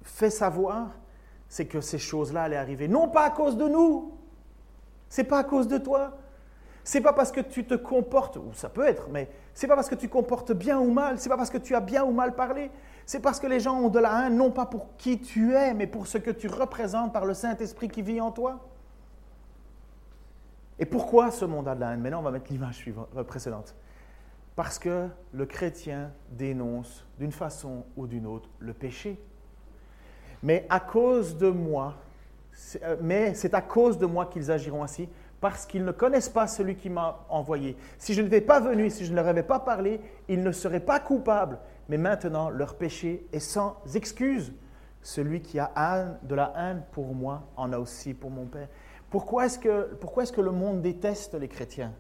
fait 0.04 0.30
savoir, 0.30 0.90
c'est 1.48 1.66
que 1.66 1.80
ces 1.80 1.98
choses-là 1.98 2.44
allaient 2.44 2.58
arriver. 2.58 2.88
Non 2.88 3.08
pas 3.08 3.26
à 3.26 3.30
cause 3.30 3.56
de 3.56 3.68
nous, 3.68 4.14
c'est 5.10 5.24
pas 5.24 5.40
à 5.40 5.44
cause 5.44 5.68
de 5.68 5.78
toi, 5.78 6.18
c'est 6.84 7.02
pas 7.02 7.14
parce 7.14 7.32
que 7.32 7.42
tu 7.42 7.66
te 7.66 7.76
comportes, 7.76 8.38
ou 8.38 8.54
ça 8.54 8.70
peut 8.70 8.86
être, 8.86 9.10
mais 9.10 9.30
c'est 9.54 9.68
pas 9.68 9.76
parce 9.76 9.90
que 9.90 9.96
tu 9.96 10.10
comportes 10.10 10.52
bien 10.52 10.80
ou 10.80 10.92
mal, 10.92 11.20
c'est 11.20 11.30
pas 11.30 11.38
parce 11.38 11.50
que 11.50 11.58
tu 11.58 11.76
as 11.76 11.82
bien 11.82 12.04
ou 12.04 12.12
mal 12.12 12.36
parlé, 12.36 12.70
c'est 13.08 13.22
parce 13.22 13.40
que 13.40 13.48
les 13.48 13.62
gens 13.62 13.80
ont 13.80 13.88
de 13.88 14.00
la 14.00 14.28
haine, 14.28 14.36
non 14.36 14.52
pas 14.52 14.66
pour 14.66 14.98
qui 14.98 15.18
tu 15.22 15.56
es, 15.56 15.74
mais 15.74 15.88
pour 15.88 16.08
ce 16.08 16.18
que 16.18 16.30
tu 16.30 16.48
représentes 16.50 17.14
par 17.14 17.26
le 17.26 17.34
Saint-Esprit 17.34 17.88
qui 17.88 18.02
vit 18.02 18.20
en 18.20 18.32
toi. 18.32 18.60
Et 20.78 20.86
pourquoi 20.86 21.32
ce 21.32 21.46
monde 21.46 21.70
a 21.70 21.74
de 21.74 21.80
la 21.80 21.94
haine? 21.94 22.02
Maintenant, 22.02 22.20
on 22.20 22.24
va 22.24 22.32
mettre 22.32 22.52
l'image 22.52 22.86
euh, 23.16 23.24
précédente. 23.24 23.74
Parce 24.58 24.78
que 24.78 25.08
le 25.32 25.46
chrétien 25.46 26.12
dénonce 26.32 27.06
d'une 27.18 27.32
façon 27.32 27.86
ou 27.96 28.08
d'une 28.08 28.28
autre 28.28 28.50
le 28.60 28.74
péché. 28.74 29.18
Mais 30.44 30.68
à 30.70 30.82
cause 30.82 31.38
de 31.38 31.50
moi, 31.50 31.96
euh, 32.84 32.98
mais 33.02 33.34
c'est 33.36 33.54
à 33.54 33.62
cause 33.62 33.98
de 33.98 34.06
moi 34.06 34.26
qu'ils 34.26 34.52
agiront 34.52 34.84
ainsi, 34.84 35.08
parce 35.40 35.66
qu'ils 35.66 35.86
ne 35.86 35.94
connaissent 35.94 36.28
pas 36.28 36.46
celui 36.46 36.76
qui 36.76 36.90
m'a 36.90 37.26
envoyé. 37.30 37.78
Si 38.00 38.14
je 38.14 38.22
n'étais 38.22 38.42
pas 38.42 38.60
venu, 38.60 38.90
si 38.90 39.06
je 39.06 39.12
ne 39.12 39.16
leur 39.16 39.28
avais 39.28 39.44
pas 39.44 39.60
parlé, 39.60 40.02
ils 40.28 40.44
ne 40.44 40.52
seraient 40.52 40.82
pas 40.82 41.00
coupables 41.00 41.58
mais 41.90 41.98
maintenant 41.98 42.50
leur 42.50 42.76
péché 42.76 43.26
est 43.32 43.40
sans 43.40 43.78
excuse. 43.96 44.54
Celui 45.02 45.42
qui 45.42 45.58
a 45.60 46.20
de 46.24 46.36
la 46.36 46.54
haine 46.58 46.84
pour 46.92 47.14
moi 47.14 47.44
en 47.56 47.72
a 47.72 47.80
aussi 47.80 48.14
pour 48.14 48.30
mon 48.30 48.46
Père. 48.46 48.68
Pourquoi 49.10 49.46
est-ce 49.46 49.60
que, 49.60 50.42
le 50.42 50.52
monde 50.52 50.82
déteste 50.82 51.34
les 51.36 51.48
chrétiens? 51.48 51.94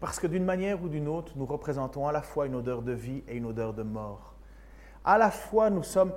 Parce 0.00 0.18
que 0.18 0.26
d'une 0.26 0.44
manière 0.44 0.82
ou 0.82 0.88
d'une 0.88 1.08
autre, 1.08 1.32
nous 1.36 1.44
représentons 1.44 2.06
à 2.06 2.12
la 2.12 2.22
fois 2.22 2.46
une 2.46 2.54
odeur 2.54 2.82
de 2.82 2.92
vie 2.92 3.22
et 3.28 3.36
une 3.36 3.46
odeur 3.46 3.74
de 3.74 3.82
mort. 3.82 4.34
À 5.04 5.18
la 5.18 5.30
fois, 5.30 5.68
nous 5.68 5.82
sommes 5.82 6.12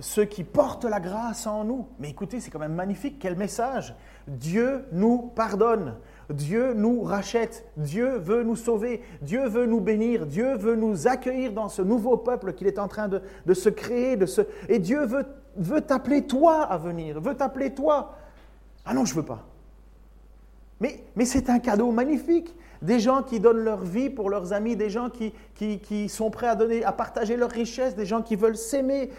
ceux 0.00 0.24
qui 0.24 0.44
portent 0.44 0.84
la 0.84 1.00
grâce 1.00 1.46
en 1.46 1.64
nous. 1.64 1.88
Mais 1.98 2.10
écoutez, 2.10 2.40
c'est 2.40 2.50
quand 2.50 2.58
même 2.58 2.74
magnifique, 2.74 3.18
quel 3.18 3.36
message. 3.36 3.94
Dieu 4.28 4.86
nous 4.92 5.32
pardonne. 5.34 5.96
Dieu 6.30 6.74
nous 6.74 7.02
rachète, 7.02 7.64
Dieu 7.76 8.16
veut 8.16 8.42
nous 8.42 8.56
sauver, 8.56 9.02
Dieu 9.22 9.46
veut 9.46 9.66
nous 9.66 9.80
bénir, 9.80 10.26
Dieu 10.26 10.56
veut 10.56 10.74
nous 10.74 11.06
accueillir 11.06 11.52
dans 11.52 11.68
ce 11.68 11.82
nouveau 11.82 12.16
peuple 12.16 12.52
qu'il 12.52 12.66
est 12.66 12.78
en 12.78 12.88
train 12.88 13.08
de, 13.08 13.54
se 13.54 13.68
créer. 13.68 14.18
Et 14.68 14.78
Dieu 14.78 15.04
veut, 15.04 15.26
veut 15.56 15.80
t'appeler 15.80 16.26
toi 16.26 16.62
à 16.62 16.78
venir, 16.78 17.20
veut 17.20 17.34
t'appeler 17.34 17.74
toi. 17.74 18.16
Ah 18.84 18.94
non, 18.94 19.04
je 19.04 19.14
ne 19.14 19.20
veux 19.20 19.26
pas. 19.26 19.46
Mais, 20.80 21.24
c'est 21.24 21.48
un 21.48 21.58
cadeau 21.58 21.90
magnifique. 21.90 22.54
Des 22.82 23.00
gens 23.00 23.22
qui 23.22 23.40
donnent 23.40 23.64
leur 23.64 23.82
vie 23.82 24.10
pour 24.10 24.28
leurs 24.28 24.52
amis, 24.52 24.76
des 24.76 24.90
gens 24.90 25.08
qui, 25.10 26.08
sont 26.08 26.30
prêts 26.30 26.48
à, 26.48 26.92
partager 26.92 27.36
leurs 27.36 27.50
richesses, 27.50 27.94
des 27.94 28.04
gens 28.04 28.22
qui 28.22 28.36
veulent 28.36 28.56
s'aimer. 28.56 29.10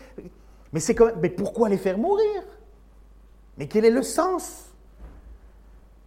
Mais 0.71 1.29
pourquoi 1.29 1.69
les 1.69 1.77
faire 1.77 1.97
mourir? 1.97 2.43
Mais 3.57 3.67
quel 3.67 3.85
est 3.85 3.91
le 3.91 4.03
sens? 4.03 4.65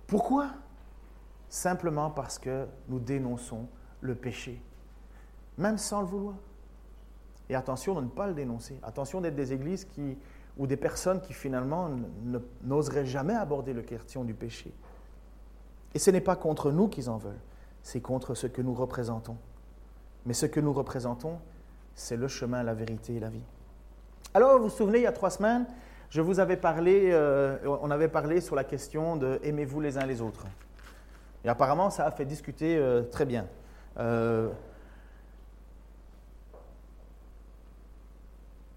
Pourquoi? 0.07 0.47
Simplement 1.51 2.11
parce 2.11 2.39
que 2.39 2.67
nous 2.89 3.01
dénonçons 3.01 3.67
le 4.01 4.15
péché, 4.15 4.63
même 5.59 5.77
sans 5.77 6.01
le 6.01 6.07
vouloir. 6.07 6.37
Et 7.51 7.55
attention 7.55 7.95
de 7.95 8.01
ne 8.03 8.09
pas 8.09 8.29
le 8.29 8.35
dénoncer. 8.35 8.79
Attention 8.83 9.21
d'être 9.21 9.35
des 9.35 9.53
églises 9.53 9.87
ou 10.57 10.67
des 10.67 10.77
personnes 10.77 11.21
qui 11.21 11.33
finalement 11.33 11.91
n'oseraient 12.63 13.05
jamais 13.05 13.35
aborder 13.35 13.73
le 13.73 13.83
question 13.83 14.25
du 14.25 14.33
péché. 14.33 14.73
Et 15.93 15.99
ce 15.99 16.11
n'est 16.13 16.21
pas 16.21 16.37
contre 16.37 16.71
nous 16.71 16.87
qu'ils 16.87 17.11
en 17.11 17.19
veulent, 17.19 17.41
c'est 17.83 18.01
contre 18.01 18.35
ce 18.35 18.47
que 18.47 18.63
nous 18.63 18.75
représentons. 18.75 19.37
Mais 20.25 20.35
ce 20.35 20.47
que 20.47 20.61
nous 20.61 20.73
représentons, 20.73 21.39
c'est 21.97 22.17
le 22.17 22.29
chemin, 22.29 22.63
la 22.63 22.75
vérité 22.75 23.17
et 23.17 23.21
la 23.21 23.31
vie. 23.31 23.45
Alors, 24.33 24.59
vous 24.59 24.65
vous 24.65 24.71
souvenez, 24.71 24.99
il 24.99 25.03
y 25.03 25.07
a 25.07 25.13
trois 25.13 25.31
semaines, 25.31 25.67
je 26.09 26.21
vous 26.21 26.39
avais 26.39 26.57
parlé, 26.57 27.11
euh, 27.11 27.59
on 27.83 27.91
avait 27.91 28.09
parlé 28.09 28.41
sur 28.41 28.55
la 28.55 28.63
question 28.63 29.17
de 29.17 29.41
aimez-vous 29.43 29.81
les 29.81 29.99
uns 29.99 30.07
les 30.07 30.21
autres. 30.21 30.45
Et 31.45 31.49
apparemment, 31.49 31.91
ça 31.91 32.07
a 32.07 32.11
fait 32.11 32.25
discuter 32.25 32.77
euh, 32.77 33.03
très 33.03 33.25
bien. 33.25 33.47
Euh, 33.99 34.51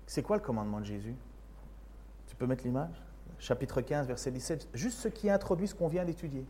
c'est 0.08 0.24
quoi 0.24 0.38
le 0.38 0.42
commandement 0.42 0.80
de 0.80 0.86
Jésus? 0.86 1.16
Tu 2.28 2.36
peux 2.36 2.46
mettre 2.46 2.64
l'image? 2.64 3.04
Chapitre 3.40 3.82
15, 3.82 4.08
verset 4.08 4.32
17. 4.32 4.70
Juste 4.74 5.00
ce 5.00 5.08
qui 5.10 5.30
introduit 5.30 5.68
ce 5.68 5.76
qu'on 5.76 5.90
vient 5.90 6.06
d'étudier. 6.06 6.46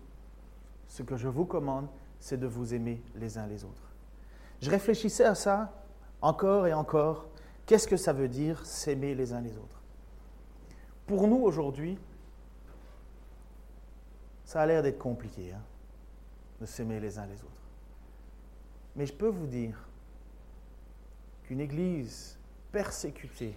Ce 0.88 1.02
que 1.02 1.18
je 1.18 1.28
vous 1.28 1.46
commande, 1.46 1.88
c'est 2.20 2.38
de 2.38 2.46
vous 2.46 2.74
aimer 2.74 3.02
les 3.16 3.38
uns 3.38 3.48
les 3.48 3.64
autres. 3.64 3.92
Je 4.62 4.70
réfléchissais 4.70 5.26
à 5.26 5.36
ça 5.36 5.74
encore 6.22 6.68
et 6.68 6.74
encore. 6.74 7.28
Qu'est-ce 7.66 7.88
que 7.88 7.98
ça 7.98 8.14
veut 8.14 8.28
dire 8.28 8.66
s'aimer 8.66 9.16
les 9.16 9.34
uns 9.34 9.42
les 9.42 9.58
autres? 9.58 9.82
Pour 11.08 11.28
nous 11.28 11.38
aujourd'hui, 11.38 11.98
ça 14.46 14.62
a 14.62 14.66
l'air 14.66 14.84
d'être 14.84 15.00
compliqué 15.00 15.52
hein, 15.52 15.62
de 16.62 16.66
s'aimer 16.66 17.00
les 17.00 17.18
uns 17.18 17.26
les 17.26 17.42
autres. 17.44 17.62
Mais 18.96 19.06
je 19.06 19.14
peux 19.14 19.28
vous 19.28 19.48
dire 19.48 19.88
qu'une 21.44 21.60
église 21.60 22.38
persécutée, 22.72 23.56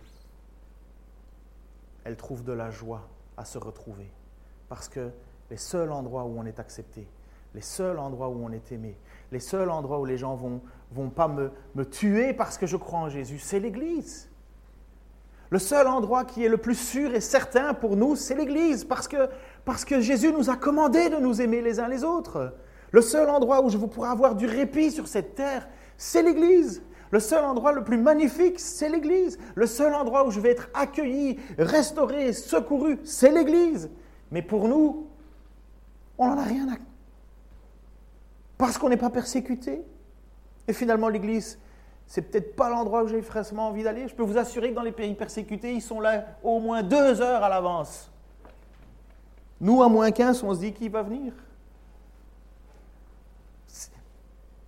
elle 2.05 2.17
trouve 2.17 2.45
de 2.45 2.53
la 2.53 2.71
joie 2.71 3.09
à 3.37 3.45
se 3.45 3.59
retrouver. 3.59 4.11
Parce 4.69 4.89
que 4.89 5.11
les 5.51 5.57
seuls 5.57 5.93
endroits 5.93 6.25
où 6.25 6.39
on 6.39 6.45
est 6.45 6.59
accepté, 6.59 7.07
les 7.55 7.61
seuls 7.61 7.99
endroits 7.99 8.29
où 8.29 8.45
on 8.45 8.51
est 8.51 8.73
aimé, 8.73 8.97
les 9.31 9.41
seuls 9.41 9.71
endroits 9.71 10.01
où 10.01 10.05
les 10.05 10.19
gens 10.19 10.35
vont 10.35 10.61
vont 10.93 11.11
pas 11.11 11.29
me, 11.29 11.51
me 11.75 11.85
tuer 11.85 12.33
parce 12.33 12.59
que 12.59 12.67
je 12.67 12.77
crois 12.77 13.01
en 13.01 13.09
Jésus, 13.09 13.39
c'est 13.39 13.61
l'Église. 13.61 14.29
Le 15.51 15.59
seul 15.59 15.87
endroit 15.87 16.25
qui 16.25 16.45
est 16.45 16.49
le 16.49 16.57
plus 16.57 16.75
sûr 16.75 17.15
et 17.15 17.21
certain 17.21 17.73
pour 17.73 17.97
nous, 17.97 18.17
c'est 18.17 18.35
l'Église, 18.35 18.85
parce 18.85 19.07
que, 19.07 19.29
parce 19.65 19.85
que 19.85 20.01
Jésus 20.01 20.33
nous 20.33 20.51
a 20.51 20.57
commandé 20.57 21.09
de 21.09 21.17
nous 21.17 21.41
aimer 21.41 21.63
les 21.63 21.79
uns 21.79 21.89
les 21.89 22.03
autres. 22.03 22.55
Le 22.93 23.01
seul 23.01 23.29
endroit 23.29 23.63
où 23.63 23.69
je 23.69 23.77
vous 23.77 23.89
pourrai 23.89 24.09
avoir 24.09 24.35
du 24.35 24.47
répit 24.47 24.91
sur 24.91 25.09
cette 25.09 25.35
terre, 25.35 25.69
c'est 25.97 26.23
l'Église. 26.23 26.83
Le 27.11 27.21
seul 27.21 27.45
endroit 27.45 27.73
le 27.73 27.85
plus 27.85 27.99
magnifique, 27.99 28.59
c'est 28.59 28.89
l'Église. 28.89 29.39
Le 29.55 29.67
seul 29.67 29.95
endroit 29.95 30.27
où 30.27 30.31
je 30.31 30.41
vais 30.41 30.51
être 30.51 30.69
accueilli, 30.75 31.39
restauré, 31.59 32.33
secouru, 32.33 32.99
c'est 33.05 33.31
l'Église. 33.31 33.91
Mais 34.31 34.43
pour 34.43 34.69
nous, 34.69 35.07
on 36.19 36.27
n'en 36.27 36.39
a 36.39 36.43
rien 36.43 36.69
à... 36.69 36.77
Parce 38.59 38.79
qu'on 38.79 38.89
n'est 38.89 38.97
pas 38.97 39.11
persécuté. 39.11 39.83
Et 40.67 40.73
finalement, 40.73 41.09
l'Église, 41.09 41.59
c'est 42.07 42.23
peut-être 42.23 42.57
pas 42.57 42.71
l'endroit 42.71 43.05
où 43.05 43.09
j'ai 43.09 43.23
fraîchement 43.23 43.69
envie 43.69 43.83
d'aller. 43.83 44.09
Je 44.09 44.15
peux 44.15 44.23
vous 44.23 44.39
assurer 44.39 44.71
que 44.71 44.75
dans 44.75 44.83
les 44.83 44.93
pays 44.93 45.15
persécutés, 45.15 45.75
ils 45.75 45.83
sont 45.83 46.01
là 46.01 46.25
au 46.43 46.59
moins 46.59 46.83
deux 46.83 47.21
heures 47.21 47.43
à 47.43 47.49
l'avance. 47.49 48.11
Nous, 49.61 49.83
à 49.83 49.89
moins 49.89 50.11
15, 50.11 50.43
on 50.43 50.55
se 50.55 50.61
dit 50.61 50.73
qui 50.73 50.89
va 50.89 51.03
venir. 51.03 51.33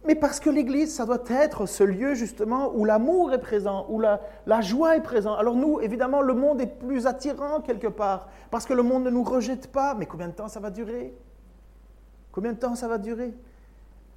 Mais 0.09 0.15
parce 0.15 0.41
que 0.41 0.49
l'Église, 0.49 0.95
ça 0.95 1.05
doit 1.05 1.23
être 1.29 1.67
ce 1.67 1.85
lieu 1.85 2.15
justement 2.15 2.73
où 2.75 2.87
l'amour 2.87 3.35
est 3.35 3.41
présent, 3.43 3.85
où 3.91 4.01
la, 4.01 4.21
joie 4.63 4.97
est 4.97 5.03
présente. 5.03 5.39
Alors 5.39 5.55
nous, 5.55 5.81
évidemment, 5.81 6.23
le 6.23 6.33
monde 6.33 6.63
est 6.63 6.79
plus 6.79 7.07
attirant 7.07 7.61
quelque 7.61 7.89
part, 7.89 8.31
parce 8.51 8.65
que 8.65 8.73
le 8.73 8.83
monde 8.83 9.05
ne 9.05 9.11
nous 9.11 9.23
rejette 9.23 9.71
pas. 9.71 9.93
Mais 9.93 10.07
combien 10.07 10.29
de 10.29 10.33
temps 10.33 10.49
ça 10.49 10.61
va 10.61 10.71
durer? 10.71 11.15
Combien 12.33 12.55
de 12.55 12.59
temps 12.59 12.75
ça 12.75 12.89
va 12.89 12.97
durer? 12.97 13.35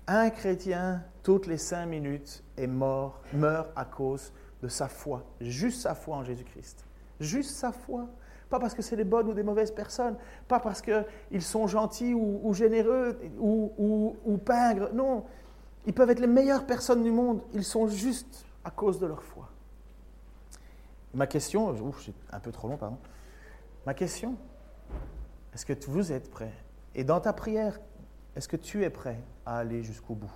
Un 0.08 0.30
chrétien, 0.30 1.04
toutes 1.24 1.46
les 1.46 1.58
cinq 1.58 1.88
minutes, 1.88 2.42
est 2.56 2.68
mort, 2.68 3.20
meurt 3.34 3.70
à 3.76 3.84
cause 3.84 4.32
de 4.64 4.70
sa 4.70 4.88
foi, 4.88 5.26
juste 5.42 5.82
sa 5.82 5.94
foi 5.94 6.16
en 6.16 6.24
Jésus-Christ. 6.24 6.86
Juste 7.20 7.52
sa 7.52 7.74
foi. 7.74 8.08
Pas 8.50 8.60
parce 8.60 8.74
que 8.74 8.82
c'est 8.82 8.96
des 8.96 9.04
bonnes 9.04 9.28
ou 9.28 9.34
des 9.34 9.44
mauvaises 9.44 9.72
personnes, 9.72 10.16
pas 10.48 10.60
parce 10.60 10.82
qu'ils 10.82 11.42
sont 11.42 11.68
gentils 11.68 12.14
ou, 12.14 12.54
généreux 12.54 13.18
ou, 13.40 13.72
ou, 13.78 14.16
ou 14.26 14.38
pingres. 14.38 14.94
Non, 14.94 15.24
ils 15.86 15.94
peuvent 15.94 16.10
être 16.10 16.20
les 16.20 16.28
meilleures 16.28 16.66
personnes 16.66 17.04
du 17.04 17.12
monde, 17.12 17.42
ils 17.54 17.64
sont 17.64 17.88
juste 17.88 18.46
à 18.64 18.72
cause 18.72 19.00
de 19.00 19.06
leur 19.06 19.24
foi. 19.24 19.50
Ma 21.14 21.28
question, 21.28 21.70
ouf, 21.70 22.04
c'est 22.06 22.14
un 22.32 22.40
peu 22.40 22.52
trop 22.52 22.68
long, 22.68 22.78
pardon. 22.78 22.98
Ma 23.86 23.94
question, 23.94 24.36
est-ce 25.54 25.66
que 25.66 25.74
vous 25.90 26.12
êtes 26.12 26.30
prêts? 26.30 26.54
Et 26.96 27.04
dans 27.04 27.20
ta 27.20 27.34
prière, 27.34 27.80
est-ce 28.36 28.48
que 28.48 28.56
tu 28.56 28.84
es 28.84 28.90
prêt 28.90 29.20
à 29.46 29.58
aller 29.58 29.84
jusqu'au 29.84 30.16
bout? 30.16 30.32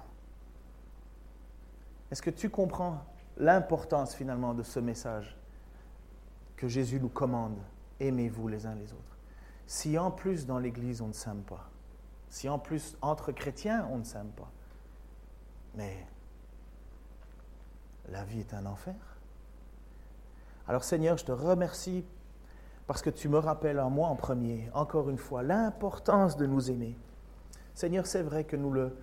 Est-ce 2.11 2.21
que 2.21 2.29
tu 2.29 2.49
comprends 2.49 3.03
l'importance 3.37 4.15
finalement 4.15 4.53
de 4.53 4.63
ce 4.63 4.79
message 4.79 5.37
que 6.57 6.67
Jésus 6.67 6.99
nous 6.99 7.09
commande? 7.09 7.57
Aimez-vous 7.99 8.47
les 8.47 8.65
uns 8.65 8.75
les 8.75 8.91
autres. 8.91 9.17
Si 9.67 9.97
en 9.97 10.11
plus 10.11 10.45
dans 10.45 10.59
l'Église 10.59 11.01
on 11.01 11.07
ne 11.07 11.13
s'aime 11.13 11.41
pas, 11.41 11.69
si 12.29 12.49
en 12.49 12.59
plus 12.59 12.97
entre 13.01 13.31
chrétiens 13.31 13.87
on 13.91 13.97
ne 13.97 14.03
s'aime 14.03 14.31
pas, 14.35 14.51
mais 15.75 16.05
la 18.09 18.23
vie 18.23 18.39
est 18.39 18.53
un 18.53 18.65
enfer. 18.65 18.95
Alors 20.67 20.83
Seigneur, 20.83 21.17
je 21.17 21.25
te 21.25 21.31
remercie 21.31 22.05
parce 22.87 23.01
que 23.01 23.09
tu 23.09 23.29
me 23.29 23.37
rappelles 23.37 23.79
en 23.79 23.89
moi 23.89 24.09
en 24.09 24.15
premier, 24.15 24.69
encore 24.73 25.09
une 25.09 25.17
fois, 25.17 25.43
l'importance 25.43 26.37
de 26.37 26.45
nous 26.45 26.69
aimer. 26.69 26.95
Seigneur, 27.73 28.05
c'est 28.05 28.21
vrai 28.21 28.43
que 28.43 28.55
nous 28.55 28.71
le... 28.71 28.95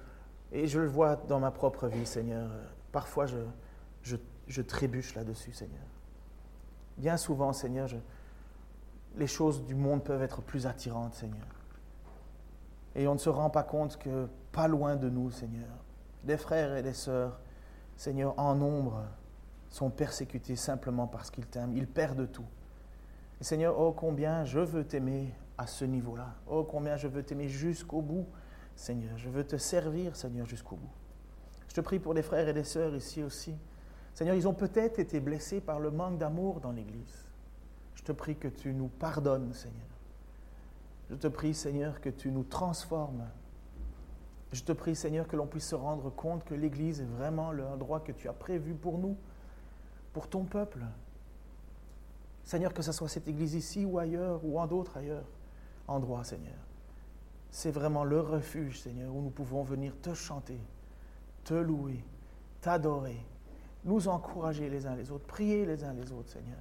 Et 0.52 0.66
je 0.66 0.80
le 0.80 0.86
vois 0.86 1.16
dans 1.16 1.40
ma 1.40 1.50
propre 1.50 1.88
vie, 1.88 2.06
Seigneur. 2.06 2.50
Parfois, 2.92 3.26
je, 3.26 4.16
je, 4.46 4.62
trébuche 4.62 5.14
là-dessus, 5.14 5.52
Seigneur. 5.52 5.84
Bien 6.98 7.16
souvent, 7.16 7.52
Seigneur, 7.52 7.88
les 9.16 9.26
choses 9.26 9.64
du 9.64 9.74
monde 9.74 10.04
peuvent 10.04 10.22
être 10.22 10.42
plus 10.42 10.66
attirantes, 10.66 11.14
Seigneur. 11.14 11.46
Et 12.94 13.08
on 13.08 13.14
ne 13.14 13.18
se 13.18 13.30
rend 13.30 13.50
pas 13.50 13.62
compte 13.62 13.96
que 13.96 14.28
pas 14.52 14.68
loin 14.68 14.96
de 14.96 15.08
nous, 15.08 15.30
Seigneur, 15.30 15.68
des 16.24 16.36
frères 16.36 16.76
et 16.76 16.82
des 16.82 16.92
sœurs, 16.92 17.40
Seigneur, 17.96 18.38
en 18.38 18.54
nombre, 18.54 19.04
sont 19.68 19.90
persécutés 19.90 20.56
simplement 20.56 21.06
parce 21.06 21.30
qu'ils 21.30 21.46
t'aiment. 21.46 21.72
Ils 21.72 21.86
perdent 21.86 22.30
tout. 22.30 22.46
Seigneur, 23.40 23.78
oh 23.78 23.92
combien 23.92 24.44
je 24.44 24.60
veux 24.60 24.84
t'aimer 24.84 25.34
à 25.58 25.66
ce 25.66 25.84
niveau-là. 25.84 26.34
Oh 26.46 26.64
combien 26.64 26.96
je 26.96 27.08
veux 27.08 27.22
t'aimer 27.22 27.48
jusqu'au 27.48 28.00
bout, 28.00 28.26
Seigneur. 28.76 29.16
Je 29.18 29.28
veux 29.28 29.44
te 29.44 29.56
servir, 29.56 30.14
Seigneur, 30.14 30.46
jusqu'au 30.46 30.76
bout. 30.76 30.90
Je 31.68 31.74
te 31.74 31.80
prie 31.80 31.98
pour 31.98 32.14
les 32.14 32.22
frères 32.22 32.48
et 32.48 32.52
les 32.52 32.64
sœurs 32.64 32.94
ici 32.94 33.22
aussi. 33.22 33.54
Seigneur, 34.14 34.34
ils 34.34 34.46
ont 34.46 34.54
peut-être 34.54 34.98
été 34.98 35.20
blessés 35.20 35.60
par 35.60 35.80
le 35.80 35.90
manque 35.90 36.18
d'amour 36.18 36.60
dans 36.60 36.70
l'Église. 36.70 37.26
Je 37.94 38.02
te 38.02 38.12
prie 38.12 38.36
que 38.36 38.48
tu 38.48 38.72
nous 38.72 38.88
pardonnes, 38.88 39.52
Seigneur. 39.52 39.80
Je 41.10 41.16
te 41.16 41.28
prie, 41.28 41.54
Seigneur, 41.54 42.00
que 42.00 42.10
tu 42.10 42.30
nous 42.30 42.44
transformes 42.44 43.26
je 44.53 44.62
te 44.62 44.72
prie, 44.72 44.94
Seigneur, 44.94 45.26
que 45.26 45.36
l'on 45.36 45.46
puisse 45.46 45.68
se 45.68 45.74
rendre 45.74 46.11
compte 46.11 46.44
que 46.44 46.55
l'Église 46.55 47.00
est 47.00 47.07
vraiment 47.07 47.53
l'endroit 47.53 48.00
que 48.00 48.12
tu 48.12 48.28
as 48.28 48.34
prévu 48.34 48.74
pour 48.74 48.98
nous, 48.98 49.16
pour 50.12 50.28
ton 50.28 50.44
peuple. 50.44 50.84
Seigneur, 52.44 52.74
que 52.74 52.82
ce 52.82 52.92
soit 52.92 53.09
cette 53.09 53.28
Église 53.28 53.55
ici 53.55 53.84
ou 53.86 53.98
ailleurs, 53.98 54.44
ou 54.44 54.61
en 54.61 54.66
d'autres 54.66 54.98
ailleurs, 54.98 55.24
endroits, 55.88 56.24
Seigneur. 56.24 56.59
C'est 57.50 57.70
vraiment 57.70 58.05
le 58.05 58.20
refuge, 58.20 58.80
Seigneur, 58.80 59.14
où 59.14 59.22
nous 59.22 59.30
pouvons 59.30 59.62
venir 59.62 59.94
te 60.03 60.12
chanter, 60.12 60.61
te 61.44 61.55
louer, 61.55 62.05
t'adorer, 62.61 63.24
nous 63.84 64.09
encourager 64.09 64.68
les 64.68 64.86
uns 64.86 64.96
les 64.96 65.11
autres, 65.11 65.26
prier 65.26 65.64
les 65.64 65.82
uns 65.82 65.94
les 65.94 66.12
autres, 66.12 66.30
Seigneur. 66.30 66.61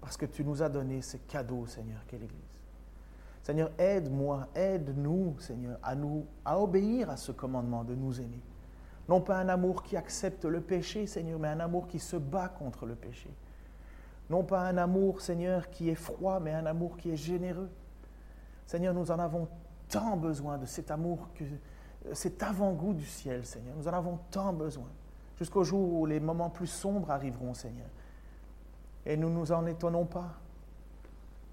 Parce 0.00 0.16
que 0.16 0.26
tu 0.26 0.44
nous 0.44 0.62
as 0.62 0.68
donné 0.68 1.00
ce 1.02 1.16
cadeau, 1.16 1.66
Seigneur, 1.66 2.04
qu'est 2.06 2.18
l'Église. 2.18 2.57
Seigneur, 3.42 3.70
aide-moi, 3.78 4.48
aide-nous, 4.54 5.38
Seigneur, 5.38 5.78
à 5.82 5.94
nous, 5.94 6.26
à 6.44 6.60
obéir 6.60 7.10
à 7.10 7.16
ce 7.16 7.32
commandement 7.32 7.84
de 7.84 7.94
nous 7.94 8.20
aimer. 8.20 8.42
Non 9.08 9.22
pas 9.22 9.38
un 9.38 9.48
amour 9.48 9.82
qui 9.82 9.96
accepte 9.96 10.44
le 10.44 10.60
péché, 10.60 11.06
Seigneur, 11.06 11.38
mais 11.38 11.48
un 11.48 11.60
amour 11.60 11.88
qui 11.88 11.98
se 11.98 12.16
bat 12.16 12.48
contre 12.48 12.84
le 12.84 12.94
péché. 12.94 13.30
Non 14.28 14.44
pas 14.44 14.60
un 14.60 14.76
amour, 14.76 15.22
Seigneur, 15.22 15.70
qui 15.70 15.88
est 15.88 15.94
froid, 15.94 16.40
mais 16.40 16.52
un 16.52 16.66
amour 16.66 16.96
qui 16.98 17.10
est 17.10 17.16
généreux. 17.16 17.70
Seigneur, 18.66 18.92
nous 18.92 19.10
en 19.10 19.18
avons 19.18 19.48
tant 19.88 20.16
besoin 20.18 20.58
de 20.58 20.66
cet 20.66 20.90
amour, 20.90 21.30
que, 21.34 21.44
cet 22.12 22.42
avant-goût 22.42 22.92
du 22.92 23.06
ciel, 23.06 23.46
Seigneur. 23.46 23.74
Nous 23.76 23.88
en 23.88 23.92
avons 23.94 24.18
tant 24.30 24.52
besoin. 24.52 24.88
Jusqu'au 25.38 25.64
jour 25.64 26.00
où 26.00 26.04
les 26.04 26.20
moments 26.20 26.50
plus 26.50 26.66
sombres 26.66 27.10
arriveront, 27.10 27.54
Seigneur. 27.54 27.88
Et 29.06 29.16
nous 29.16 29.30
ne 29.30 29.36
nous 29.36 29.52
en 29.52 29.64
étonnons 29.64 30.04
pas. 30.04 30.34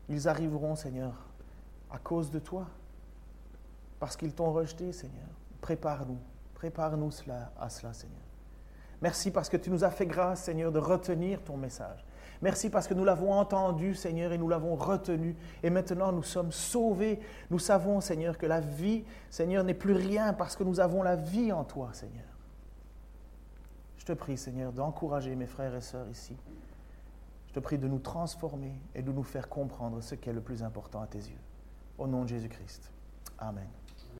Ils 0.09 0.27
arriveront, 0.27 0.75
Seigneur, 0.75 1.24
à 1.95 1.97
cause 1.99 2.29
de 2.29 2.39
toi, 2.39 2.67
parce 3.99 4.17
qu'ils 4.17 4.33
t'ont 4.33 4.51
rejeté, 4.51 4.91
Seigneur. 4.91 5.29
Prépare-nous, 5.61 6.19
prépare-nous 6.53 7.09
cela, 7.09 7.53
à 7.57 7.69
cela, 7.69 7.93
Seigneur. 7.93 8.19
Merci 9.01 9.31
parce 9.31 9.47
que 9.47 9.55
tu 9.55 9.69
nous 9.69 9.83
as 9.83 9.91
fait 9.91 10.05
grâce, 10.05 10.43
Seigneur, 10.43 10.71
de 10.71 10.79
retenir 10.79 11.41
ton 11.41 11.55
message. 11.55 12.05
Merci 12.41 12.69
parce 12.69 12.85
que 12.87 12.93
nous 12.93 13.05
l'avons 13.05 13.31
entendu, 13.31 13.95
Seigneur, 13.95 14.33
et 14.33 14.37
nous 14.37 14.49
l'avons 14.49 14.75
retenu. 14.75 15.37
Et 15.63 15.69
maintenant, 15.69 16.11
nous 16.11 16.23
sommes 16.23 16.51
sauvés. 16.51 17.21
Nous 17.49 17.59
savons, 17.59 18.01
Seigneur, 18.01 18.37
que 18.37 18.45
la 18.45 18.59
vie, 18.59 19.05
Seigneur, 19.29 19.63
n'est 19.63 19.73
plus 19.73 19.93
rien 19.93 20.33
parce 20.33 20.57
que 20.57 20.63
nous 20.63 20.81
avons 20.81 21.01
la 21.01 21.15
vie 21.15 21.53
en 21.53 21.63
toi, 21.63 21.89
Seigneur. 21.93 22.25
Je 23.97 24.05
te 24.05 24.11
prie, 24.11 24.37
Seigneur, 24.37 24.73
d'encourager 24.73 25.33
mes 25.35 25.47
frères 25.47 25.75
et 25.75 25.81
sœurs 25.81 26.09
ici. 26.09 26.35
Je 27.47 27.53
te 27.53 27.59
prie 27.61 27.77
de 27.77 27.87
nous 27.87 27.99
transformer 27.99 28.73
et 28.93 29.01
de 29.01 29.13
nous 29.13 29.23
faire 29.23 29.47
comprendre 29.47 30.01
ce 30.01 30.15
qui 30.15 30.29
est 30.29 30.33
le 30.33 30.41
plus 30.41 30.61
important 30.61 31.01
à 31.01 31.07
tes 31.07 31.19
yeux. 31.19 31.44
Au 31.97 32.07
nom 32.07 32.23
de 32.23 32.29
Jésus-Christ. 32.29 32.91
Amen. 33.37 33.67